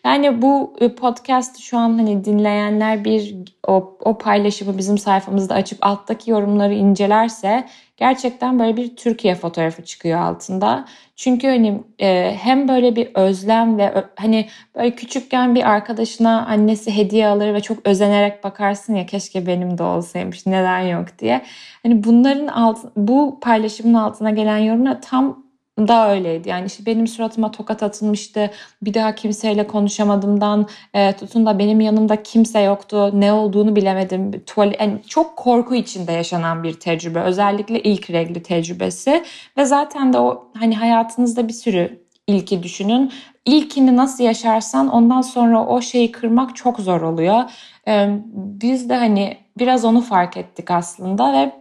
Yani 0.05 0.43
bu 0.43 0.75
e, 0.81 0.95
podcast 0.95 1.59
şu 1.59 1.79
an 1.79 1.99
hani 1.99 2.25
dinleyenler 2.25 3.05
bir 3.05 3.35
o, 3.69 3.99
o 4.01 4.19
paylaşımı 4.19 4.79
bizim 4.79 4.99
sayfamızda 4.99 5.55
açıp 5.55 5.79
alttaki 5.87 6.31
yorumları 6.31 6.75
incelerse 6.75 7.69
gerçekten 7.97 8.59
böyle 8.59 8.77
bir 8.77 8.97
Türkiye 8.97 9.35
fotoğrafı 9.35 9.85
çıkıyor 9.85 10.21
altında. 10.21 10.85
Çünkü 11.17 11.49
hani 11.49 11.83
e, 11.99 12.37
hem 12.41 12.69
böyle 12.69 12.97
bir 12.97 13.11
özlem 13.15 13.79
ve 13.79 14.05
hani 14.17 14.49
böyle 14.75 14.95
küçükken 14.95 15.55
bir 15.55 15.71
arkadaşına 15.71 16.47
annesi 16.47 16.97
hediye 16.97 17.27
alır 17.27 17.55
ve 17.55 17.61
çok 17.61 17.87
özenerek 17.87 18.45
bakarsın 18.45 18.95
ya 18.95 19.07
keşke 19.07 19.47
benim 19.47 19.79
de 19.79 19.83
olsaymış 19.83 20.47
neden 20.47 20.81
yok 20.81 21.19
diye. 21.19 21.41
Hani 21.83 22.05
bunların 22.05 22.47
alt, 22.47 22.79
bu 22.97 23.41
paylaşımın 23.41 23.95
altına 23.95 24.31
gelen 24.31 24.59
yorumlar 24.59 25.03
tam 25.03 25.50
da 25.89 26.11
öyleydi. 26.11 26.49
Yani 26.49 26.67
işte 26.67 26.87
benim 26.87 27.07
suratıma 27.07 27.51
tokat 27.51 27.83
atılmıştı. 27.83 28.51
Bir 28.83 28.95
daha 28.95 29.15
kimseyle 29.15 29.67
konuşamadımdan 29.67 30.67
e, 30.95 31.13
tutun 31.13 31.47
da 31.47 31.59
benim 31.59 31.81
yanımda 31.81 32.23
kimse 32.23 32.61
yoktu. 32.61 33.11
Ne 33.21 33.33
olduğunu 33.33 33.77
bilemedim. 33.77 34.45
Tuvalet, 34.45 34.81
yani 34.81 34.99
çok 35.09 35.37
korku 35.37 35.75
içinde 35.75 36.13
yaşanan 36.13 36.63
bir 36.63 36.73
tecrübe. 36.73 37.21
Özellikle 37.21 37.83
ilk 37.83 38.11
regli 38.11 38.43
tecrübesi. 38.43 39.25
Ve 39.57 39.65
zaten 39.65 40.13
de 40.13 40.19
o 40.19 40.51
hani 40.59 40.77
hayatınızda 40.77 41.49
bir 41.49 41.53
sürü 41.53 42.01
ilki 42.27 42.63
düşünün. 42.63 43.13
İlkini 43.45 43.97
nasıl 43.97 44.25
yaşarsan 44.25 44.89
ondan 44.89 45.21
sonra 45.21 45.67
o 45.67 45.81
şeyi 45.81 46.13
kırmak 46.13 46.57
çok 46.57 46.81
zor 46.81 47.01
oluyor. 47.01 47.43
E, 47.89 48.09
biz 48.35 48.89
de 48.89 48.97
hani 48.97 49.37
biraz 49.59 49.85
onu 49.85 50.01
fark 50.01 50.37
ettik 50.37 50.71
aslında 50.71 51.33
ve 51.33 51.53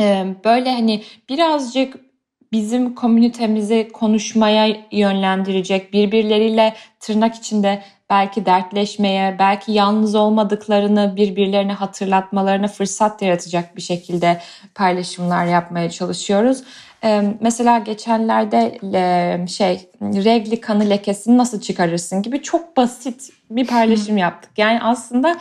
e, 0.00 0.26
böyle 0.44 0.72
hani 0.72 1.02
birazcık 1.28 2.07
bizim 2.52 2.94
komünitemizi 2.94 3.88
konuşmaya 3.92 4.76
yönlendirecek, 4.92 5.92
birbirleriyle 5.92 6.74
tırnak 7.00 7.34
içinde 7.34 7.82
belki 8.10 8.46
dertleşmeye, 8.46 9.36
belki 9.38 9.72
yalnız 9.72 10.14
olmadıklarını 10.14 11.16
birbirlerine 11.16 11.72
hatırlatmalarına 11.72 12.68
fırsat 12.68 13.22
yaratacak 13.22 13.76
bir 13.76 13.82
şekilde 13.82 14.40
paylaşımlar 14.74 15.46
yapmaya 15.46 15.90
çalışıyoruz. 15.90 16.62
Ee, 17.04 17.22
mesela 17.40 17.78
geçenlerde 17.78 18.78
e, 18.94 19.46
şey 19.46 19.88
regli 20.02 20.60
kanı 20.60 20.90
lekesini 20.90 21.38
nasıl 21.38 21.60
çıkarırsın 21.60 22.22
gibi 22.22 22.42
çok 22.42 22.76
basit 22.76 23.30
bir 23.50 23.66
paylaşım 23.66 24.16
yaptık. 24.16 24.50
Yani 24.56 24.80
aslında 24.82 25.38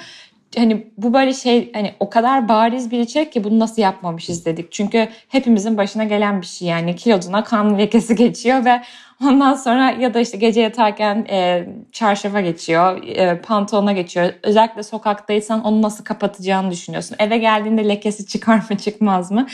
hani 0.56 0.88
bu 0.98 1.14
böyle 1.14 1.34
şey 1.34 1.74
hani 1.74 1.94
o 2.00 2.10
kadar 2.10 2.50
bariz 2.50 2.92
bir 2.92 3.00
içerik 3.00 3.34
ki 3.34 3.44
bunu 3.44 3.60
nasıl 3.60 3.82
yapmamışız 3.82 4.46
dedik. 4.46 4.72
Çünkü 4.72 5.08
hepimizin 5.28 5.78
başına 5.78 6.04
gelen 6.04 6.42
bir 6.42 6.46
şey 6.46 6.68
yani 6.68 6.96
kiloduna 6.96 7.44
kan 7.44 7.78
lekesi 7.78 8.16
geçiyor 8.16 8.66
ve 8.66 8.82
ondan 9.26 9.54
sonra 9.54 9.92
ya 9.92 10.14
da 10.14 10.20
işte 10.20 10.38
gece 10.38 10.62
yatarken 10.62 11.26
e, 11.30 11.68
çarşafa 11.92 12.42
geçiyor, 12.42 13.04
e, 13.04 13.42
pantolona 13.42 13.92
geçiyor. 13.92 14.34
Özellikle 14.44 14.84
sokaktaysan 14.84 15.64
onu 15.64 15.82
nasıl 15.82 16.04
kapatacağını 16.04 16.72
düşünüyorsun. 16.72 17.16
Eve 17.20 17.38
geldiğinde 17.38 17.90
lekesi 17.90 18.28
çıkar 18.28 18.64
mı 18.70 18.78
çıkmaz 18.78 19.32
mı? 19.32 19.48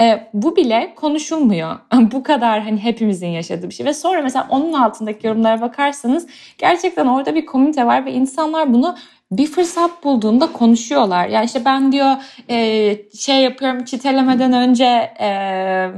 E, 0.00 0.28
bu 0.34 0.56
bile 0.56 0.92
konuşulmuyor. 0.96 1.76
bu 2.12 2.22
kadar 2.22 2.60
hani 2.62 2.78
hepimizin 2.78 3.28
yaşadığı 3.28 3.68
bir 3.68 3.74
şey. 3.74 3.86
Ve 3.86 3.94
sonra 3.94 4.22
mesela 4.22 4.46
onun 4.50 4.72
altındaki 4.72 5.26
yorumlara 5.26 5.60
bakarsanız 5.60 6.26
gerçekten 6.58 7.06
orada 7.06 7.34
bir 7.34 7.46
komünite 7.46 7.86
var 7.86 8.06
ve 8.06 8.12
insanlar 8.12 8.72
bunu 8.72 8.96
bir 9.30 9.46
fırsat 9.46 10.04
bulduğunda 10.04 10.52
konuşuyorlar. 10.52 11.28
Yani 11.28 11.44
işte 11.44 11.64
ben 11.64 11.92
diyor 11.92 12.16
e, 12.50 12.98
şey 13.18 13.42
yapıyorum 13.42 13.84
çitelemeden 13.84 14.52
önce 14.52 14.84
e, 15.20 15.90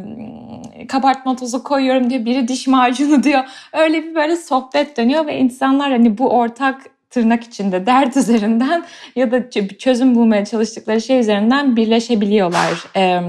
kabartma 0.89 1.37
tozu 1.37 1.62
koyuyorum 1.62 2.11
diyor. 2.11 2.24
Biri 2.24 2.49
diş 2.49 2.66
macunu 2.66 3.22
diyor. 3.22 3.45
Öyle 3.72 4.03
bir 4.03 4.14
böyle 4.14 4.37
sohbet 4.37 4.97
dönüyor 4.97 5.26
ve 5.26 5.39
insanlar 5.39 5.91
hani 5.91 6.18
bu 6.18 6.31
ortak 6.31 6.83
tırnak 7.11 7.45
içinde 7.45 7.87
dert 7.87 8.16
üzerinden 8.16 8.85
ya 9.16 9.33
da 9.33 9.51
çözüm 9.79 10.14
bulmaya 10.14 10.45
çalıştıkları 10.45 11.01
şey 11.01 11.20
üzerinden 11.20 11.76
birleşebiliyorlar. 11.76 12.85
E, 12.97 13.20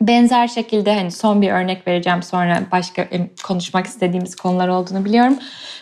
benzer 0.00 0.48
şekilde 0.48 0.94
hani 0.94 1.10
son 1.10 1.42
bir 1.42 1.50
örnek 1.50 1.88
vereceğim 1.88 2.22
sonra 2.22 2.62
başka 2.72 3.08
konuşmak 3.44 3.86
istediğimiz 3.86 4.36
konular 4.36 4.68
olduğunu 4.68 5.04
biliyorum. 5.04 5.38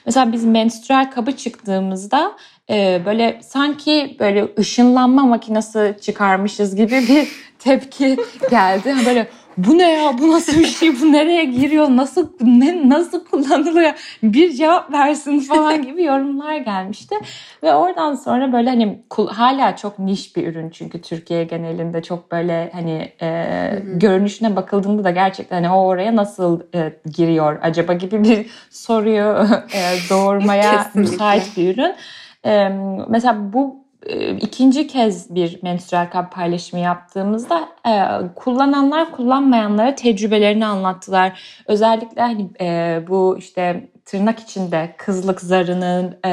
Mesela 0.07 0.33
biz 0.33 0.45
menstrual 0.45 1.11
kabı 1.11 1.37
çıktığımızda 1.37 2.33
e, 2.71 3.03
böyle 3.07 3.41
sanki 3.43 4.17
böyle 4.21 4.49
ışınlanma 4.59 5.23
makinesi 5.23 5.97
çıkarmışız 6.01 6.77
gibi 6.77 7.05
bir 7.09 7.29
tepki 7.59 8.17
geldi. 8.51 8.95
Böyle 9.07 9.29
bu 9.57 9.79
ne 9.79 9.93
ya? 9.93 10.19
Bu 10.19 10.31
nasıl 10.31 10.59
bir 10.59 10.67
şey? 10.67 11.01
Bu 11.01 11.13
nereye 11.13 11.45
giriyor? 11.45 11.87
Nasıl 11.91 12.29
ne 12.41 12.89
nasıl 12.89 13.25
kullanılıyor? 13.25 14.19
Bir 14.23 14.53
cevap 14.53 14.93
versin 14.93 15.41
falan 15.41 15.83
gibi 15.83 16.05
yorumlar 16.05 16.57
gelmişti. 16.57 17.15
Ve 17.63 17.75
oradan 17.75 18.15
sonra 18.15 18.53
böyle 18.53 18.71
hani 18.71 19.03
hala 19.29 19.77
çok 19.77 19.99
niş 19.99 20.37
bir 20.37 20.47
ürün 20.47 20.71
çünkü 20.71 21.03
Türkiye 21.03 21.45
genelinde 21.45 22.03
çok 22.03 22.33
böyle 22.33 22.71
hani 22.73 23.13
e, 23.23 23.49
görünüşüne 23.95 24.57
bakıldığında 24.57 25.05
da 25.05 25.11
gerçekten 25.11 25.65
hani 25.65 25.75
o 25.75 25.87
oraya 25.87 26.17
nasıl 26.17 26.61
e, 26.75 26.93
giriyor 27.17 27.59
acaba? 27.63 27.93
gibi 27.93 28.25
bir 28.25 28.47
soruyu 28.71 29.47
e, 29.75 29.81
doğurmaya 30.11 30.91
müsait 30.95 31.57
bir 31.57 31.75
ürün. 31.75 31.95
E, 32.47 32.69
mesela 33.09 33.53
bu 33.53 33.85
ikinci 34.41 34.87
kez 34.87 35.35
bir 35.35 35.63
menstrual 35.63 36.11
kap 36.11 36.33
paylaşımı 36.33 36.83
yaptığımızda 36.83 37.69
e, 37.87 37.93
kullananlar 38.35 39.13
kullanmayanlara 39.13 39.95
tecrübelerini 39.95 40.67
anlattılar. 40.67 41.41
Özellikle 41.67 42.23
hani 42.23 42.49
e, 42.61 43.01
bu 43.09 43.37
işte 43.39 43.89
tırnak 44.05 44.41
içinde 44.41 44.95
kızlık 44.99 45.41
zarının 45.41 46.17
e, 46.25 46.31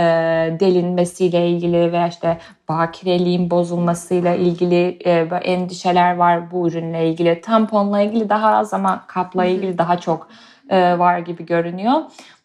delinmesiyle 0.60 1.50
ilgili 1.50 1.92
veya 1.92 2.08
işte 2.08 2.38
bakireliğin 2.70 3.52
bozulmasıyla 3.52 4.36
ilgili 4.36 4.98
e, 5.06 5.12
endişeler 5.44 6.16
var 6.16 6.52
bu 6.52 6.68
ürünle 6.68 7.10
ilgili. 7.10 7.42
Tamponla 7.42 8.02
ilgili 8.02 8.30
daha 8.30 8.56
az 8.56 8.74
ama 8.74 9.04
kapla 9.08 9.46
ilgili 9.46 9.78
daha 9.78 10.00
çok 10.00 10.28
e, 10.70 11.00
var 11.00 11.20
gibi 11.20 11.46
görünüyor. 11.46 11.96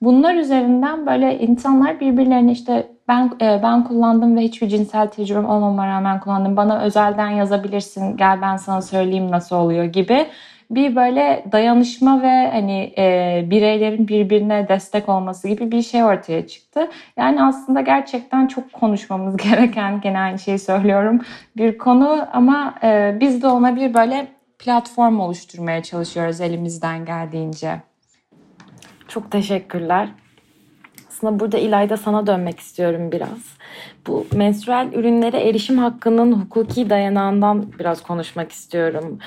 Bunlar 0.02 0.34
üzerinden 0.34 1.06
böyle 1.06 1.38
insanlar 1.38 2.00
birbirlerine 2.00 2.52
işte 2.52 2.95
ben 3.08 3.30
e, 3.40 3.60
ben 3.62 3.84
kullandım 3.84 4.36
ve 4.36 4.40
hiçbir 4.40 4.68
cinsel 4.68 5.06
tecrübem 5.06 5.44
olmama 5.44 5.86
rağmen 5.86 6.20
kullandım. 6.20 6.56
Bana 6.56 6.82
özelden 6.82 7.28
yazabilirsin. 7.30 8.16
Gel 8.16 8.42
ben 8.42 8.56
sana 8.56 8.82
söyleyeyim 8.82 9.30
nasıl 9.30 9.56
oluyor 9.56 9.84
gibi 9.84 10.26
bir 10.70 10.96
böyle 10.96 11.44
dayanışma 11.52 12.22
ve 12.22 12.50
hani 12.52 12.94
e, 12.98 13.44
bireylerin 13.50 14.08
birbirine 14.08 14.68
destek 14.68 15.08
olması 15.08 15.48
gibi 15.48 15.72
bir 15.72 15.82
şey 15.82 16.04
ortaya 16.04 16.46
çıktı. 16.46 16.88
Yani 17.16 17.42
aslında 17.42 17.80
gerçekten 17.80 18.46
çok 18.46 18.72
konuşmamız 18.72 19.36
gereken 19.50 20.00
gene 20.00 20.18
aynı 20.18 20.38
şeyi 20.38 20.58
söylüyorum 20.58 21.20
bir 21.56 21.78
konu 21.78 22.28
ama 22.32 22.74
e, 22.82 23.16
biz 23.20 23.42
de 23.42 23.46
ona 23.46 23.76
bir 23.76 23.94
böyle 23.94 24.26
platform 24.58 25.20
oluşturmaya 25.20 25.82
çalışıyoruz 25.82 26.40
elimizden 26.40 27.04
geldiğince. 27.04 27.80
Çok 29.08 29.30
teşekkürler. 29.30 30.08
Aslında 31.16 31.40
burada 31.40 31.58
İlayda 31.58 31.96
sana 31.96 32.26
dönmek 32.26 32.60
istiyorum 32.60 33.12
biraz. 33.12 33.56
Bu 34.06 34.26
menstrual 34.32 34.92
ürünlere 34.92 35.48
erişim 35.48 35.78
hakkının 35.78 36.32
hukuki 36.32 36.90
dayanağından 36.90 37.72
biraz 37.78 38.02
konuşmak 38.02 38.52
istiyorum. 38.52 39.18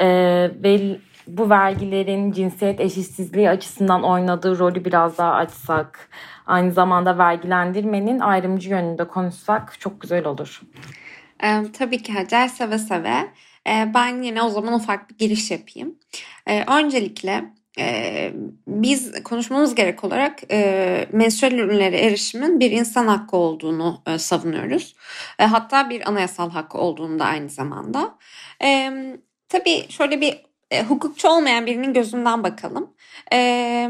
Ee, 0.00 0.50
ve 0.64 0.98
bu 1.26 1.50
vergilerin 1.50 2.32
cinsiyet 2.32 2.80
eşitsizliği 2.80 3.50
açısından 3.50 4.02
oynadığı 4.02 4.58
rolü 4.58 4.84
biraz 4.84 5.18
daha 5.18 5.32
açsak, 5.32 6.08
aynı 6.46 6.72
zamanda 6.72 7.18
vergilendirmenin 7.18 8.20
ayrımcı 8.20 8.70
yönünde 8.70 9.08
konuşsak 9.08 9.80
çok 9.80 10.00
güzel 10.00 10.26
olur. 10.26 10.60
Ee, 11.44 11.62
tabii 11.78 12.02
ki 12.02 12.12
Hacer 12.12 12.48
seve 12.48 12.78
seve. 12.78 13.14
Ee, 13.68 13.90
ben 13.94 14.22
yine 14.22 14.42
o 14.42 14.48
zaman 14.48 14.74
ufak 14.74 15.10
bir 15.10 15.18
giriş 15.18 15.50
yapayım. 15.50 15.94
Ee, 16.46 16.64
öncelikle 16.78 17.44
e, 17.78 18.32
biz 18.66 19.22
konuşmamız 19.22 19.74
gerek 19.74 20.04
olarak 20.04 20.52
e, 20.52 21.08
menstrual 21.12 21.52
ürünlere 21.52 21.98
erişimin 21.98 22.60
bir 22.60 22.70
insan 22.70 23.06
hakkı 23.06 23.36
olduğunu 23.36 24.02
e, 24.06 24.18
savunuyoruz. 24.18 24.94
E, 25.38 25.44
hatta 25.44 25.90
bir 25.90 26.08
anayasal 26.08 26.50
hakkı 26.50 26.78
olduğunu 26.78 27.18
da 27.18 27.24
aynı 27.24 27.48
zamanda. 27.48 28.18
E, 28.62 28.92
tabii 29.48 29.86
şöyle 29.88 30.20
bir 30.20 30.42
e, 30.70 30.82
hukukçu 30.82 31.28
olmayan 31.28 31.66
birinin 31.66 31.92
gözünden 31.92 32.44
bakalım. 32.44 32.94
E, 33.32 33.88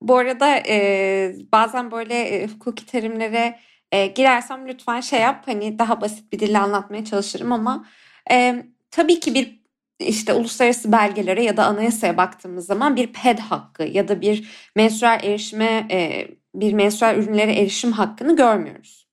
bu 0.00 0.16
arada 0.16 0.56
e, 0.68 1.34
bazen 1.52 1.90
böyle 1.90 2.14
e, 2.14 2.46
hukuki 2.46 2.86
terimlere 2.86 3.58
e, 3.92 4.06
girersem 4.06 4.68
lütfen 4.68 5.00
şey 5.00 5.20
yap 5.20 5.42
hani 5.46 5.78
daha 5.78 6.00
basit 6.00 6.32
bir 6.32 6.38
dille 6.38 6.58
anlatmaya 6.58 7.04
çalışırım 7.04 7.52
ama 7.52 7.86
e, 8.30 8.64
tabii 8.90 9.20
ki 9.20 9.34
bir 9.34 9.57
işte 10.00 10.34
uluslararası 10.34 10.92
belgelere 10.92 11.44
ya 11.44 11.56
da 11.56 11.64
anayasaya 11.64 12.16
baktığımız 12.16 12.66
zaman 12.66 12.96
bir 12.96 13.12
PED 13.12 13.38
hakkı 13.38 13.82
ya 13.82 14.08
da 14.08 14.20
bir 14.20 14.48
menstrual 14.76 15.24
erişime 15.24 15.86
e, 15.90 16.28
bir 16.54 16.72
menstrual 16.72 17.16
ürünlere 17.16 17.54
erişim 17.54 17.92
hakkını 17.92 18.36
görmüyoruz. 18.36 19.08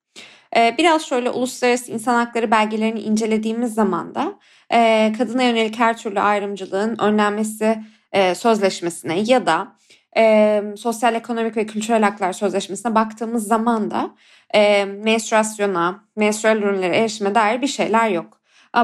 E, 0.58 0.76
biraz 0.78 1.06
şöyle 1.06 1.30
uluslararası 1.30 1.92
insan 1.92 2.16
hakları 2.16 2.52
belgelerini 2.52 3.00
incelediğimiz 3.00 3.74
zaman 3.74 4.16
da 4.16 4.40
e, 4.74 5.14
kadına 5.18 5.44
yönelik 5.44 5.80
her 5.80 5.98
türlü 5.98 6.20
ayrımcılığın 6.20 6.98
önlenmesi 7.00 7.84
sözleşmesine 8.36 9.20
ya 9.20 9.46
da 9.46 9.76
sosyal 10.78 11.16
ekonomik 11.16 11.58
ve 11.58 11.66
kültürel 11.66 12.04
haklar 12.04 12.34
sözleşmesine 12.34 12.96
baktığımız 12.96 13.48
zaman 13.48 13.92
da 13.92 14.16
e, 14.54 14.86
menstruasyona, 14.86 16.04
menstrual 16.16 16.58
ürünlere 16.58 16.98
erişime 16.98 17.36
dair 17.36 17.62
bir 17.62 17.68
şeyler 17.68 18.10
yok. 18.10 18.35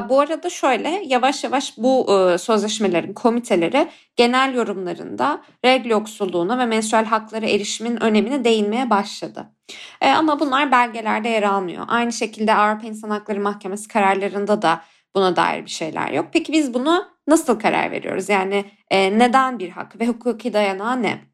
Bu 0.08 0.20
arada 0.20 0.50
şöyle 0.50 1.02
yavaş 1.06 1.44
yavaş 1.44 1.78
bu 1.78 2.06
e, 2.10 2.38
sözleşmelerin 2.38 3.12
komiteleri 3.12 3.88
genel 4.16 4.54
yorumlarında 4.54 5.42
regl 5.64 5.90
yoksulluğuna 5.90 6.58
ve 6.58 6.66
menstrual 6.66 7.04
haklara 7.04 7.46
erişimin 7.46 8.02
önemine 8.02 8.44
değinmeye 8.44 8.90
başladı. 8.90 9.52
E, 10.00 10.10
ama 10.10 10.40
bunlar 10.40 10.72
belgelerde 10.72 11.28
yer 11.28 11.42
almıyor. 11.42 11.84
Aynı 11.88 12.12
şekilde 12.12 12.54
Avrupa 12.54 12.86
İnsan 12.86 13.10
Hakları 13.10 13.40
Mahkemesi 13.40 13.88
kararlarında 13.88 14.62
da 14.62 14.82
buna 15.14 15.36
dair 15.36 15.64
bir 15.64 15.70
şeyler 15.70 16.10
yok. 16.10 16.26
Peki 16.32 16.52
biz 16.52 16.74
bunu 16.74 17.04
nasıl 17.28 17.58
karar 17.60 17.90
veriyoruz? 17.90 18.28
Yani 18.28 18.64
e, 18.90 19.18
neden 19.18 19.58
bir 19.58 19.70
hak 19.70 20.00
ve 20.00 20.06
hukuki 20.06 20.52
dayanağı 20.52 21.02
ne? 21.02 21.31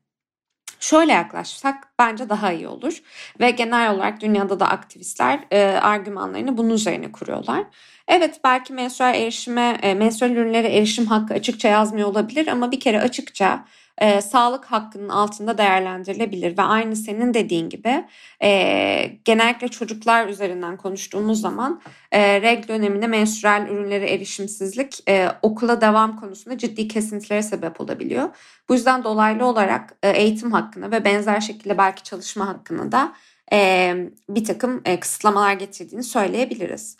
Şöyle 0.81 1.13
yaklaşsak 1.13 1.89
bence 1.99 2.29
daha 2.29 2.53
iyi 2.53 2.69
olur 2.69 3.03
ve 3.41 3.51
genel 3.51 3.95
olarak 3.95 4.21
dünyada 4.21 4.61
da 4.61 4.69
aktivistler 4.69 5.41
e, 5.51 5.63
argümanlarını 5.63 6.57
bunun 6.57 6.71
üzerine 6.71 7.13
kuruyorlar. 7.13 7.65
Evet 8.09 8.41
belki 8.45 8.73
menstrual 8.73 9.15
erişime, 9.15 9.79
e, 9.83 9.95
menstrual 9.95 10.31
ürünlere 10.31 10.69
erişim 10.69 11.07
hakkı 11.07 11.35
açıkça 11.35 11.69
yazmıyor 11.69 12.09
olabilir 12.09 12.47
ama 12.47 12.73
bir 12.73 12.81
kere 12.81 13.01
açıkça 13.01 13.65
e, 14.01 14.21
sağlık 14.21 14.65
hakkının 14.65 15.09
altında 15.09 15.59
değerlendirilebilir 15.59 16.59
ve 16.59 16.63
aynı 16.63 16.97
senin 16.97 17.35
dediğin 17.35 17.69
gibi 17.69 18.05
e, 18.43 19.11
genellikle 19.25 19.69
çocuklar 19.69 20.29
üzerinden 20.29 20.77
konuştuğumuz 20.77 21.41
zaman 21.41 21.81
e, 22.13 22.43
reg 22.43 22.69
döneminde 22.69 23.07
menstrual 23.07 23.69
ürünlere 23.69 24.11
erişimsizlik 24.11 25.09
e, 25.09 25.29
okula 25.43 25.81
devam 25.81 26.21
konusunda 26.21 26.59
ciddi 26.59 26.89
kesintilere 26.89 27.43
sebep 27.43 27.81
olabiliyor. 27.81 28.29
Bu 28.69 28.75
yüzden 28.75 29.05
dolaylı 29.05 29.45
olarak 29.45 29.95
e, 30.03 30.11
eğitim 30.11 30.53
hakkını 30.53 30.91
ve 30.91 31.05
benzer 31.05 31.41
şekilde 31.41 31.79
belki 31.79 32.03
çalışma 32.03 32.49
hakkını 32.49 32.93
da 32.93 33.13
e, 33.53 33.95
bir 34.29 34.45
takım 34.45 34.83
e, 34.85 35.01
kısıtlamalar 35.01 35.53
getirdiğini 35.53 36.03
söyleyebiliriz. 36.03 36.97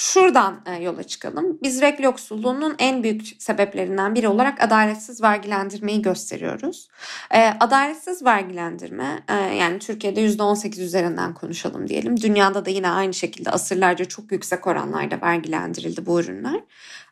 Şuradan 0.00 0.60
e, 0.66 0.74
yola 0.82 1.02
çıkalım. 1.02 1.58
Biz 1.62 1.82
regl 1.82 2.02
yoksulluğunun 2.02 2.74
en 2.78 3.02
büyük 3.02 3.26
sebeplerinden 3.38 4.14
biri 4.14 4.28
olarak 4.28 4.62
adaletsiz 4.64 5.22
vergilendirmeyi 5.22 6.02
gösteriyoruz. 6.02 6.88
E, 7.30 7.46
adaletsiz 7.60 8.24
vergilendirme 8.24 9.22
e, 9.28 9.34
yani 9.34 9.78
Türkiye'de 9.78 10.26
%18 10.26 10.82
üzerinden 10.82 11.34
konuşalım 11.34 11.88
diyelim. 11.88 12.20
Dünyada 12.20 12.64
da 12.64 12.70
yine 12.70 12.90
aynı 12.90 13.14
şekilde 13.14 13.50
asırlarca 13.50 14.04
çok 14.04 14.32
yüksek 14.32 14.66
oranlarda 14.66 15.20
vergilendirildi 15.22 16.06
bu 16.06 16.20
ürünler. 16.20 16.60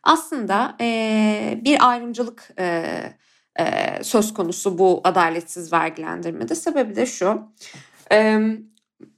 Aslında 0.02 0.76
bir 1.64 1.88
ayrımcılık 1.90 2.50
söz 4.02 4.34
konusu 4.34 4.78
bu 4.78 5.00
adaletsiz 5.04 5.72
vergilendirmede. 5.72 6.54
Sebebi 6.54 6.96
de 6.96 7.06
şu. 7.06 7.42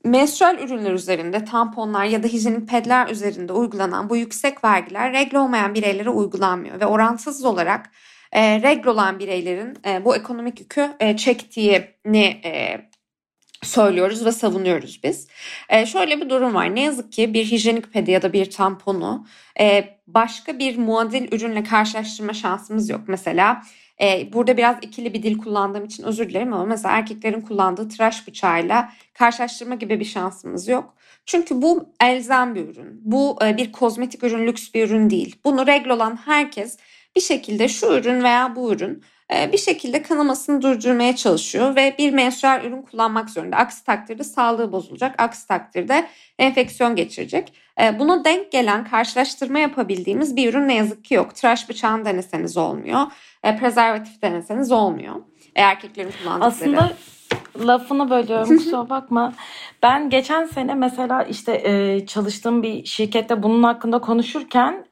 Menstrual 0.05 0.59
ürünler 0.59 0.93
üzerinde 0.93 1.45
tamponlar 1.45 2.05
ya 2.05 2.22
da 2.22 2.26
hijyenik 2.26 2.68
pedler 2.68 3.09
üzerinde 3.09 3.53
uygulanan 3.53 4.11
bu 4.11 4.16
yüksek 4.16 4.64
vergiler 4.64 5.12
regl 5.12 5.37
olmayan 5.37 5.74
bireylere 5.74 6.11
uygulanmıyor 6.11 6.81
ve 6.81 6.87
orantısız 6.87 7.45
olarak 7.45 7.91
e, 8.33 8.62
regl 8.62 8.87
olan 8.87 9.18
bireylerin 9.18 9.79
e, 9.87 10.05
bu 10.05 10.16
ekonomik 10.16 10.61
yükü 10.61 10.91
e, 11.01 11.16
çektiğini 11.16 12.41
e, 12.45 12.81
söylüyoruz 13.62 14.24
ve 14.24 14.33
savunuyoruz 14.33 15.01
biz. 15.03 15.29
E, 15.68 15.87
şöyle 15.87 16.20
bir 16.20 16.31
durum 16.31 16.55
var. 16.55 16.74
Ne 16.74 16.83
yazık 16.83 17.12
ki 17.12 17.35
bir 17.35 17.45
hijyenik 17.45 17.93
pedi 17.93 18.11
ya 18.11 18.22
da 18.22 18.33
bir 18.33 18.51
tamponu 18.51 19.26
e, 19.61 19.85
başka 20.07 20.59
bir 20.59 20.79
muadil 20.79 21.33
ürünle 21.33 21.64
karşılaştırma 21.64 22.33
şansımız 22.33 22.91
yok. 22.91 23.01
Mesela 23.07 23.62
e, 24.01 24.33
burada 24.33 24.57
biraz 24.57 24.77
ikili 24.83 25.15
bir 25.15 25.23
dil 25.23 25.39
kullandığım 25.39 25.85
için 25.85 26.03
özür 26.03 26.29
dilerim 26.29 26.53
ama 26.53 26.65
mesela 26.65 26.97
erkeklerin 26.97 27.41
kullandığı 27.41 27.89
tıraş 27.89 28.29
bıçağıyla 28.29 28.93
karşılaştırma 29.15 29.75
gibi 29.75 30.01
bir 30.01 30.05
şansımız 30.05 30.69
yok. 30.69 30.95
Çünkü 31.27 31.63
bu 31.63 31.93
elzem 32.01 32.55
bir 32.55 32.69
ürün. 32.69 33.01
Bu 33.05 33.39
e, 33.45 33.57
bir 33.57 33.73
kozmetik 33.73 34.25
ürün, 34.25 34.47
lüks 34.47 34.75
bir 34.75 34.89
ürün 34.89 35.11
değil. 35.11 35.37
Bunu 35.45 35.67
regl 35.67 35.89
olan 35.89 36.17
herkes 36.17 36.79
bir 37.17 37.21
şekilde 37.21 37.69
şu 37.69 37.87
ürün 37.87 38.25
veya 38.25 38.57
bu 38.57 38.73
ürün 38.73 39.03
bir 39.31 39.59
şekilde 39.59 40.03
kanamasını 40.03 40.62
durdurmaya 40.62 41.16
çalışıyor 41.16 41.76
ve 41.76 41.95
bir 41.99 42.12
menstrual 42.12 42.64
ürün 42.64 42.83
kullanmak 42.83 43.31
zorunda. 43.31 43.57
Aksi 43.57 43.85
takdirde 43.85 44.24
sağlığı 44.24 44.72
bozulacak. 44.72 45.14
Aksi 45.22 45.49
takdirde 45.49 46.09
enfeksiyon 46.39 46.97
geçirecek. 46.97 47.53
E, 47.83 47.99
buna 47.99 48.24
denk 48.24 48.53
gelen 48.53 48.85
karşılaştırma 48.85 49.59
yapabildiğimiz 49.59 50.37
bir 50.37 50.49
ürün 50.49 50.68
ne 50.68 50.74
yazık 50.74 51.05
ki 51.05 51.14
yok. 51.14 51.35
Tıraş 51.35 51.68
bıçağını 51.68 52.05
deneseniz 52.05 52.57
olmuyor. 52.57 53.01
E, 53.45 53.57
prezervatif 53.57 54.22
deneseniz 54.22 54.72
olmuyor. 54.72 55.14
E, 55.55 55.62
erkeklerin 55.62 56.11
kullandıkları. 56.22 56.47
Aslında 56.47 56.93
lafını 57.66 58.11
bölüyorum 58.11 58.57
kusura 58.57 58.91
bakma. 58.91 59.33
Ben 59.83 60.11
geçen 60.11 60.47
sene 60.47 60.74
mesela 60.74 61.22
işte 61.22 61.62
e, 61.64 62.07
çalıştığım 62.07 62.62
bir 62.62 62.85
şirkette 62.85 63.43
bunun 63.43 63.62
hakkında 63.62 63.99
konuşurken 63.99 64.85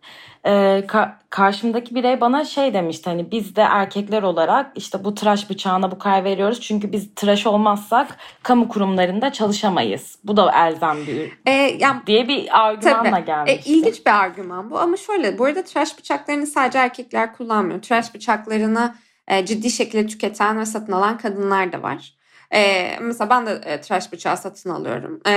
e, 0.47 0.85
ka- 0.87 1.13
karşımdaki 1.31 1.95
birey 1.95 2.21
bana 2.21 2.45
şey 2.45 2.75
demişti 2.75 3.11
hani 3.11 3.31
biz 3.31 3.57
de 3.57 3.61
erkekler 3.61 4.23
olarak 4.23 4.73
işte 4.75 5.05
bu 5.05 5.15
tıraş 5.15 5.51
bıçağına 5.51 5.91
bu 5.91 5.99
karar 5.99 6.25
veriyoruz 6.25 6.61
çünkü 6.61 6.93
biz 6.93 7.15
tıraş 7.15 7.47
olmazsak 7.47 8.17
kamu 8.43 8.69
kurumlarında 8.69 9.33
çalışamayız. 9.33 10.19
Bu 10.25 10.37
da 10.37 10.53
elzem 10.67 10.97
bir 11.07 11.33
e, 11.47 11.53
yani, 11.53 12.01
diye 12.07 12.29
bir 12.29 12.67
argümanla 12.67 13.11
tabii. 13.11 13.25
gelmişti. 13.25 13.71
E, 13.71 13.73
ilginç 13.73 14.07
bir 14.07 14.11
argüman 14.11 14.71
bu 14.71 14.79
ama 14.79 14.97
şöyle 14.97 15.39
bu 15.39 15.45
arada 15.45 15.65
tıraş 15.65 15.99
bıçaklarını 15.99 16.47
sadece 16.47 16.79
erkekler 16.79 17.37
kullanmıyor. 17.37 17.83
Tıraş 17.83 18.15
bıçaklarını 18.15 18.95
e, 19.29 19.47
ciddi 19.47 19.71
şekilde 19.71 20.07
tüketen 20.07 20.59
ve 20.59 20.67
satın 20.67 20.93
alan 20.93 21.19
kadınlar 21.19 21.73
da 21.73 21.83
var. 21.83 22.17
E, 22.55 22.91
mesela 23.01 23.31
ben 23.31 23.47
de 23.47 23.61
e, 23.65 23.81
tıraş 23.81 24.13
bıçağı 24.13 24.37
satın 24.37 24.71
alıyorum. 24.71 25.21
E, 25.27 25.31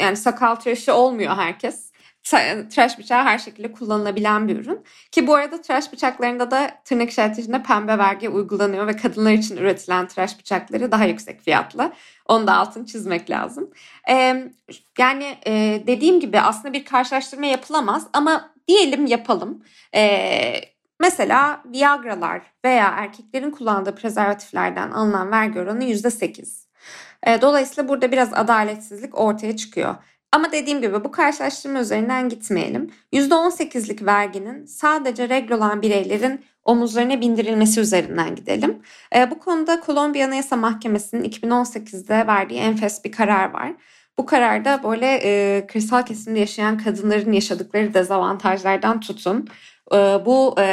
yani 0.00 0.16
sakal 0.16 0.54
tıraşı 0.54 0.94
olmuyor 0.94 1.36
herkes 1.36 1.89
tıraş 2.22 2.98
bıçağı 2.98 3.24
her 3.24 3.38
şekilde 3.38 3.72
kullanılabilen 3.72 4.48
bir 4.48 4.56
ürün. 4.56 4.84
Ki 5.12 5.26
bu 5.26 5.34
arada 5.34 5.60
tıraş 5.60 5.92
bıçaklarında 5.92 6.50
da 6.50 6.70
tırnak 6.84 7.10
işaretinde 7.10 7.62
pembe 7.62 7.98
vergi 7.98 8.28
uygulanıyor 8.28 8.86
ve 8.86 8.96
kadınlar 8.96 9.32
için 9.32 9.56
üretilen 9.56 10.08
tıraş 10.08 10.38
bıçakları 10.38 10.92
daha 10.92 11.04
yüksek 11.04 11.40
fiyatlı. 11.40 11.92
Onu 12.26 12.46
da 12.46 12.54
altını 12.54 12.86
çizmek 12.86 13.30
lazım. 13.30 13.70
Ee, 14.10 14.44
yani 14.98 15.36
e, 15.46 15.82
dediğim 15.86 16.20
gibi 16.20 16.40
aslında 16.40 16.72
bir 16.72 16.84
karşılaştırma 16.84 17.46
yapılamaz 17.46 18.06
ama 18.12 18.50
diyelim 18.68 19.06
yapalım. 19.06 19.64
Ee, 19.94 20.60
mesela 21.00 21.62
Viagra'lar 21.66 22.42
veya 22.64 22.88
erkeklerin 22.96 23.50
kullandığı 23.50 23.94
prezervatiflerden 23.94 24.90
alınan 24.90 25.30
vergi 25.30 25.60
oranı 25.60 25.84
%8. 25.84 26.66
Ee, 27.26 27.42
dolayısıyla 27.42 27.88
burada 27.88 28.12
biraz 28.12 28.34
adaletsizlik 28.34 29.18
ortaya 29.18 29.56
çıkıyor. 29.56 29.94
Ama 30.32 30.52
dediğim 30.52 30.80
gibi 30.80 31.04
bu 31.04 31.10
karşılaştırma 31.10 31.80
üzerinden 31.80 32.28
gitmeyelim. 32.28 32.90
%18'lik 33.12 34.06
verginin 34.06 34.66
sadece 34.66 35.28
regl 35.28 35.52
olan 35.52 35.82
bireylerin 35.82 36.44
omuzlarına 36.64 37.20
bindirilmesi 37.20 37.80
üzerinden 37.80 38.34
gidelim. 38.34 38.82
E, 39.16 39.30
bu 39.30 39.38
konuda 39.38 39.80
Kolombiya 39.80 40.26
Anayasa 40.26 40.56
Mahkemesi'nin 40.56 41.24
2018'de 41.24 42.26
verdiği 42.26 42.60
enfes 42.60 43.04
bir 43.04 43.12
karar 43.12 43.50
var. 43.50 43.72
Bu 44.18 44.26
kararda 44.26 44.80
böyle 44.84 45.20
e, 45.24 45.66
kırsal 45.66 46.02
kesimde 46.02 46.38
yaşayan 46.38 46.78
kadınların 46.78 47.32
yaşadıkları 47.32 47.94
dezavantajlardan 47.94 49.00
tutun. 49.00 49.48
E, 49.92 49.96
bu 49.96 50.54
e, 50.58 50.64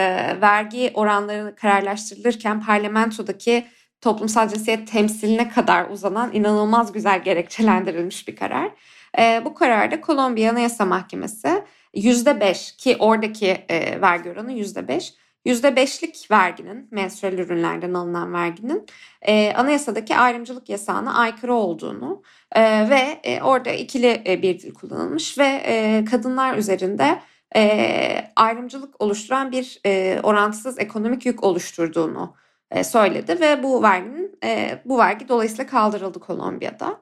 vergi 0.42 0.92
oranları 0.94 1.56
kararlaştırılırken 1.56 2.66
parlamentodaki 2.66 3.68
toplumsal 4.02 4.50
cinsiyet 4.50 4.92
temsiline 4.92 5.50
kadar 5.50 5.90
uzanan 5.90 6.34
inanılmaz 6.34 6.92
güzel 6.94 7.24
gerekçelendirilmiş 7.24 8.28
bir 8.28 8.36
karar. 8.36 8.72
E, 9.20 9.42
bu 9.46 9.54
kararda 9.54 10.02
Kolombiya 10.02 10.52
Anayasa 10.52 10.86
Mahkemesi 10.86 11.64
%5 11.94 12.78
ki 12.78 12.96
oradaki 13.00 13.48
e, 13.48 14.02
vergi 14.02 14.30
oranı 14.32 14.52
%5. 14.54 15.14
%5'lik 15.46 16.32
verginin, 16.32 16.88
menstrual 16.92 17.34
ürünlerden 17.34 17.94
alınan 17.94 18.34
verginin 18.34 18.86
e, 19.22 19.54
anayasadaki 19.54 20.18
ayrımcılık 20.18 20.70
yasağına 20.70 21.14
aykırı 21.14 21.54
olduğunu 21.54 22.22
e, 22.56 22.90
ve 22.90 23.20
e, 23.24 23.42
orada 23.42 23.72
ikili 23.72 24.24
e, 24.28 24.42
bir 24.42 24.60
dil 24.60 24.74
kullanılmış 24.74 25.38
ve 25.38 25.62
e, 25.66 26.06
kadınlar 26.06 26.58
üzerinde 26.58 27.20
e, 27.56 28.32
ayrımcılık 28.36 29.02
oluşturan 29.02 29.52
bir 29.52 29.80
e, 29.86 30.20
orantısız 30.24 30.80
ekonomik 30.80 31.26
yük 31.26 31.44
oluşturduğunu 31.44 32.36
e, 32.72 32.84
söyledi 32.84 33.40
ve 33.40 33.64
bu 33.64 33.84
verginin 33.84 34.40
e, 34.44 34.82
bu 34.86 34.98
vergi 34.98 35.28
dolayısıyla 35.28 35.68
kaldırıldı 35.68 36.20
Kolombiya'da. 36.20 37.02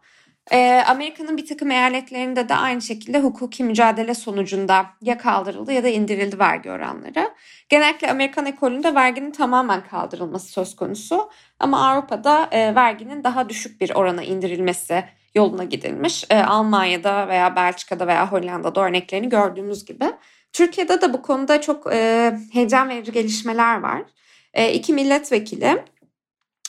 E, 0.51 0.83
Amerika'nın 0.87 1.37
bir 1.37 1.45
takım 1.45 1.71
eyaletlerinde 1.71 2.49
de 2.49 2.55
aynı 2.55 2.81
şekilde 2.81 3.19
hukuki 3.19 3.63
mücadele 3.63 4.13
sonucunda 4.13 4.85
ya 5.01 5.17
kaldırıldı 5.17 5.71
ya 5.71 5.83
da 5.83 5.87
indirildi 5.87 6.39
vergi 6.39 6.71
oranları. 6.71 7.31
Genellikle 7.69 8.11
Amerikan 8.11 8.45
ekolünde 8.45 8.95
verginin 8.95 9.31
tamamen 9.31 9.83
kaldırılması 9.83 10.51
söz 10.51 10.75
konusu 10.75 11.29
ama 11.59 11.89
Avrupa'da 11.89 12.49
e, 12.51 12.75
verginin 12.75 13.23
daha 13.23 13.49
düşük 13.49 13.81
bir 13.81 13.95
orana 13.95 14.23
indirilmesi 14.23 15.03
yoluna 15.35 15.63
gidilmiş. 15.63 16.25
E, 16.29 16.43
Almanya'da 16.43 17.27
veya 17.27 17.55
Belçika'da 17.55 18.07
veya 18.07 18.31
Hollanda'da 18.31 18.81
örneklerini 18.81 19.29
gördüğümüz 19.29 19.85
gibi. 19.85 20.05
Türkiye'de 20.53 21.01
de 21.01 21.13
bu 21.13 21.21
konuda 21.21 21.61
çok 21.61 21.93
e, 21.93 22.31
heyecan 22.53 22.89
verici 22.89 23.11
gelişmeler 23.11 23.79
var. 23.79 24.01
E, 24.53 24.73
iki 24.73 24.93
milletvekili 24.93 25.83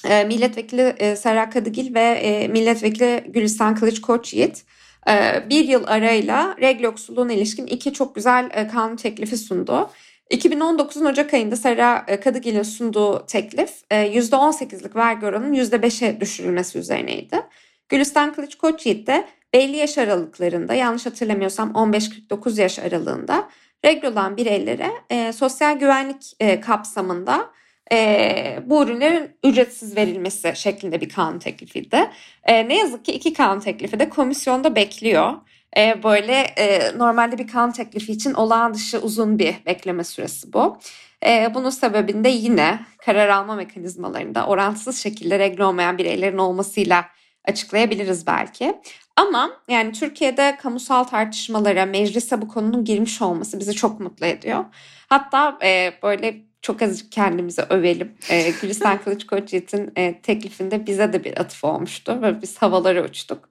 e, 0.09 0.24
milletvekili 0.24 0.94
e, 0.98 1.16
Serra 1.16 1.50
Kadıgil 1.50 1.94
ve 1.94 2.00
e, 2.00 2.48
milletvekili 2.48 3.24
Gülistan 3.28 3.74
Kılıç 3.74 4.00
Koçyiğit 4.00 4.64
e, 5.09 5.44
bir 5.50 5.64
yıl 5.68 5.84
arayla 5.86 6.57
regl 6.61 6.82
yoksulluğuna 6.82 7.32
ilişkin 7.32 7.66
iki 7.66 7.92
çok 7.92 8.14
güzel 8.14 8.50
e, 8.54 8.66
kanun 8.66 8.96
teklifi 8.96 9.36
sundu. 9.36 9.90
2019'un 10.30 11.04
Ocak 11.04 11.34
ayında 11.34 11.57
Serra 11.57 12.04
e, 12.09 12.20
Kadıgil'in 12.20 12.62
sunduğu 12.62 13.26
teklif 13.26 13.70
%18'lik 13.90 14.96
vergi 14.96 15.26
oranının 15.26 15.54
%5'e 15.54 16.20
düşürülmesi 16.20 16.78
üzerineydi. 16.78 17.40
Gülistan 17.88 18.32
Kılıç 18.32 18.54
Koçyiğit 18.54 19.07
de 19.07 19.28
belli 19.54 19.76
yaş 19.76 19.98
aralıklarında 19.98 20.74
yanlış 20.74 21.07
hatırlamıyorsam 21.07 21.70
15-49 21.70 22.61
yaş 22.61 22.78
aralığında 22.78 23.48
regl 23.84 24.07
olan 24.07 24.36
bireylere 24.36 24.90
sosyal 25.32 25.78
güvenlik 25.78 26.36
e, 26.40 26.61
kapsamında 26.61 27.50
e, 27.93 28.59
bu 28.66 28.84
ürünlerin 28.84 29.30
ücretsiz 29.45 29.97
verilmesi 29.97 30.53
şeklinde 30.57 31.01
bir 31.01 31.09
kanun 31.09 31.39
teklifiydi. 31.39 32.11
E, 32.45 32.68
ne 32.68 32.78
yazık 32.78 33.05
ki 33.05 33.12
iki 33.12 33.32
kanun 33.32 33.61
teklifi 33.61 33.99
de 33.99 34.09
komisyonda 34.09 34.76
bekliyor. 34.76 35.32
E, 35.76 36.03
böyle 36.03 36.32
e, 36.32 36.99
normalde 36.99 37.39
bir 37.39 37.47
kanun 37.47 37.72
teklifi 37.72 38.12
için 38.12 38.34
olağan 38.34 38.74
dışı 38.74 38.99
uzun 38.99 39.39
bir 39.39 39.55
bekleme 39.66 40.05
süresi 40.05 40.53
bu. 40.53 40.78
E, 41.26 41.55
bunun 41.55 41.70
sebebinde 41.70 42.28
yine 42.28 42.80
karar 42.99 43.28
alma 43.28 43.55
mekanizmalarında 43.55 44.47
orantısız 44.47 45.03
şekilde 45.03 45.39
regle 45.39 45.64
olmayan 45.64 45.99
bireylerin 45.99 46.39
olmasıyla 46.39 47.05
açıklayabiliriz 47.45 48.26
belki. 48.26 48.80
Ama 49.16 49.51
yani 49.68 49.93
Türkiye'de 49.93 50.57
kamusal 50.62 51.05
tartışmalara, 51.05 51.87
meclise 51.87 52.43
bu 52.43 52.49
konunun 52.49 52.84
girmiş 52.84 53.22
olması 53.22 53.61
bizi 53.61 53.72
çok 53.72 54.01
mutlu 54.01 54.26
ediyor. 54.26 54.64
Hatta 55.09 55.59
e, 55.62 55.93
böyle 56.03 56.45
çok 56.66 56.82
azıcık 56.82 57.12
kendimizi 57.12 57.62
övelim. 57.70 58.14
E, 58.30 58.50
Gülistan 58.62 59.02
Kılıç 59.02 59.26
Koçyiğit'in 59.26 59.92
e, 59.96 60.20
teklifinde 60.20 60.86
bize 60.86 61.12
de 61.12 61.24
bir 61.24 61.40
atıf 61.40 61.64
olmuştu 61.64 62.22
ve 62.22 62.42
biz 62.42 62.58
havalara 62.58 63.04
uçtuk. 63.04 63.48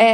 E, 0.00 0.06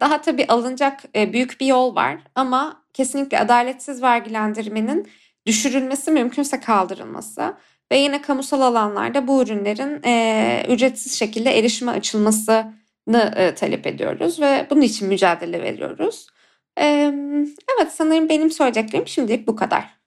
daha 0.00 0.20
tabii 0.20 0.46
alınacak 0.46 1.00
e, 1.16 1.32
büyük 1.32 1.60
bir 1.60 1.66
yol 1.66 1.94
var 1.94 2.18
ama 2.34 2.84
kesinlikle 2.92 3.38
adaletsiz 3.38 4.02
vergilendirmenin 4.02 5.08
düşürülmesi 5.46 6.10
mümkünse 6.10 6.60
kaldırılması 6.60 7.54
ve 7.92 7.98
yine 7.98 8.22
kamusal 8.22 8.60
alanlarda 8.60 9.28
bu 9.28 9.42
ürünlerin 9.42 10.00
e, 10.04 10.64
ücretsiz 10.68 11.18
şekilde 11.18 11.58
erişime 11.58 11.92
açılmasını 11.92 13.34
e, 13.36 13.54
talep 13.54 13.86
ediyoruz 13.86 14.40
ve 14.40 14.66
bunun 14.70 14.80
için 14.82 15.08
mücadele 15.08 15.62
veriyoruz. 15.62 16.26
E, 16.80 17.12
evet 17.76 17.92
sanırım 17.92 18.28
benim 18.28 18.50
söyleyeceklerim 18.50 19.08
şimdilik 19.08 19.46
bu 19.46 19.56
kadar. 19.56 19.97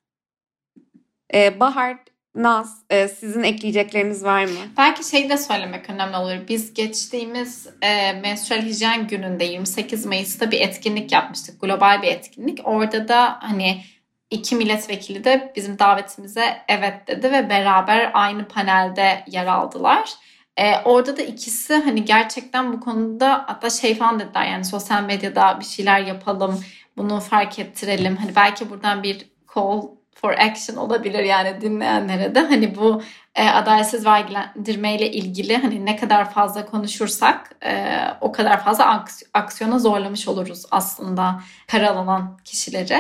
Ee, 1.34 1.60
Bahar, 1.60 1.98
Naz 2.36 2.84
e, 2.90 3.08
sizin 3.08 3.44
ekleyecekleriniz 3.44 4.24
var 4.24 4.44
mı? 4.44 4.60
Belki 4.78 5.10
şey 5.10 5.30
de 5.30 5.38
söylemek 5.38 5.90
önemli 5.90 6.18
olur. 6.18 6.48
Biz 6.48 6.74
geçtiğimiz 6.74 7.68
e, 7.82 8.14
menstrual 8.14 8.62
hijyen 8.62 9.08
gününde 9.08 9.44
28 9.44 10.06
Mayıs'ta 10.06 10.52
bir 10.52 10.62
etkinlik 10.62 11.12
yapmıştık. 11.12 11.62
Global 11.62 12.02
bir 12.02 12.08
etkinlik. 12.08 12.60
Orada 12.64 13.08
da 13.08 13.38
hani 13.42 13.82
iki 14.30 14.56
milletvekili 14.56 15.24
de 15.24 15.52
bizim 15.56 15.80
davetimize 15.80 16.58
evet 16.68 17.08
dedi 17.08 17.32
ve 17.32 17.50
beraber 17.50 18.12
aynı 18.14 18.48
panelde 18.48 19.24
yer 19.28 19.46
aldılar. 19.48 20.10
Ee, 20.58 20.74
orada 20.86 21.18
da 21.18 21.22
ikisi 21.22 21.74
hani 21.74 22.06
gerçekten 22.06 22.74
bu 22.74 22.80
konuda 22.80 23.44
hatta 23.48 23.70
şey 23.70 23.96
falan 23.96 24.20
dediler 24.20 24.46
yani 24.46 24.66
sosyal 24.66 25.04
medyada 25.04 25.58
bir 25.60 25.66
şeyler 25.66 26.00
yapalım 26.00 26.64
bunu 26.98 27.20
fark 27.20 27.60
ettirelim. 27.60 28.16
Hani 28.16 28.36
belki 28.36 28.70
buradan 28.70 29.04
bir 29.04 29.26
call 29.56 29.82
for 30.22 30.34
action 30.34 30.76
olabilir 30.76 31.24
yani 31.24 31.62
dinleyenlere 31.62 32.36
de 32.36 32.40
hani 32.40 32.76
bu 32.76 33.04
e, 33.36 33.50
adaletsiz 33.50 34.06
vergilendirme 34.06 34.96
ile 34.96 35.12
ilgili 35.12 35.58
hani 35.58 35.86
ne 35.86 35.96
kadar 35.96 36.32
fazla 36.32 36.66
konuşursak 36.66 37.56
e, 37.66 37.98
o 38.22 38.32
kadar 38.32 38.64
fazla 38.64 39.06
aksiyona 39.34 39.80
zorlamış 39.80 40.28
oluruz 40.28 40.66
aslında 40.72 41.42
karar 41.68 41.96
alan 41.96 42.38
kişileri. 42.46 42.94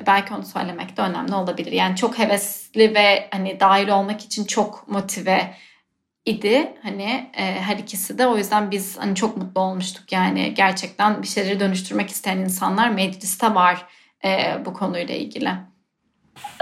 E, 0.00 0.06
belki 0.06 0.34
onu 0.34 0.44
söylemek 0.44 0.96
de 0.96 1.02
önemli 1.02 1.34
olabilir. 1.34 1.72
Yani 1.72 1.96
çok 1.96 2.18
hevesli 2.18 2.94
ve 2.94 3.28
hani 3.30 3.60
dahil 3.60 3.88
olmak 3.88 4.20
için 4.20 4.44
çok 4.44 4.88
motive 4.88 5.54
idi 6.24 6.74
hani 6.82 7.30
e, 7.36 7.44
her 7.60 7.76
ikisi 7.76 8.18
de 8.18 8.26
o 8.26 8.36
yüzden 8.36 8.70
biz 8.70 8.98
hani 8.98 9.14
çok 9.14 9.36
mutlu 9.36 9.60
olmuştuk 9.60 10.12
yani 10.12 10.54
gerçekten 10.54 11.22
bir 11.22 11.26
şeyleri 11.26 11.60
dönüştürmek 11.60 12.10
isteyen 12.10 12.38
insanlar 12.38 12.88
mecliste 12.88 13.54
var 13.54 13.86
e, 14.24 14.58
bu 14.64 14.72
konuyla 14.72 15.14
ilgili. 15.14 15.69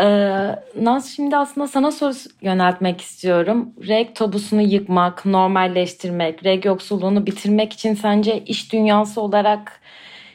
Ee, 0.00 0.54
Naz 0.80 1.08
şimdi 1.16 1.36
aslında 1.36 1.68
sana 1.68 1.90
soru 1.90 2.14
yöneltmek 2.42 3.00
istiyorum. 3.00 3.72
Reg 3.88 4.14
tabusunu 4.14 4.62
yıkmak, 4.62 5.26
normalleştirmek, 5.26 6.44
reg 6.44 6.64
yoksulluğunu 6.64 7.26
bitirmek 7.26 7.72
için 7.72 7.94
sence 7.94 8.44
iş 8.44 8.72
dünyası 8.72 9.20
olarak 9.20 9.80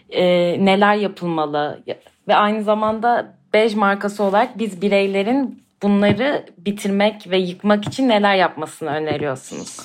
e, 0.09 0.23
neler 0.65 0.95
yapılmalı? 0.95 1.83
Ve 2.27 2.35
aynı 2.35 2.63
zamanda 2.63 3.33
Bej 3.53 3.75
markası 3.75 4.23
olarak 4.23 4.57
biz 4.59 4.81
bireylerin 4.81 5.63
bunları 5.83 6.45
bitirmek 6.57 7.29
ve 7.29 7.37
yıkmak 7.37 7.87
için 7.87 8.09
neler 8.09 8.35
yapmasını 8.35 8.89
öneriyorsunuz? 8.89 9.79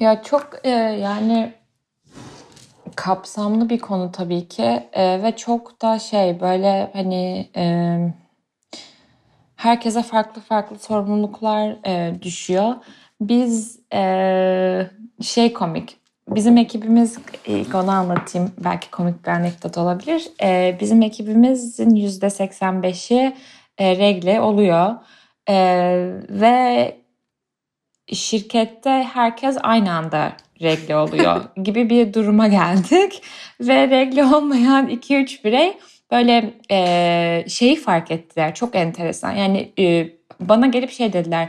Ya 0.00 0.22
çok 0.22 0.50
e, 0.64 0.68
yani 0.70 1.52
kapsamlı 2.96 3.68
bir 3.68 3.78
konu 3.78 4.12
tabii 4.12 4.48
ki 4.48 4.88
e, 4.92 5.22
ve 5.22 5.36
çok 5.36 5.82
da 5.82 5.98
şey 5.98 6.40
böyle 6.40 6.90
hani... 6.92 7.50
E, 7.56 7.96
herkese 9.66 10.02
farklı 10.02 10.40
farklı 10.40 10.78
sorumluluklar 10.78 11.76
e, 11.86 12.22
düşüyor. 12.22 12.74
Biz 13.20 13.80
e, 13.92 14.90
şey 15.22 15.52
komik, 15.52 15.96
bizim 16.28 16.56
ekibimiz 16.56 17.18
ilk 17.46 17.74
onu 17.74 17.90
anlatayım 17.90 18.52
belki 18.58 18.90
komik 18.90 19.24
bir 19.26 19.30
anekdot 19.30 19.78
olabilir. 19.78 20.28
E, 20.42 20.76
bizim 20.80 21.02
ekibimizin 21.02 21.94
yüzde 21.94 22.26
85'i 22.26 23.36
e, 23.78 23.96
regle 23.96 24.40
oluyor 24.40 24.94
e, 25.48 25.56
ve 26.30 26.96
şirkette 28.12 28.90
herkes 29.14 29.56
aynı 29.62 29.92
anda 29.92 30.32
regle 30.62 30.96
oluyor 30.96 31.44
gibi 31.62 31.90
bir 31.90 32.14
duruma 32.14 32.48
geldik 32.48 33.22
ve 33.60 33.90
regle 33.90 34.24
olmayan 34.24 34.88
2-3 34.88 35.44
birey 35.44 35.78
böyle 36.10 36.54
e, 36.70 37.44
şeyi 37.48 37.76
fark 37.76 38.10
ettiler. 38.10 38.54
Çok 38.54 38.74
enteresan. 38.74 39.32
Yani 39.32 39.72
e, 39.78 40.08
bana 40.40 40.66
gelip 40.66 40.90
şey 40.90 41.12
dediler. 41.12 41.48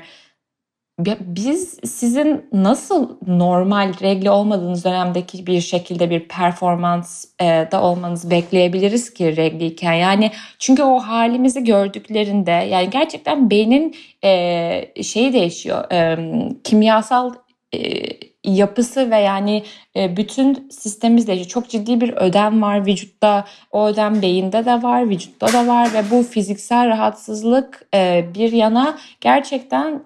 Biz 1.20 1.80
sizin 1.84 2.46
nasıl 2.54 3.18
normal 3.28 3.94
regle 4.02 4.32
olmadığınız 4.32 4.86
dönemdeki 4.86 5.48
bir 5.48 5.62
şekilde 5.62 6.10
bir 6.10 6.28
performans 6.28 7.26
e, 7.42 7.46
da 7.72 7.82
olmanızı 7.82 8.32
bekleyebiliriz 8.32 9.14
ki 9.14 9.38
regliyken. 9.38 9.94
Yani 9.94 10.32
çünkü 10.60 10.84
o 10.84 11.00
halimizi 11.00 11.64
gördüklerinde 11.64 12.52
yani 12.52 12.90
gerçekten 12.90 13.50
beynin 13.50 13.96
e, 14.24 15.04
şeyi 15.04 15.34
değişiyor. 15.34 15.92
E, 15.92 16.18
kimyasal 16.64 17.34
e, 17.74 17.80
yapısı 18.52 19.12
ve 19.12 19.18
yani 19.18 19.64
e, 19.96 20.18
bütün 20.18 20.70
sistemimizde 20.70 21.44
çok 21.44 21.70
ciddi 21.70 22.02
bir 22.02 22.14
ödem 22.14 22.62
var 22.62 22.86
vücutta. 22.86 23.46
O 23.72 23.88
ödem 23.88 24.22
beyinde 24.22 24.66
de 24.66 24.84
var, 24.84 25.10
vücutta 25.10 25.54
da 25.54 25.68
var 25.68 25.94
ve 25.94 26.04
bu 26.12 26.24
fiziksel 26.24 26.88
rahatsızlık 26.88 27.88
e, 27.94 28.26
bir 28.36 28.52
yana 28.52 28.98
gerçekten 29.22 30.02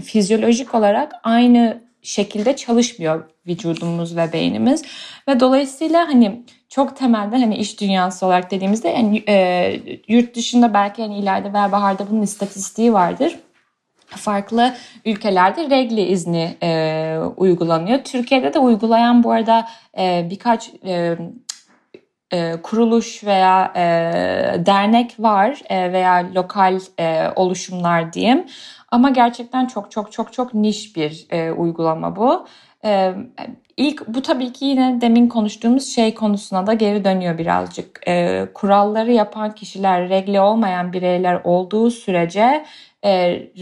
fizyolojik 0.00 0.74
olarak 0.74 1.12
aynı 1.22 1.86
şekilde 2.02 2.56
çalışmıyor 2.56 3.24
vücudumuz 3.46 4.16
ve 4.16 4.32
beynimiz 4.32 4.82
ve 5.28 5.40
dolayısıyla 5.40 6.08
hani 6.08 6.42
çok 6.68 6.96
temelde 6.96 7.36
hani 7.36 7.56
iş 7.56 7.80
dünyası 7.80 8.26
olarak 8.26 8.50
dediğimizde 8.50 8.88
yani 8.88 9.24
e, 9.28 9.80
yurt 10.08 10.36
dışında 10.36 10.74
belki 10.74 11.02
hani 11.02 11.18
ileride 11.18 11.52
veya 11.52 11.72
baharda 11.72 12.10
bunun 12.10 12.22
istatistiği 12.22 12.92
vardır 12.92 13.36
farklı 14.16 14.74
ülkelerde 15.04 15.70
regli 15.70 16.00
izni 16.02 16.56
e, 16.62 17.18
uygulanıyor. 17.36 17.98
Türkiye'de 18.04 18.54
de 18.54 18.58
uygulayan 18.58 19.22
bu 19.22 19.30
arada 19.30 19.68
e, 19.98 20.26
birkaç 20.30 20.70
e, 20.86 21.18
e, 22.32 22.56
kuruluş 22.62 23.24
veya 23.24 23.72
e, 23.76 23.82
dernek 24.66 25.14
var 25.18 25.62
e, 25.68 25.92
veya 25.92 26.28
lokal 26.34 26.80
e, 27.00 27.28
oluşumlar 27.36 28.12
diyeyim. 28.12 28.46
Ama 28.90 29.10
gerçekten 29.10 29.66
çok 29.66 29.90
çok 29.90 30.12
çok 30.12 30.32
çok 30.32 30.54
niş 30.54 30.96
bir 30.96 31.26
e, 31.30 31.52
uygulama 31.52 32.16
bu. 32.16 32.46
e, 32.84 33.14
ilk 33.76 34.08
bu 34.08 34.22
tabii 34.22 34.52
ki 34.52 34.64
yine 34.64 35.00
demin 35.00 35.28
konuştuğumuz 35.28 35.94
şey 35.94 36.14
konusuna 36.14 36.66
da 36.66 36.74
geri 36.74 37.04
dönüyor 37.04 37.38
birazcık. 37.38 38.00
E, 38.08 38.46
kuralları 38.54 39.12
yapan 39.12 39.54
kişiler 39.54 40.08
regle 40.08 40.40
olmayan 40.40 40.92
bireyler 40.92 41.40
olduğu 41.44 41.90
sürece 41.90 42.64
e, 43.06 43.12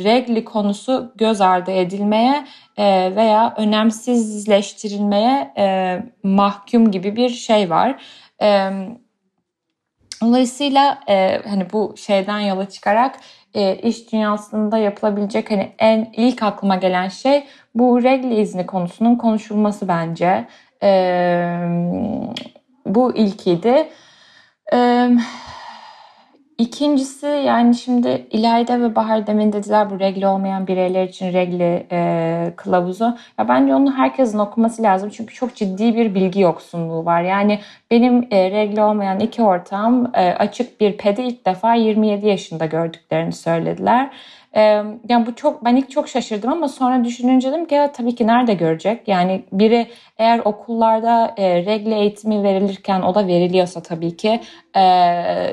regli 0.05 0.45
konusu 0.45 1.13
göz 1.17 1.41
ardı 1.41 1.71
edilmeye 1.71 2.45
e, 2.77 3.17
veya 3.17 3.55
önemsizleştirilmeye 3.57 5.53
e, 5.59 5.99
mahkum 6.23 6.91
gibi 6.91 7.17
bir 7.17 7.29
şey 7.29 7.71
var. 7.71 8.03
E, 8.43 8.71
dolayısıyla 10.23 10.99
e, 11.09 11.43
hani 11.49 11.73
bu 11.73 11.95
şeyden 11.97 12.41
yola 12.41 12.69
çıkarak 12.69 13.17
e, 13.55 13.77
iş 13.77 14.13
dünyasında 14.13 14.79
yapılabilecek 14.79 15.51
hani 15.51 15.73
en 15.79 16.13
ilk 16.17 16.43
aklıma 16.43 16.77
gelen 16.77 17.09
şey 17.09 17.45
bu 17.75 18.03
regli 18.03 18.41
izni 18.41 18.67
konusunun 18.67 19.17
konuşulması 19.17 19.89
bence. 19.89 20.49
E, 20.83 20.89
bu 22.87 23.17
ilkiydi. 23.17 23.89
E, 24.73 25.09
İkincisi 26.59 27.27
yani 27.27 27.75
şimdi 27.75 28.27
İlayda 28.31 28.81
ve 28.81 28.95
Bahar 28.95 29.27
demin 29.27 29.53
dediler 29.53 29.91
bu 29.91 30.01
regli 30.01 30.27
olmayan 30.27 30.67
bireyler 30.67 31.05
için 31.05 31.33
regli 31.33 31.87
e, 31.93 32.53
kılavuzu. 32.57 33.17
Ya 33.39 33.49
bence 33.49 33.75
onu 33.75 33.93
herkesin 33.93 34.39
okuması 34.39 34.83
lazım 34.83 35.11
çünkü 35.11 35.35
çok 35.35 35.55
ciddi 35.55 35.97
bir 35.97 36.15
bilgi 36.15 36.41
yoksunluğu 36.41 37.05
var. 37.05 37.23
Yani 37.23 37.61
benim 37.91 38.29
e, 38.31 38.51
regli 38.51 38.83
olmayan 38.83 39.21
iki 39.21 39.43
ortağım 39.43 40.11
e, 40.15 40.35
açık 40.35 40.81
bir 40.81 40.97
pedi 40.97 41.23
ilk 41.23 41.47
defa 41.47 41.75
27 41.75 42.27
yaşında 42.27 42.67
gördüklerini 42.67 43.33
söylediler. 43.33 44.11
Ee, 44.57 44.61
yani 45.09 45.27
bu 45.27 45.35
çok 45.35 45.65
ben 45.65 45.77
ilk 45.77 45.91
çok 45.91 46.09
şaşırdım 46.09 46.53
ama 46.53 46.69
sonra 46.69 47.05
düşününce 47.05 47.53
dedim 47.53 47.67
ki 47.67 47.91
tabii 47.95 48.15
ki 48.15 48.27
nerede 48.27 48.55
görecek? 48.55 49.09
Yani 49.09 49.45
biri 49.53 49.91
eğer 50.19 50.39
okullarda 50.45 51.35
e, 51.37 51.65
regle 51.65 51.99
eğitimi 52.01 52.43
verilirken 52.43 53.03
o 53.03 53.15
da 53.15 53.27
veriliyorsa 53.27 53.83
tabii 53.83 54.17
ki 54.17 54.41
e, 54.75 54.83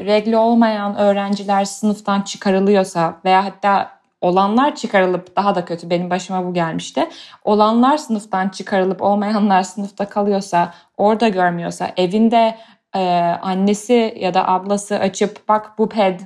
regle 0.06 0.38
olmayan 0.38 0.98
öğrenciler 0.98 1.66
sınıftan 1.66 2.22
çıkarılıyorsa 2.22 3.16
veya 3.26 3.46
hatta 3.46 4.02
olanlar 4.22 4.76
çıkarılıp 4.76 5.36
daha 5.36 5.56
da 5.56 5.66
kötü 5.66 5.90
benim 5.90 6.10
başıma 6.10 6.46
bu 6.46 6.54
gelmişti. 6.54 7.08
Olanlar 7.46 7.98
sınıftan 7.98 8.50
çıkarılıp 8.50 9.02
olmayanlar 9.02 9.64
sınıfta 9.64 10.10
kalıyorsa 10.10 10.74
orada 10.98 11.28
görmüyorsa 11.28 11.92
evinde 11.98 12.56
e, 12.96 13.00
annesi 13.42 14.18
ya 14.20 14.34
da 14.34 14.48
ablası 14.48 14.96
açıp 14.96 15.50
bak 15.50 15.78
bu 15.78 15.90
ped 15.90 16.20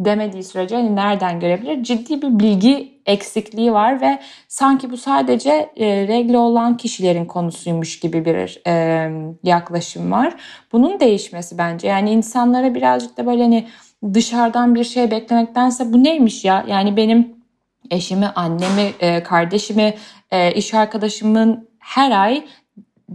demediği 0.00 0.42
sürece 0.42 0.76
hani 0.76 0.96
nereden 0.96 1.40
görebilir? 1.40 1.82
Ciddi 1.82 2.22
bir 2.22 2.38
bilgi 2.38 3.00
eksikliği 3.06 3.72
var 3.72 4.00
ve 4.00 4.18
sanki 4.48 4.90
bu 4.90 4.96
sadece 4.96 5.70
e, 5.76 6.08
regle 6.08 6.38
olan 6.38 6.76
kişilerin 6.76 7.24
konusuymuş 7.24 8.00
gibi 8.00 8.24
bir 8.24 8.62
e, 8.66 9.12
yaklaşım 9.42 10.12
var. 10.12 10.34
Bunun 10.72 11.00
değişmesi 11.00 11.58
bence. 11.58 11.88
Yani 11.88 12.10
insanlara 12.10 12.74
birazcık 12.74 13.16
da 13.16 13.26
böyle 13.26 13.42
hani 13.42 13.68
dışarıdan 14.14 14.74
bir 14.74 14.84
şey 14.84 15.10
beklemektense 15.10 15.92
bu 15.92 16.04
neymiş 16.04 16.44
ya? 16.44 16.64
Yani 16.68 16.96
benim 16.96 17.36
eşimi, 17.90 18.26
annemi, 18.26 18.92
e, 19.00 19.22
kardeşimi, 19.22 19.94
e, 20.30 20.52
iş 20.52 20.74
arkadaşımın 20.74 21.68
her 21.78 22.10
ay 22.10 22.44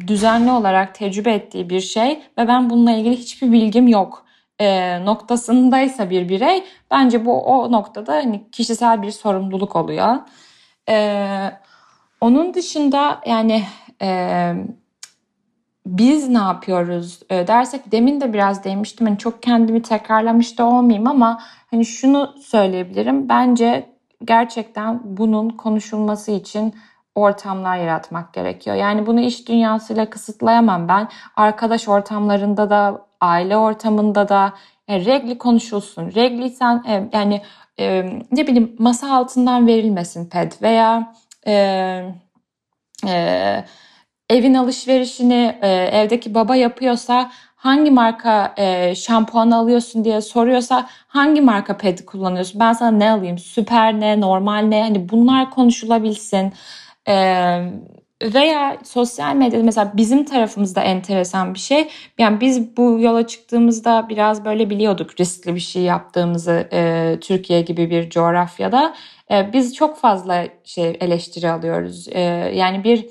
düzenli 0.08 0.52
olarak 0.52 0.96
tecrübe 0.96 1.34
ettiği 1.34 1.70
bir 1.70 1.82
şey 1.82 2.20
ve 2.38 2.48
ben 2.48 2.70
bununla 2.70 2.92
ilgili 2.92 3.16
hiçbir 3.16 3.52
bilgim 3.52 3.88
yok 3.88 4.26
e, 4.60 5.00
noktasındaysa 5.06 6.10
bir 6.10 6.30
birey 6.30 6.64
bence 6.92 7.26
bu 7.26 7.44
o 7.44 7.72
noktada 7.72 8.14
hani 8.14 8.52
kişisel 8.52 9.02
bir 9.02 9.12
sorumluluk 9.12 9.76
oluyor. 9.76 10.16
E, 10.90 11.28
onun 12.22 12.54
dışında 12.54 13.22
yani 13.26 13.64
e, 14.02 14.54
biz 15.86 16.30
ne 16.30 16.38
yapıyoruz 16.38 17.20
e, 17.30 17.48
dersek 17.48 17.92
demin 17.92 18.22
de 18.22 18.34
biraz 18.34 18.64
demiştim 18.64 19.08
hani 19.08 19.18
çok 19.18 19.44
kendimi 19.44 19.82
tekrarlamış 19.82 20.58
da 20.58 20.66
olmayayım 20.66 21.08
ama 21.08 21.42
hani 21.72 21.86
şunu 21.86 22.36
söyleyebilirim 22.42 23.30
bence 23.30 23.90
gerçekten 24.24 25.02
bunun 25.04 25.50
konuşulması 25.50 26.32
için 26.32 26.74
ortamlar 27.16 27.78
yaratmak 27.78 28.34
gerekiyor. 28.34 28.76
Yani 28.76 29.06
bunu 29.06 29.20
iş 29.20 29.48
dünyasıyla 29.48 30.10
kısıtlayamam 30.10 30.88
ben. 30.88 31.08
Arkadaş 31.36 31.88
ortamlarında 31.88 32.70
da 32.70 33.06
aile 33.22 33.58
ortamında 33.58 34.30
da 34.30 34.54
yani 34.88 35.02
e, 35.02 35.06
regli 35.06 35.38
konuşulsun. 35.38 36.12
Regli 36.16 36.50
sen 36.50 36.84
e, 36.88 37.10
yani 37.14 37.42
e, 37.80 38.06
ne 38.32 38.48
bileyim 38.48 38.76
masa 38.80 39.16
altından 39.16 39.68
verilmesin 39.68 40.30
ped 40.30 40.52
veya 40.62 41.14
e, 41.48 41.54
e, 43.08 43.66
evin 44.30 44.54
alışverişini 44.54 45.60
e, 45.62 45.68
evdeki 45.70 46.36
baba 46.36 46.56
yapıyorsa 46.56 47.32
hangi 47.56 47.92
marka 47.92 48.54
e, 48.58 48.96
şampuan 48.96 49.52
alıyorsun 49.52 50.04
diye 50.04 50.22
soruyorsa 50.22 50.90
hangi 51.08 51.42
marka 51.42 51.78
ped 51.78 52.00
kullanıyorsun? 52.00 52.60
Ben 52.60 52.74
sana 52.74 52.92
ne 52.92 53.12
alayım? 53.12 53.38
Süper 53.38 54.00
ne, 54.00 54.22
normal 54.22 54.60
ne? 54.60 54.82
Hani 54.84 55.10
bunlar 55.10 55.52
konuşulabilsin. 55.52 56.54
Veya 58.24 58.78
sosyal 58.84 59.36
medyada 59.36 59.64
mesela 59.64 59.92
bizim 59.98 60.26
tarafımızda 60.26 60.82
enteresan 60.82 61.54
bir 61.54 61.60
şey. 61.60 61.90
Yani 62.18 62.42
biz 62.42 62.78
bu 62.78 63.00
yola 63.00 63.28
çıktığımızda 63.28 64.10
biraz 64.10 64.46
böyle 64.46 64.70
biliyorduk 64.70 65.20
riskli 65.20 65.56
bir 65.56 65.60
şey 65.60 65.82
yaptığımızı 65.84 66.70
e, 66.74 67.18
Türkiye 67.22 67.62
gibi 67.62 67.90
bir 67.90 68.10
coğrafyada. 68.10 68.96
E, 69.32 69.54
biz 69.54 69.76
çok 69.76 69.98
fazla 69.98 70.48
şey 70.64 70.98
eleştiri 71.00 71.50
alıyoruz. 71.52 72.08
E, 72.12 72.20
yani 72.56 72.84
bir 72.84 73.10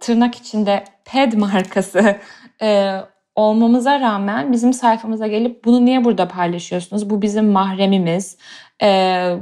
tırnak 0.00 0.34
içinde 0.34 0.84
ped 1.04 1.32
markası 1.32 2.16
e, 2.62 2.96
olmamıza 3.40 4.00
rağmen 4.00 4.52
bizim 4.52 4.72
sayfamıza 4.72 5.26
gelip 5.26 5.64
bunu 5.64 5.84
niye 5.84 6.04
burada 6.04 6.28
paylaşıyorsunuz? 6.28 7.10
Bu 7.10 7.22
bizim 7.22 7.46
mahremimiz. 7.50 8.38
Ee, 8.82 9.36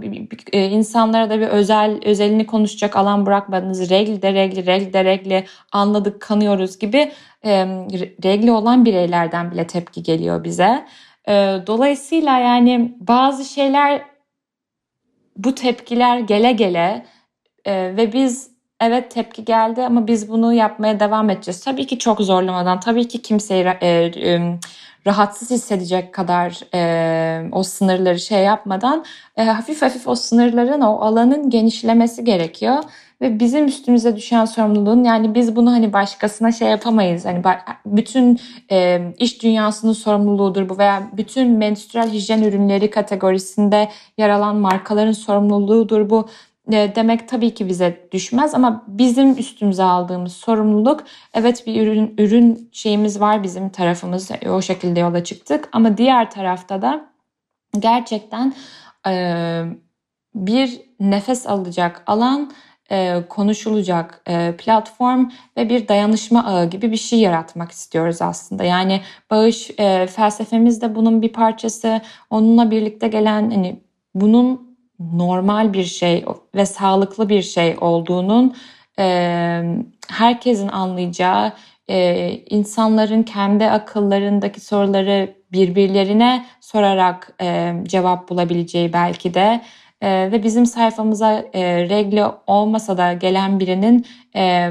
insanlara 0.52 1.30
da 1.30 1.40
bir 1.40 1.46
özel 1.46 2.00
özelini 2.04 2.46
konuşacak 2.46 2.96
alan 2.96 3.26
bırakmadınız. 3.26 3.90
Regli 3.90 4.22
de 4.22 4.32
regli, 4.32 4.66
regli 4.66 4.92
de 4.92 5.04
regli 5.04 5.44
anladık, 5.72 6.20
kanıyoruz 6.20 6.78
gibi 6.78 7.12
e, 7.44 7.66
regli 8.24 8.52
olan 8.52 8.84
bireylerden 8.84 9.50
bile 9.50 9.66
tepki 9.66 10.02
geliyor 10.02 10.44
bize. 10.44 10.86
E, 11.28 11.32
dolayısıyla 11.66 12.38
yani 12.38 12.96
bazı 13.00 13.44
şeyler 13.44 14.02
bu 15.36 15.54
tepkiler 15.54 16.18
gele 16.18 16.52
gele 16.52 17.06
e, 17.64 17.96
ve 17.96 18.12
biz 18.12 18.57
evet 18.80 19.10
tepki 19.10 19.44
geldi 19.44 19.82
ama 19.82 20.06
biz 20.06 20.28
bunu 20.28 20.52
yapmaya 20.52 21.00
devam 21.00 21.30
edeceğiz. 21.30 21.64
Tabii 21.64 21.86
ki 21.86 21.98
çok 21.98 22.20
zorlamadan, 22.20 22.80
tabii 22.80 23.08
ki 23.08 23.22
kimseyi 23.22 23.64
e, 23.80 23.88
e, 23.88 24.58
rahatsız 25.06 25.50
hissedecek 25.50 26.14
kadar 26.14 26.60
e, 26.74 27.50
o 27.52 27.62
sınırları 27.62 28.18
şey 28.18 28.44
yapmadan 28.44 29.04
e, 29.36 29.44
hafif 29.44 29.82
hafif 29.82 30.08
o 30.08 30.14
sınırların 30.14 30.80
o 30.80 31.00
alanın 31.00 31.50
genişlemesi 31.50 32.24
gerekiyor. 32.24 32.84
Ve 33.20 33.40
bizim 33.40 33.66
üstümüze 33.66 34.16
düşen 34.16 34.44
sorumluluğun 34.44 35.04
yani 35.04 35.34
biz 35.34 35.56
bunu 35.56 35.72
hani 35.72 35.92
başkasına 35.92 36.52
şey 36.52 36.68
yapamayız. 36.68 37.24
Hani 37.24 37.42
bütün 37.86 38.40
e, 38.70 39.00
iş 39.18 39.42
dünyasının 39.42 39.92
sorumluluğudur 39.92 40.68
bu 40.68 40.78
veya 40.78 41.02
bütün 41.12 41.50
menstrual 41.50 42.08
hijyen 42.10 42.42
ürünleri 42.42 42.90
kategorisinde 42.90 43.88
yer 44.18 44.28
alan 44.30 44.56
markaların 44.56 45.12
sorumluluğudur 45.12 46.10
bu 46.10 46.28
demek 46.72 47.28
tabii 47.28 47.54
ki 47.54 47.68
bize 47.68 48.08
düşmez 48.12 48.54
ama 48.54 48.84
bizim 48.88 49.38
üstümüze 49.38 49.82
aldığımız 49.82 50.32
sorumluluk 50.32 51.04
evet 51.34 51.66
bir 51.66 51.82
ürün 51.82 52.14
ürün 52.18 52.68
şeyimiz 52.72 53.20
var 53.20 53.42
bizim 53.42 53.68
tarafımız 53.68 54.30
o 54.50 54.62
şekilde 54.62 55.00
yola 55.00 55.24
çıktık 55.24 55.68
ama 55.72 55.96
diğer 55.96 56.30
tarafta 56.30 56.82
da 56.82 57.06
gerçekten 57.78 58.54
e, 59.08 59.64
bir 60.34 60.80
nefes 61.00 61.46
alacak 61.46 62.02
alan 62.06 62.52
e, 62.90 63.22
konuşulacak 63.28 64.24
platform 64.58 65.30
ve 65.56 65.68
bir 65.68 65.88
dayanışma 65.88 66.44
ağı 66.44 66.70
gibi 66.70 66.92
bir 66.92 66.96
şey 66.96 67.18
yaratmak 67.18 67.70
istiyoruz 67.70 68.22
aslında. 68.22 68.64
Yani 68.64 69.00
bağış 69.30 69.70
felsefemiz 70.16 70.82
de 70.82 70.94
bunun 70.94 71.22
bir 71.22 71.32
parçası. 71.32 72.00
Onunla 72.30 72.70
birlikte 72.70 73.08
gelen 73.08 73.50
hani 73.50 73.80
bunun 74.14 74.67
normal 75.00 75.72
bir 75.72 75.84
şey 75.84 76.24
ve 76.54 76.66
sağlıklı 76.66 77.28
bir 77.28 77.42
şey 77.42 77.76
olduğunun 77.80 78.56
e, 78.98 79.62
herkesin 80.08 80.68
anlayacağı, 80.68 81.52
e, 81.88 82.30
insanların 82.50 83.22
kendi 83.22 83.64
akıllarındaki 83.66 84.60
soruları 84.60 85.34
birbirlerine 85.52 86.46
sorarak 86.60 87.34
e, 87.40 87.74
cevap 87.84 88.28
bulabileceği 88.28 88.92
belki 88.92 89.34
de 89.34 89.60
e, 90.00 90.32
ve 90.32 90.42
bizim 90.42 90.66
sayfamıza 90.66 91.44
e, 91.52 91.88
regle 91.88 92.26
olmasa 92.46 92.98
da 92.98 93.12
gelen 93.12 93.60
birinin 93.60 94.06
e, 94.36 94.70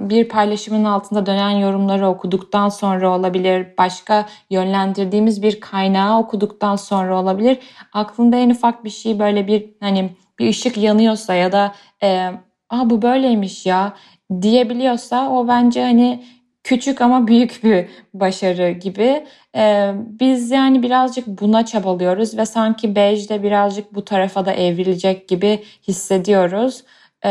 bir 0.00 0.28
paylaşımın 0.28 0.84
altında 0.84 1.26
dönen 1.26 1.50
yorumları 1.50 2.08
okuduktan 2.08 2.68
sonra 2.68 3.18
olabilir. 3.18 3.66
Başka 3.78 4.26
yönlendirdiğimiz 4.50 5.42
bir 5.42 5.60
kaynağı 5.60 6.18
okuduktan 6.18 6.76
sonra 6.76 7.20
olabilir. 7.20 7.58
Aklında 7.92 8.36
en 8.36 8.50
ufak 8.50 8.84
bir 8.84 8.90
şey 8.90 9.18
böyle 9.18 9.46
bir 9.46 9.70
hani 9.80 10.10
bir 10.38 10.48
ışık 10.48 10.76
yanıyorsa 10.76 11.34
ya 11.34 11.52
da 11.52 11.74
e, 12.02 12.32
Aa 12.72 12.90
bu 12.90 13.02
böyleymiş 13.02 13.66
ya 13.66 13.96
diyebiliyorsa 14.42 15.30
o 15.30 15.48
bence 15.48 15.82
hani 15.82 16.24
küçük 16.64 17.00
ama 17.00 17.26
büyük 17.26 17.60
bir 17.64 17.88
başarı 18.14 18.70
gibi. 18.70 19.26
Ee, 19.56 19.92
biz 19.96 20.50
yani 20.50 20.82
birazcık 20.82 21.26
buna 21.26 21.66
çabalıyoruz 21.66 22.38
ve 22.38 22.46
sanki 22.46 22.96
Bej 22.96 23.30
de 23.30 23.42
birazcık 23.42 23.94
bu 23.94 24.04
tarafa 24.04 24.46
da 24.46 24.52
evrilecek 24.52 25.28
gibi 25.28 25.62
hissediyoruz. 25.88 26.84
Ee, 27.24 27.30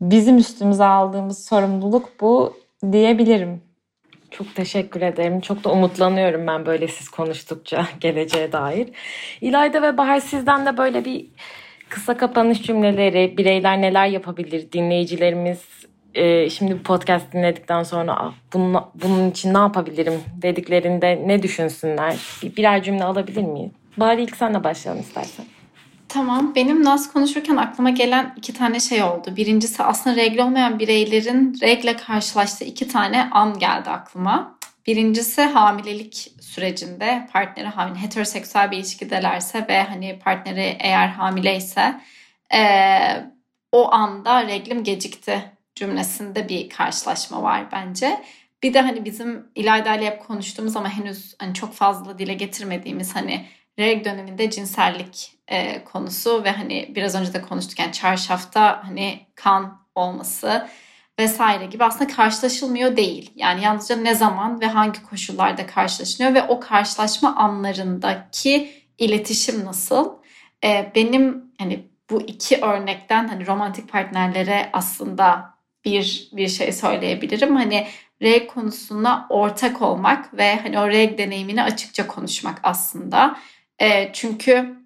bizim 0.00 0.38
üstümüze 0.38 0.84
aldığımız 0.84 1.44
sorumluluk 1.44 2.20
bu 2.20 2.56
diyebilirim. 2.92 3.62
Çok 4.30 4.54
teşekkür 4.54 5.02
ederim. 5.02 5.40
Çok 5.40 5.64
da 5.64 5.72
umutlanıyorum 5.72 6.46
ben 6.46 6.66
böyle 6.66 6.88
siz 6.88 7.08
konuştukça 7.08 7.86
geleceğe 8.00 8.52
dair. 8.52 8.88
İlayda 9.40 9.82
ve 9.82 9.96
Bahar 9.96 10.20
sizden 10.20 10.66
de 10.66 10.76
böyle 10.76 11.04
bir 11.04 11.26
kısa 11.88 12.16
kapanış 12.16 12.62
cümleleri, 12.62 13.34
bireyler 13.38 13.80
neler 13.80 14.06
yapabilir, 14.06 14.72
dinleyicilerimiz 14.72 15.60
e, 16.14 16.50
şimdi 16.50 16.78
bu 16.78 16.82
podcast 16.82 17.32
dinledikten 17.32 17.82
sonra 17.82 18.16
ah, 18.18 18.34
bunun, 18.52 18.76
bunun 18.94 19.30
için 19.30 19.54
ne 19.54 19.58
yapabilirim 19.58 20.20
dediklerinde 20.42 21.22
ne 21.26 21.42
düşünsünler? 21.42 22.16
Bir, 22.42 22.56
birer 22.56 22.82
cümle 22.82 23.04
alabilir 23.04 23.42
miyiz? 23.42 23.70
Bari 23.96 24.22
ilk 24.22 24.36
senle 24.36 24.64
başlayalım 24.64 25.02
istersen. 25.02 25.46
Tamam. 26.08 26.54
Benim 26.54 26.84
Naz 26.84 27.12
konuşurken 27.12 27.56
aklıma 27.56 27.90
gelen 27.90 28.34
iki 28.36 28.54
tane 28.54 28.80
şey 28.80 29.02
oldu. 29.02 29.36
Birincisi 29.36 29.82
aslında 29.82 30.16
regle 30.16 30.42
olmayan 30.42 30.78
bireylerin 30.78 31.58
regle 31.60 31.96
karşılaştığı 31.96 32.64
iki 32.64 32.88
tane 32.88 33.28
an 33.30 33.58
geldi 33.58 33.90
aklıma. 33.90 34.58
Birincisi 34.86 35.42
hamilelik 35.42 36.32
sürecinde 36.40 37.28
partneri 37.32 37.66
hamile, 37.66 38.02
heteroseksüel 38.02 38.70
bir 38.70 38.76
ilişkidelerse 38.76 39.66
ve 39.68 39.82
hani 39.82 40.18
partneri 40.18 40.76
eğer 40.80 41.08
hamileyse 41.08 42.00
e, 42.54 42.60
o 43.72 43.92
anda 43.92 44.46
reglim 44.46 44.84
gecikti 44.84 45.52
cümlesinde 45.74 46.48
bir 46.48 46.68
karşılaşma 46.68 47.42
var 47.42 47.66
bence. 47.72 48.22
Bir 48.62 48.74
de 48.74 48.80
hani 48.80 49.04
bizim 49.04 49.46
İlayda 49.54 49.96
ile 49.96 50.06
hep 50.06 50.26
konuştuğumuz 50.26 50.76
ama 50.76 50.88
henüz 50.88 51.34
hani 51.38 51.54
çok 51.54 51.74
fazla 51.74 52.18
dile 52.18 52.34
getirmediğimiz 52.34 53.16
hani 53.16 53.46
reg 53.78 54.04
döneminde 54.04 54.50
cinsellik 54.50 55.37
e, 55.48 55.84
konusu 55.84 56.44
ve 56.44 56.50
hani 56.50 56.92
biraz 56.94 57.14
önce 57.14 57.34
de 57.34 57.42
konuştuk 57.42 57.78
yani 57.78 57.92
çarşafta 57.92 58.84
hani 58.84 59.26
kan 59.34 59.86
olması 59.94 60.68
vesaire 61.18 61.66
gibi 61.66 61.84
aslında 61.84 62.12
karşılaşılmıyor 62.14 62.96
değil. 62.96 63.30
Yani 63.36 63.64
yalnızca 63.64 63.96
ne 63.96 64.14
zaman 64.14 64.60
ve 64.60 64.66
hangi 64.66 65.02
koşullarda 65.02 65.66
karşılaşılıyor 65.66 66.34
ve 66.34 66.42
o 66.42 66.60
karşılaşma 66.60 67.36
anlarındaki 67.36 68.70
iletişim 68.98 69.64
nasıl? 69.64 70.12
E, 70.64 70.92
benim 70.94 71.52
hani 71.58 71.88
bu 72.10 72.22
iki 72.22 72.56
örnekten 72.56 73.28
hani 73.28 73.46
romantik 73.46 73.88
partnerlere 73.88 74.70
aslında 74.72 75.54
bir 75.84 76.28
bir 76.32 76.48
şey 76.48 76.72
söyleyebilirim. 76.72 77.56
Hani 77.56 77.86
reg 78.22 78.50
konusunda 78.50 79.26
ortak 79.28 79.82
olmak 79.82 80.36
ve 80.36 80.56
hani 80.56 80.78
o 80.78 80.88
reg 80.88 81.18
deneyimini 81.18 81.62
açıkça 81.62 82.06
konuşmak 82.06 82.60
aslında. 82.62 83.36
E, 83.78 84.12
çünkü 84.12 84.78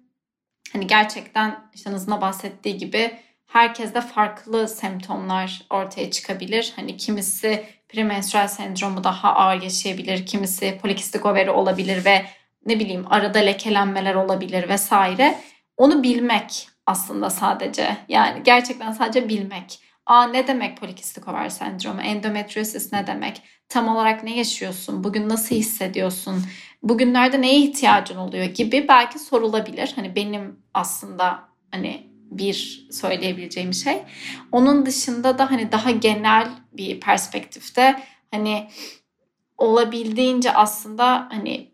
hani 0.73 0.87
gerçekten 0.87 1.59
işte 1.73 1.91
Nazım'la 1.91 2.21
bahsettiği 2.21 2.77
gibi 2.77 3.11
herkeste 3.47 4.01
farklı 4.01 4.67
semptomlar 4.67 5.61
ortaya 5.69 6.11
çıkabilir. 6.11 6.73
Hani 6.75 6.97
kimisi 6.97 7.65
premenstrüel 7.89 8.47
sendromu 8.47 9.03
daha 9.03 9.33
ağır 9.35 9.61
yaşayabilir, 9.61 10.25
kimisi 10.25 10.79
polikistik 10.81 11.25
overi 11.25 11.49
olabilir 11.49 12.05
ve 12.05 12.25
ne 12.65 12.79
bileyim 12.79 13.05
arada 13.09 13.39
lekelenmeler 13.39 14.15
olabilir 14.15 14.69
vesaire. 14.69 15.35
Onu 15.77 16.03
bilmek 16.03 16.67
aslında 16.85 17.29
sadece 17.29 17.97
yani 18.07 18.43
gerçekten 18.43 18.91
sadece 18.91 19.29
bilmek. 19.29 19.79
Aa 20.05 20.27
ne 20.27 20.47
demek 20.47 20.77
polikistik 20.77 21.27
over 21.27 21.49
sendromu? 21.49 22.01
Endometriosis 22.01 22.93
ne 22.93 23.07
demek? 23.07 23.41
Tam 23.69 23.87
olarak 23.87 24.23
ne 24.23 24.37
yaşıyorsun? 24.37 25.03
Bugün 25.03 25.29
nasıl 25.29 25.55
hissediyorsun? 25.55 26.43
Bugünlerde 26.83 27.41
neye 27.41 27.59
ihtiyacın 27.59 28.17
oluyor 28.17 28.45
gibi 28.45 28.87
belki 28.87 29.19
sorulabilir. 29.19 29.93
Hani 29.95 30.15
benim 30.15 30.59
aslında 30.73 31.39
hani 31.71 32.07
bir 32.31 32.87
söyleyebileceğim 32.91 33.73
şey. 33.73 34.03
Onun 34.51 34.85
dışında 34.85 35.37
da 35.37 35.51
hani 35.51 35.71
daha 35.71 35.91
genel 35.91 36.47
bir 36.73 36.99
perspektifte 36.99 38.03
hani 38.31 38.67
olabildiğince 39.57 40.53
aslında 40.53 41.27
hani 41.31 41.71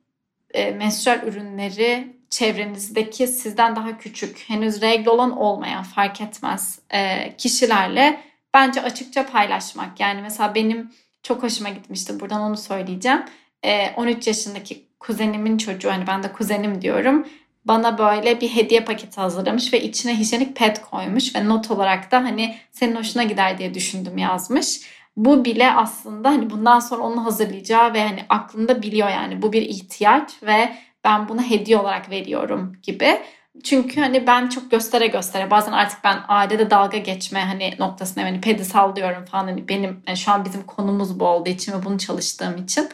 e, 0.54 0.72
menstrual 0.72 1.24
ürünleri 1.24 2.20
çevrenizdeki 2.30 3.28
sizden 3.28 3.76
daha 3.76 3.98
küçük, 3.98 4.44
henüz 4.48 4.82
regle 4.82 5.10
olan 5.10 5.38
olmayan 5.38 5.84
fark 5.84 6.22
etmez 6.22 6.80
e, 6.94 7.34
kişilerle 7.38 8.22
bence 8.54 8.82
açıkça 8.82 9.26
paylaşmak. 9.26 10.00
Yani 10.00 10.22
mesela 10.22 10.56
benim 10.56 10.92
çok 11.24 11.44
hoşuma 11.44 11.70
gitmişti. 11.70 12.20
Buradan 12.20 12.42
onu 12.42 12.58
söyleyeceğim. 12.58 13.26
E, 13.64 13.92
13 13.96 14.28
yaşındaki 14.28 14.89
kuzenimin 15.00 15.58
çocuğu 15.58 15.92
hani 15.92 16.08
ben 16.08 16.24
de 16.24 16.32
kuzenim 16.32 16.82
diyorum. 16.82 17.28
Bana 17.66 17.98
böyle 17.98 18.42
bir 18.42 18.50
hediye 18.50 18.84
paketi 18.84 19.22
hazırlamış 19.22 19.74
ve 19.74 19.82
içine 19.82 20.20
hijyenik 20.20 20.56
pet 20.56 20.82
koymuş 20.82 21.36
ve 21.36 21.50
not 21.50 21.72
olarak 21.72 22.12
da 22.12 22.18
hani 22.18 22.56
senin 22.72 22.96
hoşuna 22.96 23.24
gider 23.24 23.58
diye 23.58 23.74
düşündüm 23.74 24.18
yazmış. 24.18 24.82
Bu 25.18 25.46
bile 25.46 25.72
aslında 25.72 26.30
hani 26.30 26.50
bundan 26.50 26.80
sonra 26.80 27.02
onu 27.02 27.26
hazırlayacağı 27.26 27.94
ve 27.94 28.04
hani 28.08 28.26
aklında 28.30 28.82
biliyor 28.82 29.10
yani 29.10 29.42
bu 29.42 29.54
bir 29.54 29.62
ihtiyaç 29.62 30.44
ve 30.44 30.76
ben 31.04 31.30
bunu 31.30 31.42
hediye 31.42 31.78
olarak 31.78 32.10
veriyorum 32.10 32.78
gibi. 32.84 33.20
Çünkü 33.64 34.02
hani 34.02 34.28
ben 34.28 34.50
çok 34.50 34.72
göstere 34.72 35.08
göstere 35.08 35.52
bazen 35.52 35.72
artık 35.72 36.04
ben 36.04 36.20
ailede 36.28 36.70
dalga 36.70 36.98
geçme 36.98 37.40
hani 37.40 37.76
noktasına 37.80 38.24
hani 38.24 38.42
pedi 38.42 38.66
sallıyorum 38.66 39.26
falan 39.26 39.44
hani 39.44 39.68
benim 39.68 40.04
yani 40.08 40.18
şu 40.18 40.32
an 40.32 40.46
bizim 40.46 40.64
konumuz 40.64 41.20
bu 41.20 41.26
olduğu 41.26 41.50
için 41.50 41.74
ve 41.74 41.86
bunu 41.86 41.98
çalıştığım 41.98 42.58
için 42.64 42.90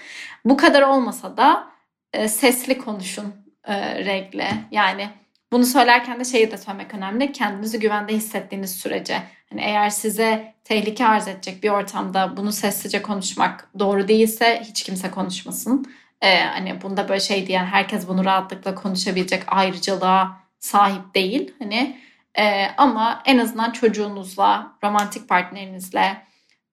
bu 0.45 0.57
kadar 0.57 0.81
olmasa 0.81 1.37
da 1.37 1.74
e, 2.15 2.27
sesli 2.27 2.77
konuşun 2.77 3.33
e, 3.63 4.05
regle 4.05 4.51
yani 4.71 5.09
bunu 5.51 5.65
söylerken 5.65 6.19
de 6.19 6.25
şeyi 6.25 6.51
de 6.51 6.57
söylemek 6.57 6.93
önemli. 6.93 7.31
Kendinizi 7.31 7.79
güvende 7.79 8.13
hissettiğiniz 8.13 8.75
sürece. 8.75 9.21
Hani 9.49 9.61
eğer 9.61 9.89
size 9.89 10.53
tehlike 10.63 11.05
arz 11.05 11.27
edecek 11.27 11.63
bir 11.63 11.69
ortamda 11.69 12.37
bunu 12.37 12.51
sessizce 12.51 13.01
konuşmak 13.01 13.69
doğru 13.79 14.07
değilse 14.07 14.61
hiç 14.65 14.83
kimse 14.83 15.11
konuşmasın. 15.11 15.85
Ee, 16.21 16.39
hani 16.39 16.81
bunda 16.81 17.09
böyle 17.09 17.19
şey 17.19 17.47
diyen 17.47 17.65
herkes 17.65 18.07
bunu 18.07 18.25
rahatlıkla 18.25 18.75
konuşabilecek 18.75 19.43
ayrıcalığa 19.47 20.39
sahip 20.59 21.15
değil. 21.15 21.53
Hani 21.59 21.99
e, 22.37 22.67
ama 22.77 23.21
en 23.25 23.37
azından 23.37 23.71
çocuğunuzla, 23.71 24.77
romantik 24.83 25.29
partnerinizle, 25.29 26.17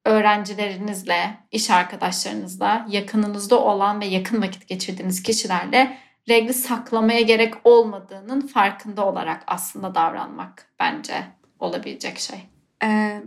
öğrencilerinizle, 0.04 1.38
iş 1.50 1.70
arkadaşlarınızla, 1.70 2.86
yakınınızda 2.88 3.60
olan 3.60 4.00
ve 4.00 4.06
yakın 4.06 4.42
vakit 4.42 4.68
geçirdiğiniz 4.68 5.22
kişilerle 5.22 5.98
regli 6.28 6.54
saklamaya 6.54 7.20
gerek 7.20 7.54
olmadığının 7.64 8.40
farkında 8.40 9.06
olarak 9.06 9.42
aslında 9.46 9.94
davranmak 9.94 10.66
bence 10.80 11.14
olabilecek 11.60 12.18
şey. 12.18 12.38
Ee, 12.84 13.22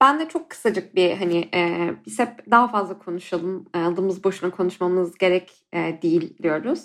ben 0.00 0.20
de 0.20 0.28
çok 0.28 0.50
kısacık 0.50 0.94
bir 0.94 1.16
hani 1.16 1.48
e, 1.54 1.90
biz 2.06 2.18
hep 2.18 2.50
daha 2.50 2.68
fazla 2.68 2.98
konuşalım, 2.98 3.66
e, 3.74 3.78
adımız 3.78 4.24
boşuna 4.24 4.50
konuşmamız 4.50 5.18
gerek 5.18 5.52
e, 5.72 5.98
değil 6.02 6.38
diyoruz. 6.42 6.80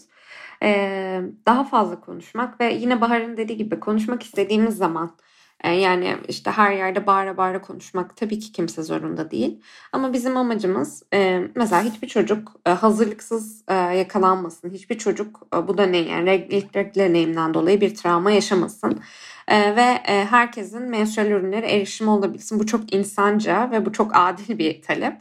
E, 0.63 1.21
daha 1.45 1.63
fazla 1.63 2.01
konuşmak 2.01 2.61
ve 2.61 2.73
yine 2.73 3.01
Bahar'ın 3.01 3.38
dediği 3.38 3.57
gibi 3.57 3.80
konuşmak 3.80 4.23
istediğimiz 4.23 4.78
zaman 4.78 5.17
yani 5.64 6.18
işte 6.28 6.51
her 6.51 6.72
yerde 6.72 7.08
bağıra 7.08 7.38
bağıra 7.38 7.62
konuşmak 7.62 8.18
tabii 8.18 8.39
ki 8.39 8.51
kimse 8.51 8.84
zorunda 8.84 9.32
değil. 9.32 9.62
Ama 9.91 10.14
bizim 10.14 10.38
amacımız 10.38 11.03
e, 11.14 11.41
mesela 11.56 11.84
hiçbir 11.84 12.08
çocuk 12.08 12.51
e, 12.66 12.70
hazırlıksız 12.70 13.64
e, 13.68 13.74
yakalanmasın. 13.74 14.70
Hiçbir 14.70 14.97
çocuk 14.97 15.41
e, 15.56 15.68
bu 15.68 15.78
deneyim 15.78 16.10
yani 16.10 16.47
ilk 16.49 16.74
deneyimden 16.74 17.53
dolayı 17.53 17.82
bir 17.82 17.95
travma 17.95 18.32
yaşamasın. 18.32 18.99
E, 19.47 19.76
ve 19.76 20.01
e, 20.08 20.26
herkesin 20.26 20.82
menstrual 20.82 21.28
ürünlere 21.28 21.72
erişimi 21.72 22.10
olabilsin. 22.10 22.60
Bu 22.60 22.66
çok 22.66 22.93
insanca 22.93 23.72
ve 23.72 23.86
bu 23.86 23.93
çok 23.93 24.12
adil 24.16 24.58
bir 24.58 24.82
talep. 24.82 25.18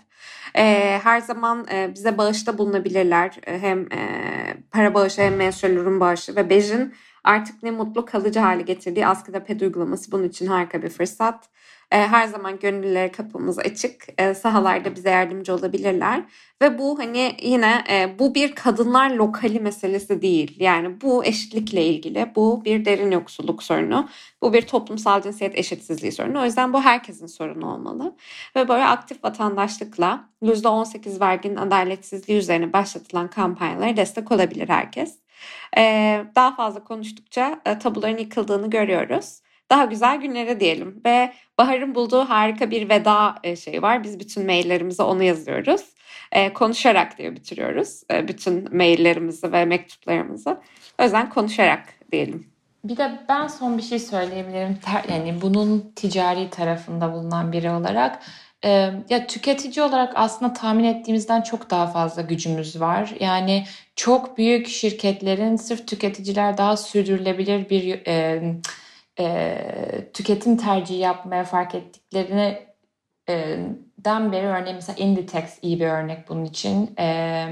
E, 0.56 0.98
her 1.02 1.20
zaman 1.20 1.66
e, 1.72 1.94
bize 1.94 2.18
bağışta 2.18 2.58
bulunabilirler. 2.58 3.38
E, 3.46 3.58
hem 3.58 3.92
e, 3.92 3.98
para 4.70 4.94
bağışı 4.94 5.22
hem 5.22 5.36
menstrual 5.36 5.72
ürün 5.72 6.00
bağışı 6.00 6.36
ve 6.36 6.50
Bej'in 6.50 6.94
artık 7.24 7.62
ne 7.62 7.70
mutlu 7.70 8.04
kalıcı 8.04 8.40
hale 8.40 8.62
getirdiği 8.62 9.06
askıda 9.06 9.44
ped 9.44 9.60
uygulaması 9.60 10.12
bunun 10.12 10.28
için 10.28 10.46
harika 10.46 10.82
bir 10.82 10.88
fırsat. 10.88 11.48
E, 11.90 11.96
her 11.96 12.26
zaman 12.26 12.58
gönüllülere 12.58 13.12
kapımız 13.12 13.58
açık. 13.58 14.06
E, 14.18 14.34
sahalarda 14.34 14.94
bize 14.94 15.10
yardımcı 15.10 15.54
olabilirler. 15.54 16.24
Ve 16.62 16.78
bu 16.78 16.98
hani 16.98 17.36
yine 17.42 17.84
e, 17.90 18.18
bu 18.18 18.34
bir 18.34 18.54
kadınlar 18.54 19.10
lokali 19.10 19.60
meselesi 19.60 20.22
değil. 20.22 20.56
Yani 20.60 21.00
bu 21.00 21.24
eşitlikle 21.24 21.86
ilgili. 21.86 22.32
Bu 22.36 22.64
bir 22.64 22.84
derin 22.84 23.10
yoksulluk 23.10 23.62
sorunu. 23.62 24.08
Bu 24.42 24.52
bir 24.52 24.62
toplumsal 24.62 25.22
cinsiyet 25.22 25.58
eşitsizliği 25.58 26.12
sorunu. 26.12 26.40
O 26.40 26.44
yüzden 26.44 26.72
bu 26.72 26.82
herkesin 26.82 27.26
sorunu 27.26 27.74
olmalı. 27.74 28.16
Ve 28.56 28.68
böyle 28.68 28.84
aktif 28.84 29.24
vatandaşlıkla 29.24 30.28
%18 30.42 31.20
verginin 31.20 31.56
adaletsizliği 31.56 32.38
üzerine 32.38 32.72
başlatılan 32.72 33.30
kampanyalara 33.30 33.96
destek 33.96 34.32
olabilir 34.32 34.68
herkes. 34.68 35.23
Daha 36.34 36.54
fazla 36.54 36.84
konuştukça 36.84 37.60
tabuların 37.82 38.18
yıkıldığını 38.18 38.70
görüyoruz. 38.70 39.40
daha 39.70 39.84
güzel 39.84 40.16
günlere 40.20 40.60
diyelim. 40.60 41.00
Ve 41.06 41.32
Bahar'ın 41.58 41.94
bulduğu 41.94 42.24
harika 42.28 42.70
bir 42.70 42.88
veda 42.88 43.34
e, 43.44 43.56
şeyi 43.56 43.82
var. 43.82 44.04
Biz 44.04 44.20
bütün 44.20 44.46
maillerimize 44.46 45.02
onu 45.02 45.22
yazıyoruz. 45.22 45.80
E, 46.32 46.52
konuşarak 46.52 47.18
diye 47.18 47.36
bitiriyoruz 47.36 48.02
e, 48.10 48.28
bütün 48.28 48.76
maillerimizi 48.76 49.52
ve 49.52 49.64
mektuplarımızı. 49.64 50.60
O 51.00 51.02
yüzden 51.02 51.30
konuşarak 51.30 51.84
diyelim. 52.12 52.46
Bir 52.84 52.96
de 52.96 53.12
ben 53.28 53.46
son 53.46 53.78
bir 53.78 53.82
şey 53.82 53.98
söyleyebilirim. 53.98 54.78
Yani 55.08 55.40
bunun 55.42 55.92
ticari 55.96 56.50
tarafında 56.50 57.12
bulunan 57.12 57.52
biri 57.52 57.70
olarak 57.70 58.22
ya 59.10 59.26
tüketici 59.26 59.84
olarak 59.84 60.12
aslında 60.16 60.52
tahmin 60.52 60.84
ettiğimizden 60.84 61.42
çok 61.42 61.70
daha 61.70 61.86
fazla 61.86 62.22
gücümüz 62.22 62.80
var. 62.80 63.14
Yani 63.20 63.64
çok 63.96 64.38
büyük 64.38 64.68
şirketlerin 64.68 65.56
sırf 65.56 65.86
tüketiciler 65.86 66.58
daha 66.58 66.76
sürdürülebilir 66.76 67.70
bir 67.70 68.06
e, 68.06 68.42
e, 69.20 70.10
tüketim 70.12 70.56
tercihi 70.56 70.98
yapmaya 70.98 71.44
fark 71.44 71.74
ettiklerini 71.74 72.58
e, 73.28 73.58
den 73.98 74.32
beri 74.32 74.46
örneğin 74.46 74.76
mesela 74.76 74.96
Inditex 74.98 75.58
iyi 75.62 75.80
bir 75.80 75.86
örnek 75.86 76.28
bunun 76.28 76.44
için. 76.44 76.94
E, 76.98 77.46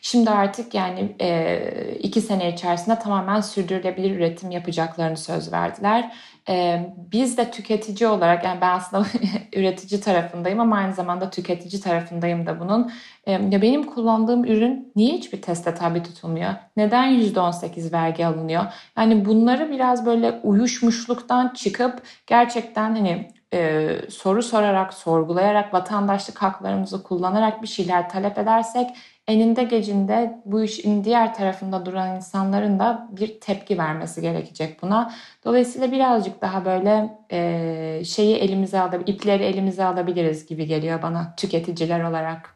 şimdi 0.00 0.30
artık 0.30 0.74
yani 0.74 1.16
e, 1.20 1.60
iki 1.98 2.20
sene 2.20 2.52
içerisinde 2.52 2.98
tamamen 2.98 3.40
sürdürülebilir 3.40 4.16
üretim 4.16 4.50
yapacaklarını 4.50 5.16
söz 5.16 5.52
verdiler. 5.52 6.12
Ee, 6.48 6.94
biz 7.12 7.38
de 7.38 7.50
tüketici 7.50 8.08
olarak 8.08 8.44
yani 8.44 8.60
ben 8.60 8.70
aslında 8.70 9.06
üretici 9.56 10.00
tarafındayım 10.00 10.60
ama 10.60 10.76
aynı 10.76 10.94
zamanda 10.94 11.30
tüketici 11.30 11.82
tarafındayım 11.82 12.46
da 12.46 12.60
bunun. 12.60 12.92
Ee, 13.26 13.32
ya 13.32 13.62
benim 13.62 13.82
kullandığım 13.86 14.44
ürün 14.44 14.92
niye 14.96 15.12
hiçbir 15.14 15.42
teste 15.42 15.74
tabi 15.74 16.02
tutulmuyor? 16.02 16.54
Neden 16.76 17.12
%18 17.12 17.92
vergi 17.92 18.26
alınıyor? 18.26 18.64
Yani 18.98 19.24
bunları 19.24 19.70
biraz 19.70 20.06
böyle 20.06 20.40
uyuşmuşluktan 20.42 21.48
çıkıp 21.48 22.02
gerçekten 22.26 22.94
hani 22.94 23.28
e, 23.54 24.10
soru 24.10 24.42
sorarak, 24.42 24.94
sorgulayarak, 24.94 25.74
vatandaşlık 25.74 26.42
haklarımızı 26.42 27.02
kullanarak 27.02 27.62
bir 27.62 27.66
şeyler 27.66 28.08
talep 28.08 28.38
edersek 28.38 28.90
eninde 29.28 29.62
gecinde 29.62 30.42
bu 30.44 30.62
işin 30.62 31.04
diğer 31.04 31.34
tarafında 31.34 31.86
duran 31.86 32.16
insanların 32.16 32.78
da 32.78 33.08
bir 33.10 33.40
tepki 33.40 33.78
vermesi 33.78 34.20
gerekecek 34.20 34.82
buna. 34.82 35.12
Dolayısıyla 35.44 35.92
birazcık 35.92 36.42
daha 36.42 36.64
böyle 36.64 37.18
e, 37.30 38.04
şeyi 38.04 38.36
elimize 38.36 38.80
alabilir, 38.80 39.14
ipleri 39.14 39.44
elimize 39.44 39.84
alabiliriz 39.84 40.46
gibi 40.46 40.66
geliyor 40.66 41.02
bana 41.02 41.34
tüketiciler 41.36 42.04
olarak. 42.04 42.53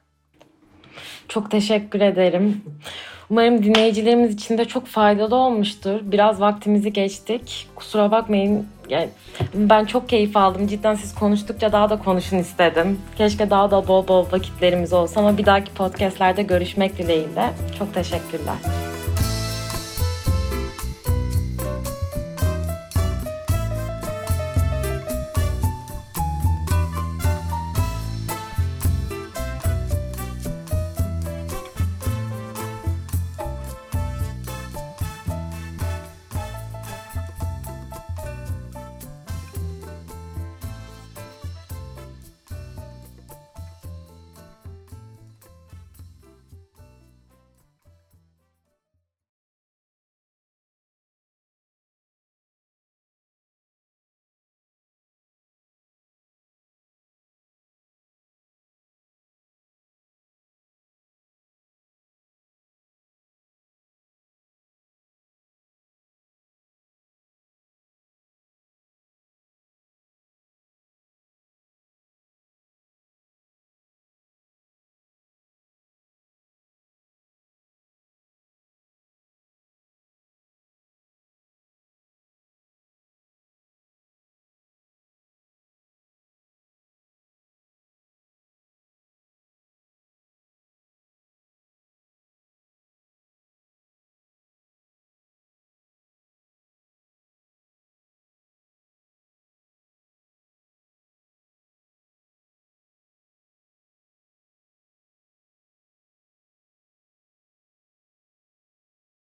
Çok 1.29 1.51
teşekkür 1.51 2.01
ederim. 2.01 2.63
Umarım 3.31 3.63
dinleyicilerimiz 3.63 4.35
için 4.35 4.59
de 4.59 4.65
çok 4.65 4.87
faydalı 4.87 5.37
olmuştur. 5.37 6.01
Biraz 6.03 6.41
vaktimizi 6.41 6.93
geçtik. 6.93 7.69
Kusura 7.75 8.11
bakmayın. 8.11 8.67
Yani 8.89 9.09
ben 9.55 9.85
çok 9.85 10.09
keyif 10.09 10.37
aldım. 10.37 10.67
Cidden 10.67 10.95
siz 10.95 11.15
konuştukça 11.15 11.73
daha 11.73 11.91
da 11.91 11.99
konuşun 11.99 12.39
istedim. 12.39 13.01
Keşke 13.19 13.51
daha 13.51 13.71
da 13.71 13.89
bol 13.89 14.09
bol 14.09 14.27
vakitlerimiz 14.33 14.93
olsa 14.93 15.21
ama 15.21 15.39
bir 15.39 15.47
dahaki 15.47 15.73
podcastlerde 15.73 16.43
görüşmek 16.43 16.99
dileğiyle. 16.99 17.51
Çok 17.79 17.95
teşekkürler. 17.95 18.57